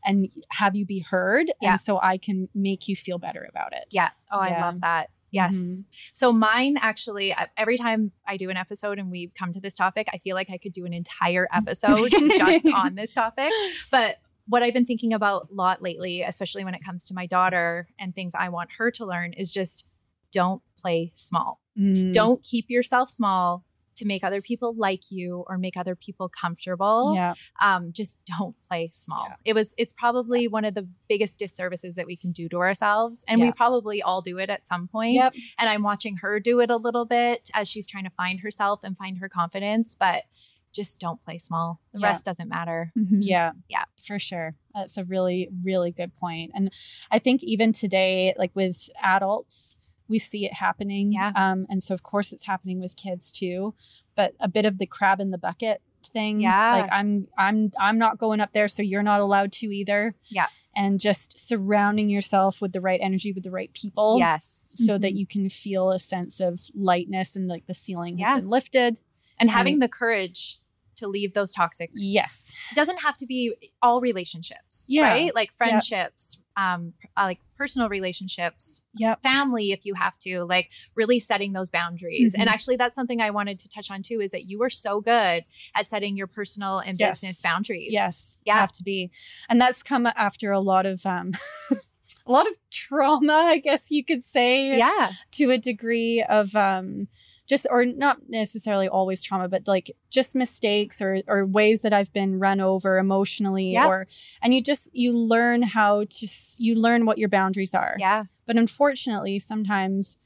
and 0.05 0.29
have 0.49 0.75
you 0.75 0.85
be 0.85 0.99
heard 0.99 1.51
Yeah. 1.61 1.71
and 1.71 1.79
so 1.79 1.99
i 2.01 2.17
can 2.17 2.49
make 2.53 2.87
you 2.87 2.95
feel 2.95 3.17
better 3.17 3.45
about 3.49 3.73
it 3.73 3.85
Yeah. 3.91 4.09
Oh, 4.31 4.39
I 4.39 4.59
love 4.59 4.81
that. 4.81 5.09
Yes. 5.31 5.57
Mhm. 5.57 5.85
So 6.13 6.31
mine 6.31 6.77
actually, 6.79 7.33
uh, 7.33 7.47
every 7.57 7.77
time 7.77 8.11
I 8.25 8.37
do 8.37 8.49
an 8.49 8.57
episode 8.57 8.97
and 8.99 9.11
we 9.11 9.31
come 9.37 9.53
to 9.53 9.59
this 9.59 9.73
topic, 9.73 10.07
I 10.13 10.17
feel 10.17 10.35
like 10.35 10.49
I 10.49 10.57
could 10.57 10.73
do 10.73 10.85
an 10.85 10.93
entire 10.93 11.47
episode 11.53 12.11
just 12.11 12.67
on 12.67 12.95
this 12.95 13.13
topic. 13.13 13.51
But 13.91 14.17
what 14.47 14.63
I've 14.63 14.73
been 14.73 14.85
thinking 14.85 15.13
about 15.13 15.49
a 15.51 15.53
lot 15.53 15.81
lately, 15.81 16.21
especially 16.21 16.63
when 16.63 16.73
it 16.73 16.83
comes 16.83 17.05
to 17.07 17.13
my 17.13 17.25
daughter 17.25 17.87
and 17.99 18.15
things 18.15 18.33
I 18.33 18.49
want 18.49 18.69
her 18.77 18.91
to 18.91 19.05
learn, 19.05 19.33
is 19.33 19.51
just 19.51 19.89
don't 20.31 20.61
play 20.77 21.11
small. 21.15 21.59
Mm. 21.77 22.13
Don't 22.13 22.41
keep 22.43 22.69
yourself 22.69 23.09
small 23.09 23.65
to 23.97 24.05
make 24.05 24.23
other 24.23 24.41
people 24.41 24.73
like 24.75 25.11
you 25.11 25.43
or 25.47 25.57
make 25.57 25.77
other 25.77 25.95
people 25.95 26.29
comfortable. 26.29 27.13
yeah 27.15 27.33
Um, 27.61 27.91
just 27.93 28.19
don't 28.37 28.55
play 28.67 28.89
small. 28.91 29.25
Yeah. 29.29 29.35
It 29.45 29.53
was 29.53 29.73
it's 29.77 29.93
probably 29.93 30.47
one 30.47 30.65
of 30.65 30.73
the 30.73 30.87
biggest 31.07 31.37
disservices 31.37 31.95
that 31.95 32.05
we 32.05 32.15
can 32.15 32.31
do 32.31 32.49
to 32.49 32.57
ourselves. 32.57 33.23
And 33.27 33.39
we 33.41 33.51
probably 33.51 34.01
all 34.01 34.21
do 34.21 34.37
it 34.37 34.49
at 34.49 34.65
some 34.65 34.87
point. 34.87 35.13
yep 35.13 35.33
And 35.59 35.69
I'm 35.69 35.83
watching 35.83 36.17
her 36.17 36.39
do 36.39 36.59
it 36.59 36.69
a 36.69 36.77
little 36.77 37.05
bit 37.05 37.49
as 37.53 37.67
she's 37.67 37.87
trying 37.87 38.03
to 38.05 38.09
find 38.09 38.39
herself 38.41 38.81
and 38.83 38.97
find 38.97 39.17
her 39.19 39.29
confidence, 39.29 39.95
but 39.99 40.23
just 40.73 40.99
don't 40.99 41.23
play 41.23 41.37
small. 41.37 41.79
The 41.93 41.99
Yeah. 42.01 42.07
rest 42.07 42.25
doesn't 42.25 42.49
matter. 42.49 42.91
yeah 42.95 43.51
Yeah. 43.69 43.85
for 44.05 44.19
sure 44.19 44.55
that's 44.75 44.97
a 44.97 45.05
really 45.05 45.49
really 45.63 45.91
good 45.91 46.13
point 46.15 46.51
and 46.53 46.71
i 47.09 47.17
think 47.17 47.43
even 47.43 47.71
today 47.71 48.35
like 48.37 48.51
with 48.53 48.89
adults 49.01 49.76
we 50.09 50.19
see 50.19 50.45
it 50.45 50.53
happening 50.53 51.11
Yeah. 51.13 51.31
um 51.35 51.65
and 51.69 51.83
so 51.83 51.93
of 51.93 52.03
course 52.03 52.31
it's 52.33 52.45
happening 52.45 52.79
with 52.79 52.95
kids 52.95 53.31
too 53.31 53.73
but 54.15 54.33
a 54.39 54.47
bit 54.47 54.65
of 54.65 54.77
the 54.77 54.85
crab 54.85 55.19
in 55.19 55.31
the 55.31 55.37
bucket 55.37 55.81
thing 56.13 56.39
Yeah. 56.41 56.75
like 56.81 56.91
i'm 56.91 57.27
i'm 57.37 57.71
i'm 57.79 57.97
not 57.97 58.17
going 58.17 58.39
up 58.39 58.53
there 58.53 58.67
so 58.67 58.81
you're 58.81 59.03
not 59.03 59.19
allowed 59.19 59.51
to 59.53 59.67
either 59.67 60.15
Yeah. 60.29 60.47
and 60.75 60.99
just 60.99 61.37
surrounding 61.49 62.09
yourself 62.09 62.61
with 62.61 62.71
the 62.71 62.79
right 62.81 62.99
energy 63.03 63.33
with 63.33 63.43
the 63.43 63.51
right 63.51 63.71
people 63.73 64.17
Yes. 64.19 64.73
so 64.85 64.97
that 64.97 65.13
you 65.13 65.25
can 65.27 65.49
feel 65.49 65.91
a 65.91 65.99
sense 65.99 66.39
of 66.39 66.61
lightness 66.73 67.35
and 67.35 67.47
like 67.47 67.65
the 67.67 67.73
ceiling 67.73 68.19
has 68.19 68.39
been 68.41 68.49
lifted 68.49 68.99
And 69.39 69.49
having 69.51 69.79
the 69.79 69.89
courage 69.89 70.59
to 70.97 71.07
leave 71.07 71.33
those 71.33 71.51
toxic. 71.51 71.89
Yes. 71.95 72.53
It 72.71 72.75
doesn't 72.75 72.97
have 72.99 73.17
to 73.17 73.25
be 73.25 73.53
all 73.81 74.01
relationships, 74.01 74.85
Yeah. 74.87 75.03
right? 75.03 75.33
Like 75.35 75.51
friendships, 75.57 76.39
um, 76.55 76.93
uh, 77.15 77.23
like 77.23 77.39
personal 77.55 77.87
relationships, 77.89 78.81
Yep. 78.97 79.21
family, 79.21 79.71
if 79.71 79.85
you 79.85 79.93
have 79.93 80.17
to, 80.19 80.43
like 80.45 80.71
really 80.95 81.19
setting 81.19 81.53
those 81.53 81.69
boundaries. 81.69 82.33
And 82.33 82.47
Mhm. 82.47 82.51
actually, 82.51 82.75
that's 82.77 82.95
something 82.95 83.21
I 83.21 83.29
wanted 83.31 83.59
to 83.59 83.69
touch 83.69 83.89
on 83.91 84.01
too 84.01 84.21
is 84.21 84.31
that 84.31 84.45
you 84.45 84.61
are 84.63 84.69
so 84.69 84.99
good 85.01 85.43
at 85.75 85.87
setting 85.87 86.17
your 86.17 86.27
personal 86.27 86.79
and 86.79 86.97
Yes. 86.99 87.21
business 87.21 87.41
boundaries. 87.41 87.93
Yes. 87.93 88.37
Yeah. 88.45 88.59
Have 88.59 88.71
to 88.73 88.83
be. 88.83 89.11
And 89.49 89.61
that's 89.61 89.83
come 89.83 90.05
after 90.07 90.51
a 90.51 90.59
lot 90.59 90.85
of 90.85 91.05
um 91.05 91.31
a 92.25 92.31
lot 92.31 92.47
of 92.47 92.57
trauma, 92.71 93.33
I 93.33 93.59
guess 93.59 93.89
you 93.91 94.03
could 94.03 94.23
say. 94.23 94.77
Yeah. 94.77 95.11
To 95.33 95.51
a 95.51 95.57
degree 95.57 96.23
of 96.27 96.55
um 96.55 97.07
just 97.47 97.65
or 97.69 97.85
not 97.85 98.17
necessarily 98.27 98.87
always 98.87 99.23
trauma, 99.23 99.47
but 99.47 99.67
like 99.67 99.91
just 100.09 100.35
mistakes 100.35 101.01
or 101.01 101.21
or 101.27 101.45
ways 101.45 101.81
that 101.81 101.93
I've 101.93 102.11
been 102.13 102.39
run 102.39 102.59
over 102.59 102.97
emotionally 102.97 103.71
Yeah. 103.71 103.87
or 103.87 104.07
and 104.41 104.53
you 104.53 104.61
just 104.61 104.89
you 104.93 105.13
learn 105.13 105.61
how 105.61 106.03
to 106.03 106.27
you 106.57 106.75
learn 106.75 107.05
what 107.05 107.17
your 107.17 107.29
boundaries 107.29 107.73
are. 107.73 107.95
Yeah. 107.99 108.25
But 108.45 108.57
unfortunately, 108.57 109.39
sometimes 109.39 110.17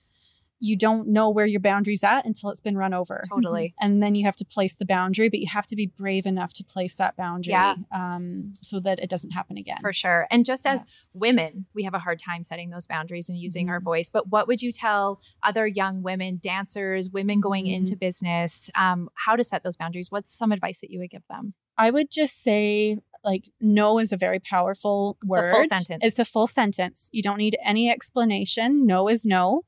you 0.63 0.75
don't 0.77 1.07
know 1.07 1.27
where 1.29 1.47
your 1.47 1.59
boundaries 1.59 2.03
at 2.03 2.23
until 2.25 2.51
it's 2.51 2.61
been 2.61 2.77
run 2.77 2.93
over. 2.93 3.23
Totally. 3.27 3.73
And 3.81 4.01
then 4.01 4.13
you 4.13 4.23
have 4.25 4.35
to 4.35 4.45
place 4.45 4.75
the 4.75 4.85
boundary, 4.85 5.27
but 5.27 5.39
you 5.39 5.47
have 5.47 5.65
to 5.67 5.75
be 5.75 5.87
brave 5.87 6.27
enough 6.27 6.53
to 6.53 6.63
place 6.63 6.95
that 6.95 7.17
boundary 7.17 7.51
Yeah. 7.53 7.75
um, 7.91 8.53
so 8.61 8.79
that 8.81 8.99
it 8.99 9.09
doesn't 9.09 9.31
happen 9.31 9.57
again. 9.57 9.77
For 9.81 9.91
sure. 9.91 10.27
And 10.29 10.45
just 10.45 10.67
as 10.67 10.79
Yeah. 10.81 10.85
women, 11.15 11.65
we 11.73 11.81
have 11.83 11.95
a 11.95 11.99
hard 11.99 12.19
time 12.19 12.43
setting 12.43 12.69
those 12.69 12.85
boundaries 12.85 13.27
and 13.27 13.39
using 13.39 13.69
our 13.69 13.79
Mhm. 13.79 13.83
voice. 13.85 14.09
But 14.09 14.29
what 14.29 14.47
would 14.47 14.61
you 14.61 14.71
tell 14.71 15.19
other 15.41 15.65
young 15.65 16.03
women, 16.03 16.39
dancers, 16.41 17.09
women 17.09 17.41
going 17.41 17.65
Mhm. 17.65 17.73
into 17.77 17.95
business, 17.95 18.69
um, 18.75 19.09
how 19.15 19.35
to 19.35 19.43
set 19.43 19.63
those 19.63 19.77
boundaries? 19.77 20.11
What's 20.11 20.31
some 20.31 20.51
advice 20.51 20.79
that 20.81 20.91
you 20.91 20.99
would 20.99 21.09
give 21.09 21.25
them? 21.27 21.55
I 21.85 21.89
would 21.91 22.09
just 22.11 22.35
say, 22.43 22.97
like, 23.23 23.45
no 23.59 23.99
is 23.99 24.11
a 24.11 24.17
very 24.17 24.39
powerful 24.39 25.17
word. 25.25 25.49
It's 25.49 25.53
a 25.53 25.55
full 25.55 25.77
sentence. 25.77 26.03
It's 26.07 26.19
a 26.19 26.25
full 26.33 26.47
sentence. 26.47 27.09
You 27.11 27.21
don't 27.27 27.37
need 27.37 27.55
any 27.63 27.89
explanation. 27.89 28.85
No 28.85 29.07
is 29.09 29.25
no. 29.25 29.63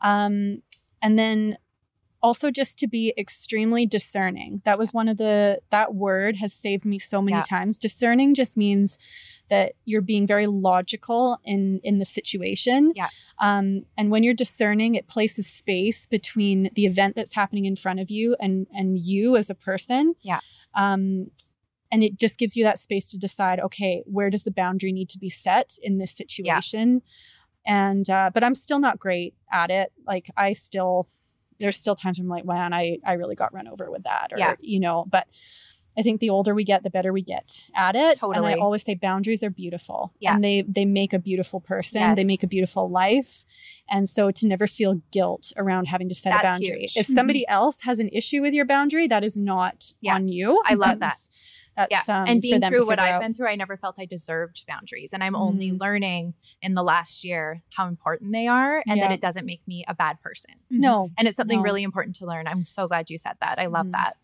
Um, 0.00 0.62
and 1.02 1.18
then 1.18 1.56
also 2.22 2.50
just 2.50 2.78
to 2.78 2.86
be 2.86 3.12
extremely 3.18 3.84
discerning. 3.84 4.62
That 4.64 4.78
was 4.78 4.94
one 4.94 5.08
of 5.12 5.18
the, 5.18 5.58
that 5.70 5.94
word 5.94 6.36
has 6.36 6.54
saved 6.54 6.84
me 6.86 6.98
so 6.98 7.20
many 7.20 7.36
Yeah. 7.36 7.42
times. 7.42 7.76
Discerning 7.78 8.32
just 8.34 8.56
means 8.56 8.96
that 9.50 9.72
you're 9.84 10.00
being 10.00 10.26
very 10.26 10.46
logical 10.46 11.38
in 11.44 11.80
in 11.84 11.98
the 11.98 12.06
situation. 12.06 12.92
Yeah. 12.96 13.08
Um, 13.38 13.84
and 13.98 14.10
when 14.10 14.22
you're 14.22 14.32
discerning, 14.46 14.94
it 14.94 15.06
places 15.06 15.46
space 15.46 16.06
between 16.06 16.70
the 16.74 16.86
event 16.86 17.14
that's 17.14 17.34
happening 17.34 17.66
in 17.66 17.76
front 17.76 18.00
of 18.00 18.08
you 18.10 18.36
and 18.40 18.66
and 18.72 18.98
you 18.98 19.36
as 19.36 19.50
a 19.50 19.54
person. 19.54 20.14
Yeah. 20.22 20.40
Um, 20.74 21.30
and 21.94 22.02
it 22.02 22.18
just 22.18 22.38
gives 22.38 22.56
you 22.56 22.64
that 22.64 22.78
space 22.80 23.10
to 23.12 23.18
decide, 23.18 23.60
okay, 23.60 24.02
where 24.04 24.28
does 24.30 24.42
the 24.42 24.50
boundary 24.50 24.90
need 24.92 25.08
to 25.10 25.18
be 25.18 25.30
set 25.30 25.78
in 25.80 25.98
this 25.98 26.10
situation? 26.10 27.02
And 27.64 28.10
uh, 28.10 28.30
but 28.34 28.42
I'm 28.42 28.54
still 28.56 28.80
not 28.80 28.98
great 28.98 29.34
at 29.52 29.70
it. 29.70 29.92
Like 30.06 30.28
I 30.36 30.52
still, 30.54 31.06
there's 31.60 31.76
still 31.76 31.94
times 31.94 32.18
I'm 32.18 32.28
like, 32.28 32.44
man, 32.44 32.72
I 32.74 32.98
I 33.06 33.12
really 33.14 33.36
got 33.36 33.54
run 33.54 33.68
over 33.68 33.90
with 33.90 34.02
that, 34.02 34.32
or 34.32 34.38
Yeah. 34.38 34.54
you 34.60 34.80
know. 34.80 35.04
But 35.08 35.26
I 35.96 36.02
think 36.02 36.20
the 36.20 36.30
older 36.30 36.52
we 36.54 36.64
get, 36.64 36.82
the 36.82 36.90
better 36.90 37.12
we 37.12 37.22
get 37.22 37.64
at 37.76 37.94
it. 37.94 38.18
Totally. 38.18 38.36
And 38.52 38.60
I 38.60 38.62
always 38.64 38.82
say 38.82 38.94
boundaries 38.96 39.42
are 39.44 39.50
beautiful. 39.50 40.12
Yeah. 40.18 40.34
And 40.34 40.42
they 40.42 40.62
they 40.62 40.84
make 40.84 41.12
a 41.12 41.18
beautiful 41.20 41.60
person. 41.60 42.00
Yes. 42.00 42.16
They 42.16 42.24
make 42.24 42.42
a 42.42 42.48
beautiful 42.48 42.90
life. 42.90 43.44
And 43.88 44.08
so 44.08 44.30
to 44.32 44.46
never 44.48 44.66
feel 44.66 45.00
guilt 45.12 45.52
around 45.56 45.86
having 45.86 46.08
to 46.08 46.14
set 46.14 46.30
That's 46.32 46.44
a 46.44 46.46
boundary. 46.48 46.80
huge. 46.80 46.96
If 46.96 47.06
somebody 47.06 47.46
else 47.48 47.82
has 47.82 47.98
an 48.00 48.08
issue 48.12 48.42
with 48.42 48.52
your 48.52 48.64
boundary, 48.66 49.06
that 49.08 49.22
is 49.24 49.36
not 49.36 49.92
Yeah. 50.00 50.16
on 50.16 50.26
you. 50.28 50.60
I 50.66 50.74
love 50.74 50.98
That's- 50.98 51.28
That's 51.76 52.08
yeah. 52.08 52.22
um, 52.22 52.28
and 52.28 52.38
for 52.38 52.42
being 52.42 52.60
them 52.60 52.70
through 52.72 52.86
what 52.86 52.98
I've 52.98 53.14
out. 53.14 53.20
been 53.22 53.34
through, 53.34 53.48
I 53.48 53.56
never 53.56 53.76
felt 53.76 53.96
I 53.98 54.04
deserved 54.06 54.64
boundaries. 54.68 55.12
And 55.12 55.24
I'm 55.24 55.34
only 55.34 55.72
Mhm. 55.72 55.80
learning 55.80 56.34
in 56.62 56.74
the 56.74 56.82
last 56.82 57.24
year 57.24 57.62
how 57.76 57.88
important 57.88 58.32
they 58.32 58.46
are 58.46 58.82
and 58.86 59.00
that 59.00 59.10
it 59.12 59.20
doesn't 59.20 59.44
make 59.46 59.66
me 59.66 59.84
a 59.88 59.94
bad 59.94 60.20
person. 60.20 60.52
No. 60.70 61.10
And 61.18 61.26
it's 61.26 61.36
something 61.36 61.58
No. 61.58 61.62
really 61.64 61.82
important 61.82 62.16
to 62.16 62.26
learn. 62.26 62.46
I'm 62.46 62.64
so 62.64 62.86
glad 62.86 63.10
you 63.10 63.18
said 63.18 63.36
that. 63.40 63.58
I 63.58 63.66
love 63.66 63.86
Mhm. 63.86 63.92
that. 63.92 64.16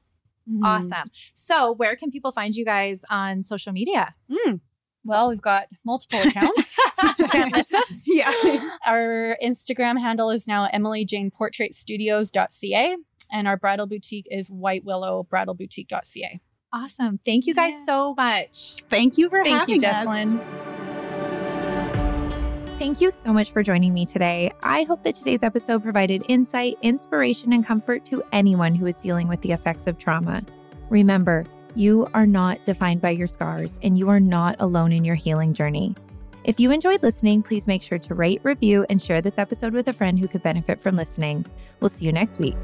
Mhm. 0.48 0.64
Awesome. 0.64 1.09
So, 1.34 1.72
where 1.72 1.96
can 1.96 2.11
people 2.11 2.32
find 2.32 2.55
you 2.57 2.64
guys 2.64 3.03
on 3.11 3.42
social 3.42 3.72
media? 3.72 4.14
Well, 5.05 5.28
we've 5.30 5.40
got 5.40 5.66
multiple 5.84 6.18
accounts. 6.20 6.76
Can't 7.30 7.55
miss 7.57 7.72
us. 7.72 8.05
Yeah. 8.07 8.30
Our 8.86 9.36
Instagram 9.42 9.98
handle 9.98 10.28
is 10.30 10.46
now 10.46 10.68
emilyjaneportraitstudios.ca 10.68 12.96
and 13.32 13.48
our 13.48 13.57
bridal 13.57 13.86
boutique 13.86 14.26
is 14.30 14.51
white 14.51 14.84
willow 14.84 15.26
bridalboutique.ca. 15.30 16.40
Awesome. 16.73 17.18
Thank 17.25 17.47
you 17.47 17.55
guys 17.55 17.73
Yeah. 17.73 17.85
so 17.87 18.14
much. 18.16 18.77
Thank 18.89 19.18
you 19.18 19.29
for 19.29 19.43
Thank 19.43 19.68
you, 19.68 19.81
having 19.81 20.37
us. 20.37 20.37
Thank 22.79 23.01
you 23.01 23.11
so 23.11 23.33
much 23.33 23.51
for 23.53 23.62
joining 23.62 23.93
me 23.93 24.07
today. 24.07 24.53
I 24.62 24.85
hope 24.85 25.03
that 25.03 25.14
today's 25.14 25.43
episode 25.43 25.83
provided 25.83 26.25
insight, 26.29 26.79
inspiration, 26.81 27.53
and 27.53 27.66
comfort 27.66 28.05
to 28.07 28.23
anyone 28.33 28.75
who 28.75 28.87
is 28.87 28.97
dealing 28.97 29.29
with 29.29 29.43
the 29.43 29.53
effects 29.53 29.87
of 29.87 29.99
trauma. 29.99 30.43
Remember, 30.89 31.45
you 31.75 32.09
are 32.14 32.27
not 32.27 32.64
defined 32.64 33.03
by 33.03 33.11
your 33.11 33.27
scars 33.27 33.79
and 33.83 33.99
you 33.99 34.09
are 34.09 34.21
not 34.21 34.57
alone 34.61 34.93
in 34.93 35.05
your 35.05 35.14
healing 35.14 35.53
journey. 35.53 35.95
If 36.45 36.59
you 36.59 36.71
enjoyed 36.71 37.03
listening, 37.03 37.43
please 37.43 37.66
make 37.66 37.83
sure 37.83 37.99
to 37.99 38.14
rate, 38.14 38.41
review, 38.45 38.87
and 38.89 39.01
share 39.01 39.21
this 39.21 39.39
episode 39.39 39.75
with 39.75 39.89
a 39.89 39.93
friend 39.93 40.18
who 40.18 40.27
could 40.27 40.43
benefit 40.43 40.81
from 40.81 40.97
listening. 40.97 41.45
We'll 41.81 41.91
see 41.91 42.07
you 42.07 42.12
next 42.12 42.39
week. 42.39 42.57